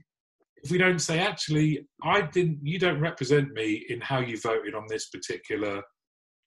[0.63, 4.73] if we don't say actually I didn't, you don't represent me in how you voted
[4.73, 5.83] on this particular.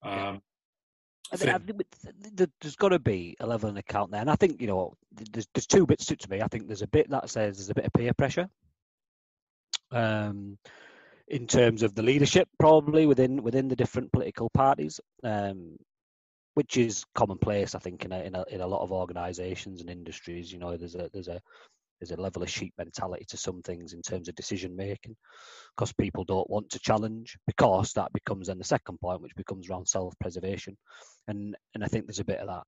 [0.03, 0.41] Um,
[1.33, 4.35] I think, I think there's got to be a level of account there, and I
[4.35, 6.43] think you know there's, there's two bits to, to me.
[6.43, 8.49] I think there's a bit that says there's a bit of peer pressure,
[9.93, 10.59] um,
[11.29, 15.77] in terms of the leadership, probably within within the different political parties, um,
[16.55, 19.91] which is commonplace, I think, in a, in a in a lot of organisations and
[19.91, 20.53] industries.
[20.53, 21.41] You know, there's a there's a
[22.01, 25.17] there's a level of sheep mentality to some things in terms of decision making
[25.77, 29.69] because people don't want to challenge because that becomes then the second point which becomes
[29.69, 30.77] around self-preservation
[31.29, 32.65] and and i think there's a bit of that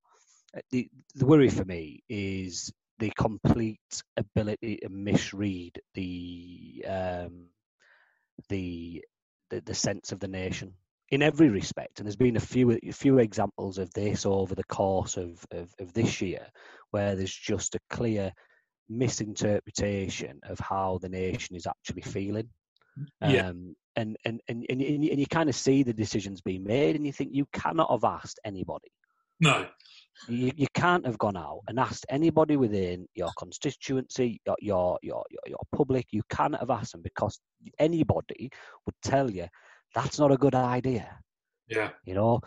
[0.56, 7.46] uh, the the worry for me is the complete ability to misread the um,
[8.48, 9.02] the,
[9.50, 10.74] the the sense of the nation
[11.12, 11.98] in every respect.
[11.98, 15.72] And there's been a few a few examples of this over the course of, of,
[15.78, 16.46] of this year,
[16.90, 18.32] where there's just a clear
[18.88, 22.48] misinterpretation of how the nation is actually feeling.
[23.22, 23.48] Yeah.
[23.48, 26.96] Um, and, and, and, and, and you, you kind of see the decisions being made,
[26.96, 28.90] and you think you cannot have asked anybody.
[29.40, 29.66] No.
[30.28, 35.24] You, you can't have gone out and asked anybody within your constituency, your, your, your,
[35.46, 37.40] your public, you cannot have asked them because
[37.78, 38.50] anybody
[38.86, 39.46] would tell you
[39.94, 41.18] that's not a good idea.
[41.68, 41.90] Yeah.
[42.04, 42.40] You know,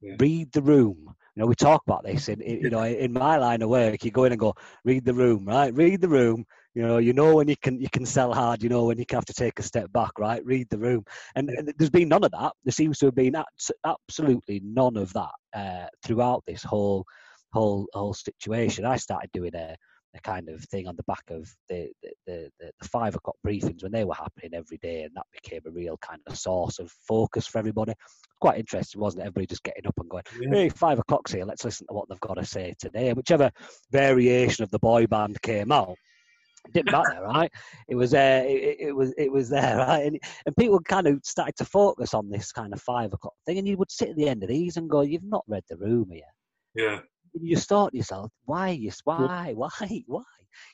[0.00, 0.14] yeah.
[0.18, 1.14] read the room.
[1.38, 4.02] You know, we talk about this in, in, you know in my line of work.
[4.02, 4.54] You go in and go
[4.84, 5.72] read the room, right?
[5.72, 6.44] Read the room.
[6.74, 8.60] You know, you know when you can you can sell hard.
[8.60, 10.44] You know when you have to take a step back, right?
[10.44, 11.04] Read the room.
[11.36, 12.54] And, and there's been none of that.
[12.64, 13.36] There seems to have been
[13.84, 17.04] absolutely none of that uh, throughout this whole
[17.52, 18.84] whole whole situation.
[18.84, 19.76] I started doing a
[20.14, 23.82] a kind of thing on the back of the the, the, the five o'clock briefings
[23.82, 26.90] when they were happening every day, and that became a real kind of source of
[27.06, 27.92] focus for everybody.
[28.40, 29.26] Quite interesting, wasn't it?
[29.26, 30.50] Everybody just getting up and going, yeah.
[30.50, 31.44] "Hey, five o'clock's here.
[31.44, 33.50] Let's listen to what they've got to say today." Whichever
[33.90, 35.96] variation of the boy band came out,
[36.72, 37.52] didn't matter, right?
[37.88, 40.06] It was uh, it, it, was it was there, right?
[40.06, 43.58] And, and people kind of started to focus on this kind of five o'clock thing,
[43.58, 45.76] and you would sit at the end of these and go, "You've not read the
[45.76, 46.22] room here."
[46.74, 47.00] Yeah
[47.34, 49.68] you start yourself, why, yes, why, why,
[50.06, 50.22] why?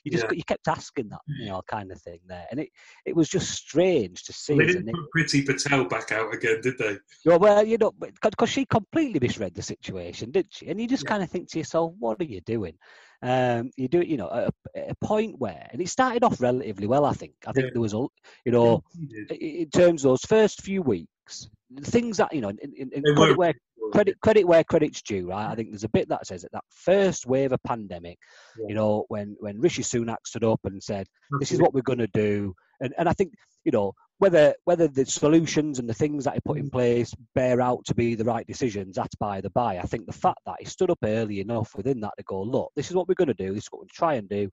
[0.03, 0.37] You just Yeah.
[0.37, 2.69] you kept asking that, you know, kind of thing there, and it
[3.05, 4.57] it was just strange to see.
[4.57, 6.97] They didn't put Priti Patel back out again, did they?
[7.23, 7.91] Yeah, well, you know,
[8.21, 10.67] because she completely misread the situation, didn't she?
[10.67, 12.77] And you just kind of think to yourself, what are you doing?
[13.21, 16.41] Um, you do it, you know, at a, a point where, and it started off
[16.41, 17.05] relatively well.
[17.05, 17.33] I think.
[17.45, 17.71] I think Yeah.
[17.73, 18.05] there was a,
[18.45, 18.83] you know,
[19.29, 21.49] in terms of those first few weeks,
[21.83, 23.03] things that you know, in, in, in
[23.35, 23.53] where
[23.91, 25.49] credit credit where credit's due, right?
[25.51, 28.17] I think there's a bit that says that that first wave of pandemic,
[28.57, 28.65] Yeah.
[28.69, 31.07] you know, when when Rishi Sunak stood up and said,
[31.39, 33.33] "This is what we're going to do," and and I think
[33.63, 37.59] you know whether whether the solutions and the things that he put in place bear
[37.61, 39.77] out to be the right decisions, that's by the by.
[39.77, 42.71] I think the fact that he stood up early enough within that to go, look,
[42.75, 44.49] this is what we're going to do, this is what we're try and do,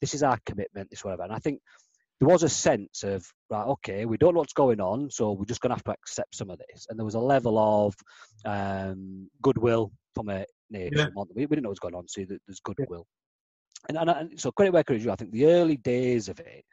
[0.00, 1.22] this is our commitment, this whatever.
[1.22, 1.60] And I think
[2.20, 5.44] there was a sense of right, okay, we don't know what's going on, so we're
[5.44, 6.86] just going to have to accept some of this.
[6.88, 7.94] And there was a level of
[8.44, 10.96] um, goodwill from a nation.
[10.96, 11.06] Yeah.
[11.34, 13.06] We, we didn't know what was going on, so there's goodwill.
[13.88, 15.12] And, and, and so credit where credit's due.
[15.12, 16.64] I think the early days of it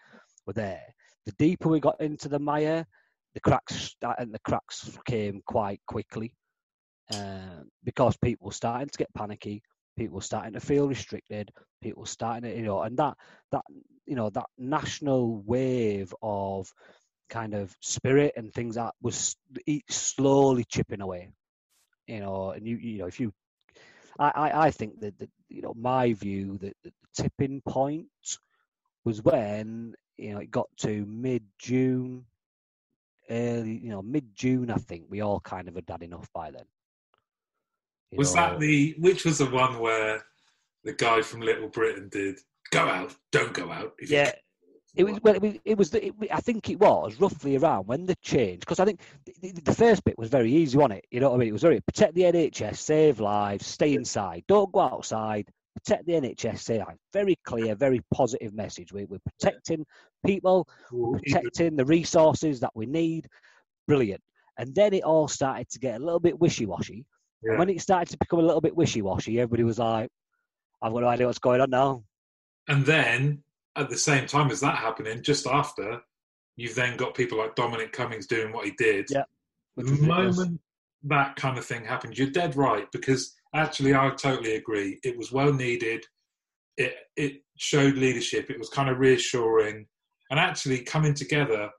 [0.48, 0.82] were there.
[1.28, 2.86] The deeper we got into the mire,
[3.36, 6.34] the cracks and the cracks came quite quickly
[7.14, 9.62] um, because people were starting to get panicky.
[9.98, 11.52] People starting to feel restricted.
[11.82, 13.16] People starting to, you know, and that
[13.52, 13.64] that
[14.06, 16.72] you know that national wave of
[17.30, 19.36] kind of spirit and things that was
[19.66, 21.30] each slowly chipping away.
[22.08, 23.34] You know, and you you know if you,
[24.20, 28.08] I I, I think that, that you know my view that the tipping point
[29.04, 32.26] was when you know it got to mid June,
[33.30, 34.70] early you know mid June.
[34.70, 36.66] I think we all kind of had had enough by then.
[38.16, 40.24] You Was know, that uh, the which was the one where
[40.86, 42.40] the guy from Little Britain did
[42.72, 43.94] go out, don't go out?
[44.02, 44.32] Yeah.
[44.96, 45.36] It was well.
[45.36, 45.54] It was.
[45.66, 48.86] It was the, it, I think it was roughly around when the change, because I
[48.86, 49.02] think
[49.42, 51.06] the, the, first bit was very easy, wasn't it?
[51.12, 51.50] You know what I mean?
[51.50, 56.14] It was very protect the NHS, save lives, stay inside, don't go outside, protect the
[56.14, 56.86] NHS.
[57.12, 58.94] Very clear, very positive message.
[58.94, 59.86] We, we're protecting
[60.26, 63.28] people, we're protecting the resources that we need.
[63.88, 64.22] Brilliant.
[64.58, 67.06] And then it all started to get a little bit wishy washy.
[67.44, 67.58] Yeah.
[67.58, 70.10] When it started to become a little bit wishy washy, everybody was like,
[70.82, 72.04] I've got no idea what's going on now.
[72.68, 73.44] And then
[73.76, 76.02] at the same time as that happening, just after,
[76.56, 79.08] you've then got people like Dominic Cummings doing what he did.
[79.10, 79.24] Yeah.
[79.78, 80.62] The moment
[81.04, 85.00] that kind of thing happened, you're dead right because actually I totally agree.
[85.04, 86.04] It was well needed.
[86.78, 88.50] It it showed leadership.
[88.50, 89.86] It was kind of reassuring,
[90.30, 91.70] and actually coming together.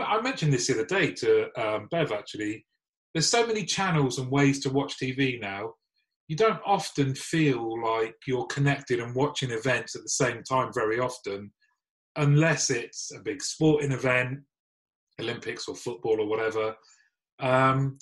[0.00, 2.12] I mentioned this the other day to um, Bev.
[2.12, 2.64] Actually,
[3.14, 5.74] there's so many channels and ways to watch TV now.
[6.28, 10.98] You don't often feel like you're connected and watching events at the same time very
[10.98, 11.52] often,
[12.16, 14.40] unless it's a big sporting event,
[15.20, 16.74] Olympics or football or whatever.
[17.38, 17.98] Um,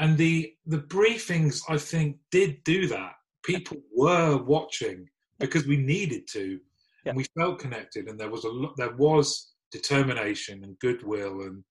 [0.00, 3.12] and the the briefings, I think, did do that.
[3.44, 5.08] People were watching
[5.38, 6.58] because we needed to,
[7.04, 7.10] Yeah.
[7.10, 11.62] and we felt connected, and there was a lo- there was determination and goodwill, and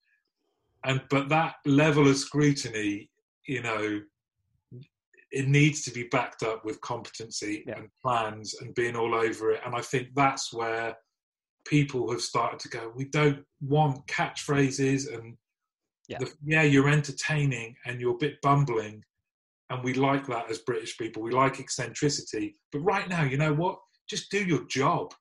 [0.87, 3.09] and but that level of scrutiny,
[3.45, 4.01] you know,
[5.31, 7.77] it needs to be backed up with competency Yeah.
[7.79, 9.61] and plans and being all over it.
[9.65, 10.95] And I think that's where
[11.65, 12.93] people have started to go.
[12.95, 15.37] We don't want catchphrases and
[16.07, 16.19] Yeah.
[16.19, 19.03] the, yeah, you're entertaining and you're a bit bumbling,
[19.69, 21.21] and we like that as British people.
[21.21, 23.79] We like eccentricity, but right now, you know what?
[24.09, 25.13] Just do your job.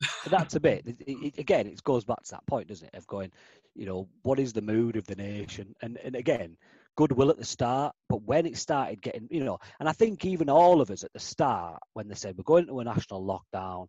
[0.00, 0.84] But that's a bit.
[0.86, 2.96] It, it, again, it goes back to that point, doesn't it?
[2.96, 3.32] Of going,
[3.74, 5.74] you know, what is the mood of the nation?
[5.82, 6.56] And and again,
[6.96, 10.50] goodwill at the start, but when it started getting, you know, and I think even
[10.50, 13.86] all of us at the start, when they said we're going to a national lockdown,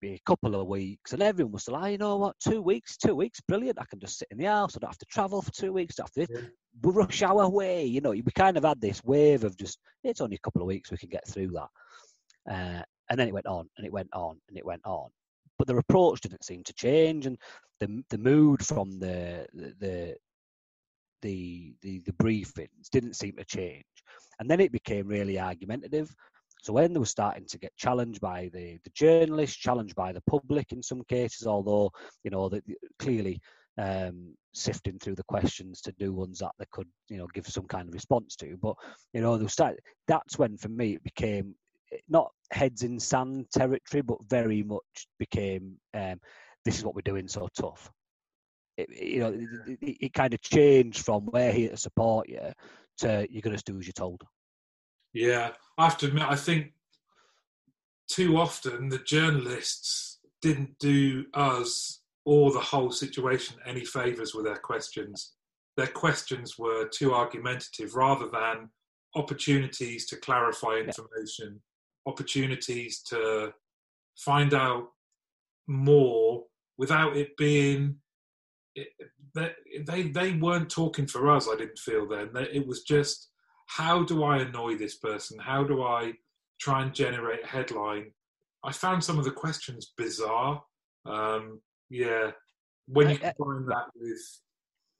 [0.00, 3.14] be a couple of weeks, and everyone was like, you know what, two weeks, two
[3.14, 3.80] weeks, brilliant.
[3.80, 4.76] I can just sit in the house.
[4.76, 6.00] I don't have to travel for two weeks.
[6.00, 6.50] After don't have
[6.82, 7.84] we rush our way.
[7.84, 10.66] You know, we kind of had this wave of just it's only a couple of
[10.66, 11.68] weeks we can get through that.
[12.50, 15.08] Uh, and then it went on and it went on and it went on.
[15.62, 17.38] But their approach didn't seem to change, and
[17.78, 20.16] the the mood from the the
[21.20, 23.84] the the, the briefings didn't seem to change.
[24.40, 26.12] And then it became really argumentative.
[26.62, 30.22] So when they were starting to get challenged by the, the journalists, challenged by the
[30.22, 31.92] public in some cases, although
[32.24, 32.64] you know that
[32.98, 33.40] clearly
[33.78, 37.68] um, sifting through the questions to do ones that they could you know give some
[37.68, 38.56] kind of response to.
[38.60, 38.74] But
[39.12, 39.78] you know they start.
[40.08, 41.54] That's when for me it became
[42.08, 46.18] not heads in sand territory, but very much became um,
[46.64, 47.90] this is what we're doing so tough.
[48.76, 52.40] It, you know, it, it, it kind of changed from we're here to support you
[52.98, 54.22] to you're going to do as you're told.
[55.12, 56.72] Yeah, I have to admit, I think
[58.08, 64.56] too often the journalists didn't do us or the whole situation any favours with their
[64.56, 65.32] questions.
[65.76, 68.70] Their questions were too argumentative rather than
[69.14, 71.60] opportunities to clarify information,
[72.06, 73.52] opportunities to
[74.16, 74.88] find out
[75.66, 76.44] more
[76.78, 77.96] without it being.
[78.74, 78.88] It,
[79.86, 81.48] they, they weren't talking for us.
[81.48, 82.30] I didn't feel then.
[82.52, 83.28] It was just
[83.66, 85.38] how do I annoy this person?
[85.38, 86.12] How do I
[86.60, 88.12] try and generate a headline?
[88.64, 90.62] I found some of the questions bizarre.
[91.06, 92.32] Um, yeah,
[92.86, 94.20] when you I- combine that with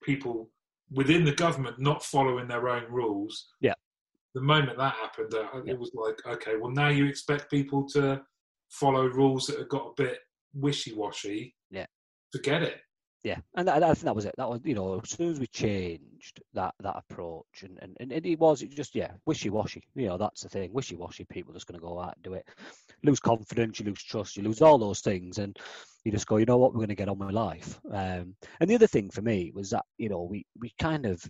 [0.02, 0.48] people
[0.90, 3.74] within the government not following their own rules, Yeah.
[4.34, 5.72] The moment that happened, uh, Yeah.
[5.72, 8.22] it was like, okay, well now you expect people to
[8.70, 10.18] follow rules that have got a bit
[10.54, 11.54] wishy-washy.
[11.70, 11.86] Yeah.
[12.32, 12.80] forget it.
[13.24, 14.34] Yeah, and I, I think that was it.
[14.36, 18.10] That was you know, as soon as we changed that that approach, and and, and
[18.26, 19.84] it was it just yeah, wishy washy.
[19.94, 20.72] You know, that's the thing.
[20.72, 21.24] Wishy washy.
[21.26, 22.44] People just going to go out and do it.
[23.04, 25.56] Lose confidence, you lose trust, you lose all those things, and
[26.04, 27.80] you just go, you know what, we're going to get on with life.
[27.92, 31.24] Um, and the other thing for me was that you know we we kind of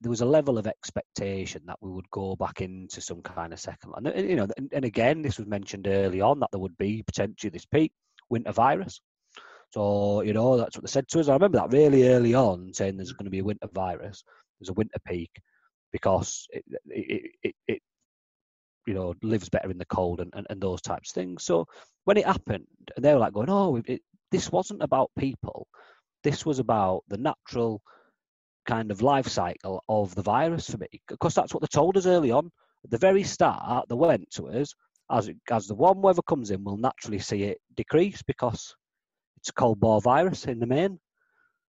[0.00, 3.60] there was a level of expectation that we would go back into some kind of
[3.60, 6.76] second and, you know and, and again this was mentioned early on that there would
[6.78, 7.92] be potentially this peak
[8.28, 9.00] winter virus.
[9.72, 11.28] So you know that's what they said to us.
[11.28, 14.24] I remember that really early on saying there's going to be a winter virus
[14.60, 15.30] there's a winter peak
[15.92, 17.82] because it it, it, it
[18.86, 21.44] you know lives better in the cold and, and, and those types of things.
[21.44, 21.66] So
[22.04, 22.66] when it happened
[22.96, 25.66] and they were like going oh it, this wasn't about people.
[26.22, 27.82] This was about the natural
[28.70, 32.06] kind of life cycle of the virus for me because that's what they told us
[32.06, 32.50] early on.
[32.84, 34.72] At the very start they went to us
[35.10, 38.76] as it, as the warm weather comes in we'll naturally see it decrease because
[39.38, 41.00] it's a cold bore virus in the main.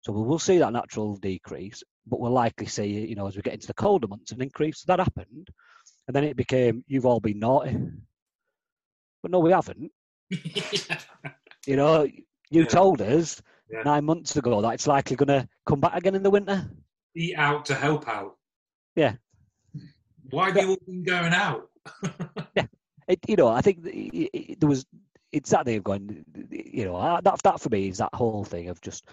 [0.02, 3.40] So we will see that natural decrease but we'll likely see you know as we
[3.42, 4.82] get into the colder months an increase.
[4.82, 5.48] So that happened
[6.06, 7.78] and then it became you've all been naughty.
[9.22, 9.90] But no we haven't.
[11.66, 12.04] You know
[12.50, 12.64] you Yeah.
[12.64, 13.40] told us
[13.70, 13.84] Yeah.
[13.84, 16.68] nine months ago that it's likely going to come back again in the winter
[17.14, 18.36] Eat out to help out.
[18.96, 19.14] Yeah.
[20.30, 21.68] Why have you all been going out?
[23.08, 24.86] it, you know, I think it, it, there was
[25.32, 28.68] it's that thing of going, you know, that that for me is that whole thing
[28.68, 29.06] of just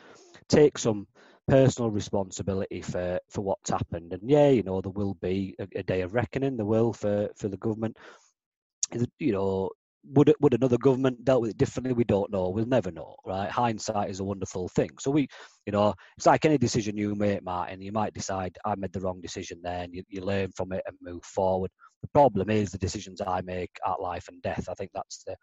[0.48, 1.08] take some
[1.48, 4.14] personal responsibility for for what's happened.
[4.14, 6.58] And yeah, you know, there will be a, a day of reckoning.
[6.58, 7.98] There will for for the government.
[9.20, 9.70] You know,
[10.14, 11.94] would would another government dealt with it differently?
[11.94, 12.50] We don't know.
[12.50, 13.50] We'll never know, right?
[13.50, 14.92] Hindsight is a wonderful thing.
[15.00, 15.28] So we,
[15.66, 17.82] you know, it's like any decision you make, Martin.
[17.82, 20.84] You might decide I made the wrong decision there, and you, you learn from it
[20.88, 21.72] and move forward.
[22.02, 24.68] The problem is the decisions I make at life and death.
[24.70, 25.36] I think that's the,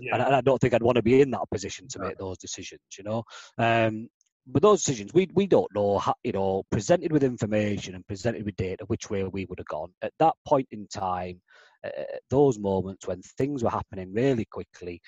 [0.00, 0.14] yeah.
[0.14, 2.80] and, I don't think I'd want to be in that position to make those decisions.
[2.98, 3.22] You know,
[3.58, 4.08] um,
[4.46, 5.98] but those decisions we we don't know.
[5.98, 9.68] How, you know, presented with information and presented with data, which way we would have
[9.68, 11.40] gone at that point in time.
[11.84, 11.90] Uh,
[12.28, 15.00] those moments when things were happening really quickly,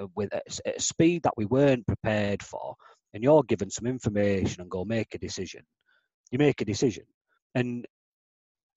[0.00, 0.40] uh, with a,
[0.76, 2.76] a speed that we weren't prepared for,
[3.12, 5.62] and you're given some information and go make a decision.
[6.30, 7.04] You make a decision,
[7.54, 7.86] and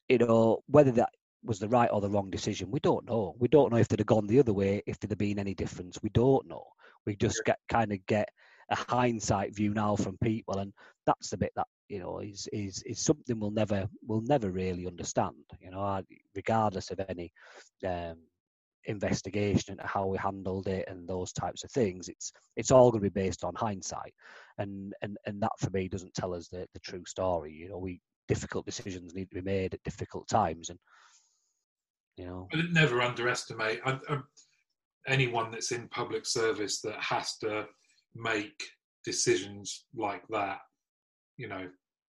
[0.09, 1.09] you know whether that
[1.43, 2.72] was the right or the wrong decision.
[2.72, 3.35] We don't know.
[3.39, 5.53] We don't know if they'd have gone the other way, if there'd have been any
[5.53, 5.99] difference.
[6.01, 6.65] We don't know.
[7.05, 8.30] We just get kind of get
[8.69, 10.73] a hindsight view now from people, and
[11.05, 14.87] that's the bit that you know is is is something we'll never we'll never really
[14.87, 15.35] understand.
[15.59, 16.01] You know,
[16.35, 17.31] regardless of any
[17.85, 18.17] um,
[18.85, 23.03] investigation into how we handled it and those types of things, it's it's all going
[23.03, 24.13] to be based on hindsight,
[24.57, 27.51] and and and that for me doesn't tell us the the true story.
[27.51, 30.79] You know, we difficult decisions need to be made at difficult times, and
[32.17, 34.19] you know, never underestimate I, I,
[35.07, 37.65] anyone that's in public service that has to
[38.15, 38.63] make
[39.03, 40.59] decisions like that.
[41.37, 41.69] You know,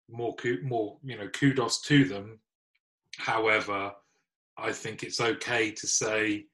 [0.09, 2.39] more more you know kudos to them.
[3.17, 3.91] However,
[4.57, 6.45] I think it's okay to say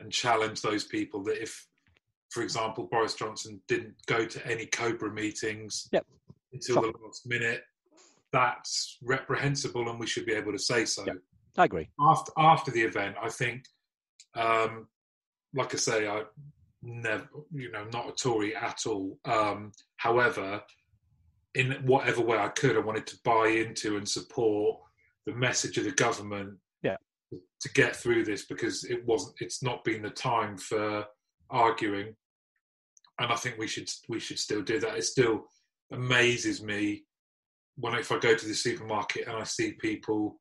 [0.00, 1.66] and challenge those people that if,
[2.30, 6.04] for example, Boris Johnson didn't go to any Cobra meetings yep.
[6.52, 7.62] until the last minute,
[8.32, 11.04] that's reprehensible, and we should be able to say so.
[11.06, 11.16] Yep.
[11.56, 11.88] I agree.
[12.00, 13.64] After after the event, I think,
[14.34, 14.88] um,
[15.54, 16.22] like I say, I
[16.82, 19.18] never, you know, not a Tory at all.
[19.24, 20.62] Um, however,
[21.54, 24.80] in whatever way I could, I wanted to buy into and support
[25.26, 26.58] the message of the government.
[26.82, 26.96] Yeah.
[27.32, 29.36] To get through this because it wasn't.
[29.40, 31.06] It's not been the time for
[31.50, 32.14] arguing,
[33.18, 34.96] and I think we should we should still do that.
[34.96, 35.46] It still
[35.90, 37.04] amazes me
[37.76, 40.38] when if I go to the supermarket and I see people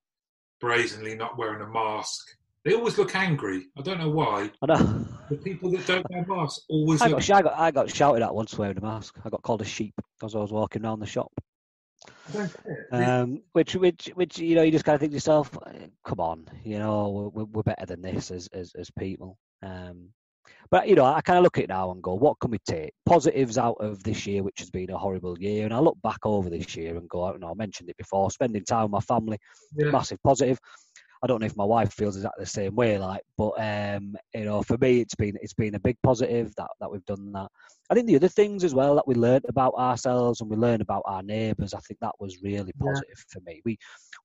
[0.60, 2.38] brazenly not wearing a mask.
[2.64, 3.66] They always look angry.
[3.78, 4.52] I don't know why.
[4.62, 5.06] I know.
[5.30, 7.02] The people that don't wear masks always.
[7.02, 9.16] I, got, I, got, I got shouted at once wearing a mask.
[9.24, 11.32] I got called a sheep because I was walking around the shop.
[12.92, 15.58] Um, which, which, which, you know, you just kind of think to yourself,
[16.06, 20.10] "Come on, you know, we're, we're better than this as as, as people." Um,
[20.70, 22.58] but you know, I kind of look at it now and go, what can we
[22.68, 25.66] take positives out of this year, which has been a horrible year?
[25.66, 28.32] And I look back over this year and go, I, know, I mentioned it before,
[28.32, 29.38] spending time with my family,
[29.76, 29.92] yeah.
[29.92, 30.60] massive positive.
[31.24, 34.44] I don't know if my wife feels exactly the same way, like, but um, you
[34.44, 37.48] know, for me, it's been it's been a big positive that that we've done that.
[37.90, 40.82] I think the other things as well that we learned about ourselves and we learned
[40.82, 43.24] about our neighbours, I think that was really positive yeah.
[43.30, 43.62] for me.
[43.64, 43.78] We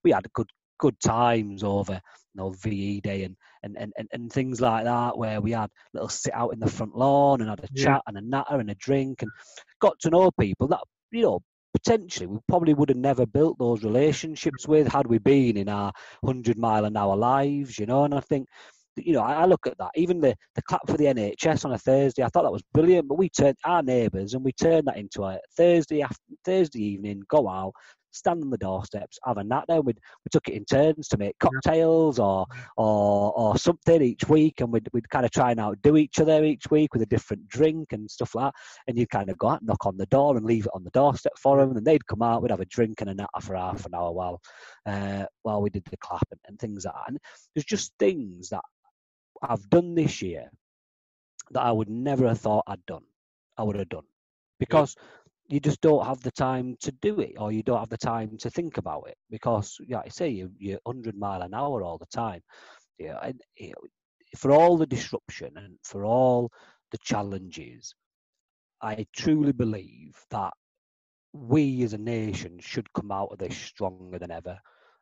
[0.03, 4.61] we had good good times over you know VE Day and, and, and, and things
[4.61, 7.61] like that where we had a little sit out in the front lawn and had
[7.61, 7.85] a yeah.
[7.85, 9.31] chat and a natter and a drink and
[9.81, 10.81] got to know people that
[11.11, 11.41] you know
[11.73, 15.93] potentially we probably would have never built those relationships with had we been in our
[16.21, 18.49] 100 mile an hour lives you know and I think
[19.05, 19.91] you know, I, look at that.
[19.97, 23.09] Even the, the clap for the NHS on a Thursday, I thought that was brilliant.
[23.09, 27.23] But we turned our neighbours and we turned that into a Thursday after, Thursday evening,
[27.29, 27.73] go out,
[28.11, 29.81] stand on the doorsteps, have a nat there.
[29.81, 34.61] We'd, we took it in turns to make cocktails or or or something each week,
[34.61, 37.49] and we'd, we'd kind of try and outdo each other each week with a different
[37.49, 38.61] drink and stuff like that.
[38.87, 40.91] And you'd kind of go out, knock on the door, and leave it on the
[40.91, 42.43] doorstep for them, and they'd come out.
[42.43, 44.41] We'd have a drink and a natter for half an hour while
[44.87, 47.09] uh, while we did the clap and, and things like that.
[47.09, 47.19] And
[47.55, 48.65] there's just things that
[49.43, 50.51] I've done this year
[51.53, 53.05] that I would never have thought I'd done.
[53.57, 54.05] I would have done
[54.59, 54.97] because
[55.49, 58.37] you just don't have the time to do it or you don't have the time
[58.39, 61.99] to think about it because yeah i say you, you're 100 mile an hour all
[61.99, 62.41] the time
[62.99, 63.89] yeah and, you know,
[64.37, 66.51] for all the disruption and for all
[66.93, 67.95] the challenges
[68.83, 70.53] i truly believe that
[71.33, 74.59] we as a nation should come out of this stronger than ever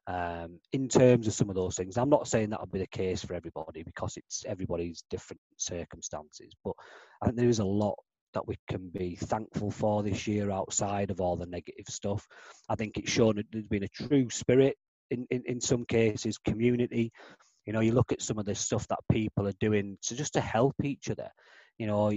[0.07, 1.97] um, in terms of some of those things.
[1.97, 6.75] I'm not saying that'll be the case for everybody because it's everybody's different circumstances, but
[7.23, 7.97] I think there is a lot
[8.37, 12.27] that we can be thankful for this year outside of all the negative stuff.
[12.69, 14.77] I think it's shown that there's been a true spirit
[15.11, 17.13] in, in, in some cases, community.
[17.65, 20.35] You know, you look at some of the stuff that people are doing to just
[20.35, 21.31] to help each other.
[21.79, 22.11] You know,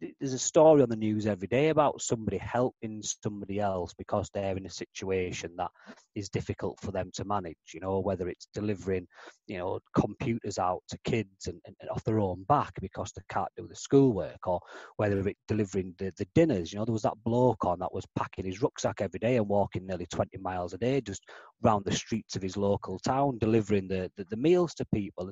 [0.00, 4.56] there's a story on the news every day about somebody helping somebody else because they're
[4.56, 5.70] in a situation that
[6.14, 7.56] is difficult for them to manage.
[7.74, 9.06] You know, whether it's delivering,
[9.46, 13.50] you know, computers out to kids and, and off their own back because they can't
[13.56, 14.60] do the schoolwork, or
[14.96, 16.72] whether it's delivering the, the dinners.
[16.72, 19.48] You know, there was that bloke on that was packing his rucksack every day and
[19.48, 21.22] walking nearly 20 miles a day just
[21.62, 25.30] round the streets of his local town, delivering the, the, the meals to people.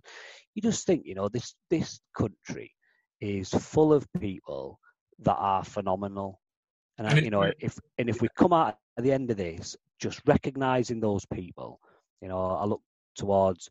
[0.55, 2.73] You just think, you know, this this country
[3.21, 4.79] is full of people
[5.21, 6.41] that are phenomenal.
[6.99, 9.77] And, and you know, if and if we come out at the end of this
[10.01, 11.81] just recognizing those people,
[12.21, 12.83] you know, I look
[13.17, 13.71] towards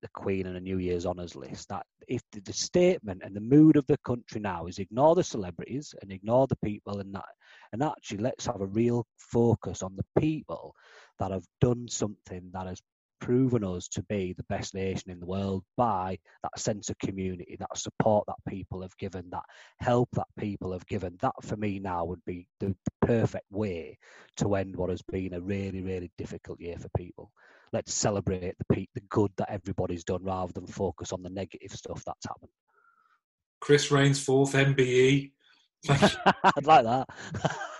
[0.00, 1.68] the Queen and a New Year's honours list.
[1.68, 5.24] That if the, the, statement and the mood of the country now is ignore the
[5.24, 7.24] celebrities and ignore the people and that,
[7.72, 10.74] and actually let's have a real focus on the people
[11.18, 12.80] that have done something that has
[13.20, 17.56] proven us to be the best nation in the world by that sense of community,
[17.58, 19.44] that support that people have given, that
[19.80, 21.16] help that people have given.
[21.20, 23.96] That for me now would be the, perfect way
[24.36, 27.32] to end what has been a really, really difficult year for people.
[27.72, 32.02] Let's celebrate the the good that everybody's done rather than focus on the negative stuff
[32.04, 32.50] that's happened.
[33.60, 35.32] Chris Rainsforth, MBE.
[35.88, 37.08] I'd like that.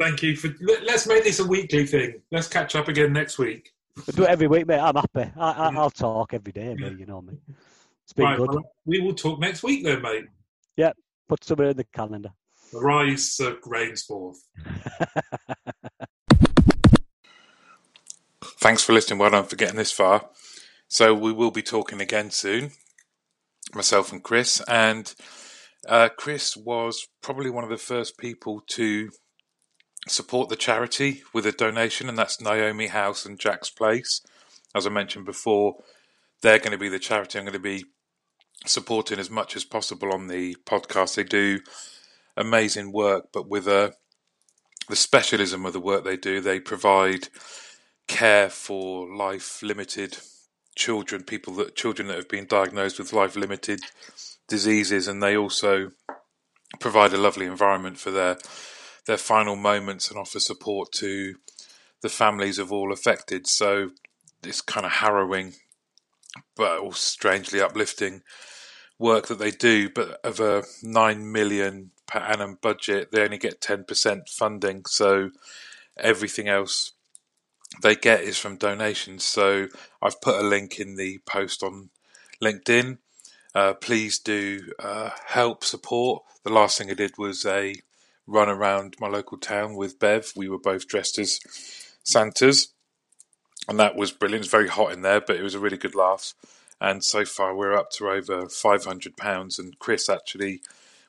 [0.00, 0.48] Thank you for.
[0.60, 2.22] Let's make this a weekly thing.
[2.32, 3.70] Let's catch up again next week.
[3.96, 4.80] We'll do it every week, mate.
[4.80, 5.30] I'm happy.
[5.36, 6.98] I, will talk every day, mate.
[6.98, 7.34] You know me.
[8.04, 8.48] It's been right, good.
[8.48, 10.24] Well, we will talk next week then, mate.
[10.74, 10.92] Yeah,
[11.28, 12.30] put somewhere in the calendar.
[12.72, 14.38] Rise Sir Rainsforth.
[18.42, 19.18] Thanks for listening.
[19.18, 20.30] Well done for getting this far.
[20.88, 22.70] So we will be talking again soon,
[23.74, 24.62] myself and Chris.
[24.66, 25.14] And
[25.86, 29.10] uh, Chris was probably one of the first people to
[30.08, 34.22] support the charity with a donation, and that's Naomi House and Jack's Place.
[34.74, 35.76] As I mentioned before,
[36.42, 37.84] they're going to be the charity I'm going to be
[38.66, 41.14] supporting as much as possible on the podcast.
[41.16, 41.60] They do
[42.36, 43.90] amazing work, but with a uh,
[44.88, 47.28] the specialism of the work they do, they provide
[48.08, 50.18] care for life limited
[50.74, 53.80] children, people that children that have been diagnosed with life limited
[54.48, 55.92] diseases, and they also
[56.80, 58.36] provide a lovely environment for their
[59.10, 61.34] their final moments and offer support to
[62.00, 63.44] the families of all affected.
[63.48, 63.90] So
[64.44, 65.54] it's kind of harrowing,
[66.54, 68.22] but also strangely uplifting
[69.00, 69.90] work that they do.
[69.90, 74.84] But of a nine million per annum budget, they only get ten percent funding.
[74.86, 75.30] So
[75.98, 76.92] everything else
[77.82, 79.24] they get is from donations.
[79.24, 79.66] So
[80.00, 81.90] I've put a link in the post on
[82.40, 82.98] LinkedIn.
[83.56, 86.22] Uh, please do uh, help support.
[86.44, 87.74] The last thing I did was a
[88.26, 90.32] run around my local town with Bev.
[90.36, 91.40] We were both dressed as
[92.04, 92.68] Santas,
[93.68, 94.40] and that was brilliant.
[94.40, 96.34] It was very hot in there, but it was a really good laugh.
[96.80, 99.58] And so far, we're up to over five hundred pounds.
[99.58, 100.62] And Chris actually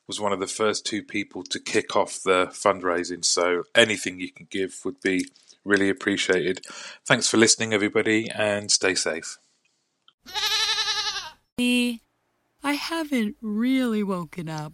[0.08, 3.24] was one of the first two people to kick off the fundraising.
[3.24, 5.26] So anything you can give would be
[5.64, 6.66] really appreciated.
[7.06, 9.38] Thanks for listening, everybody, and stay safe.
[11.60, 12.00] I
[12.64, 14.74] haven't really woken up.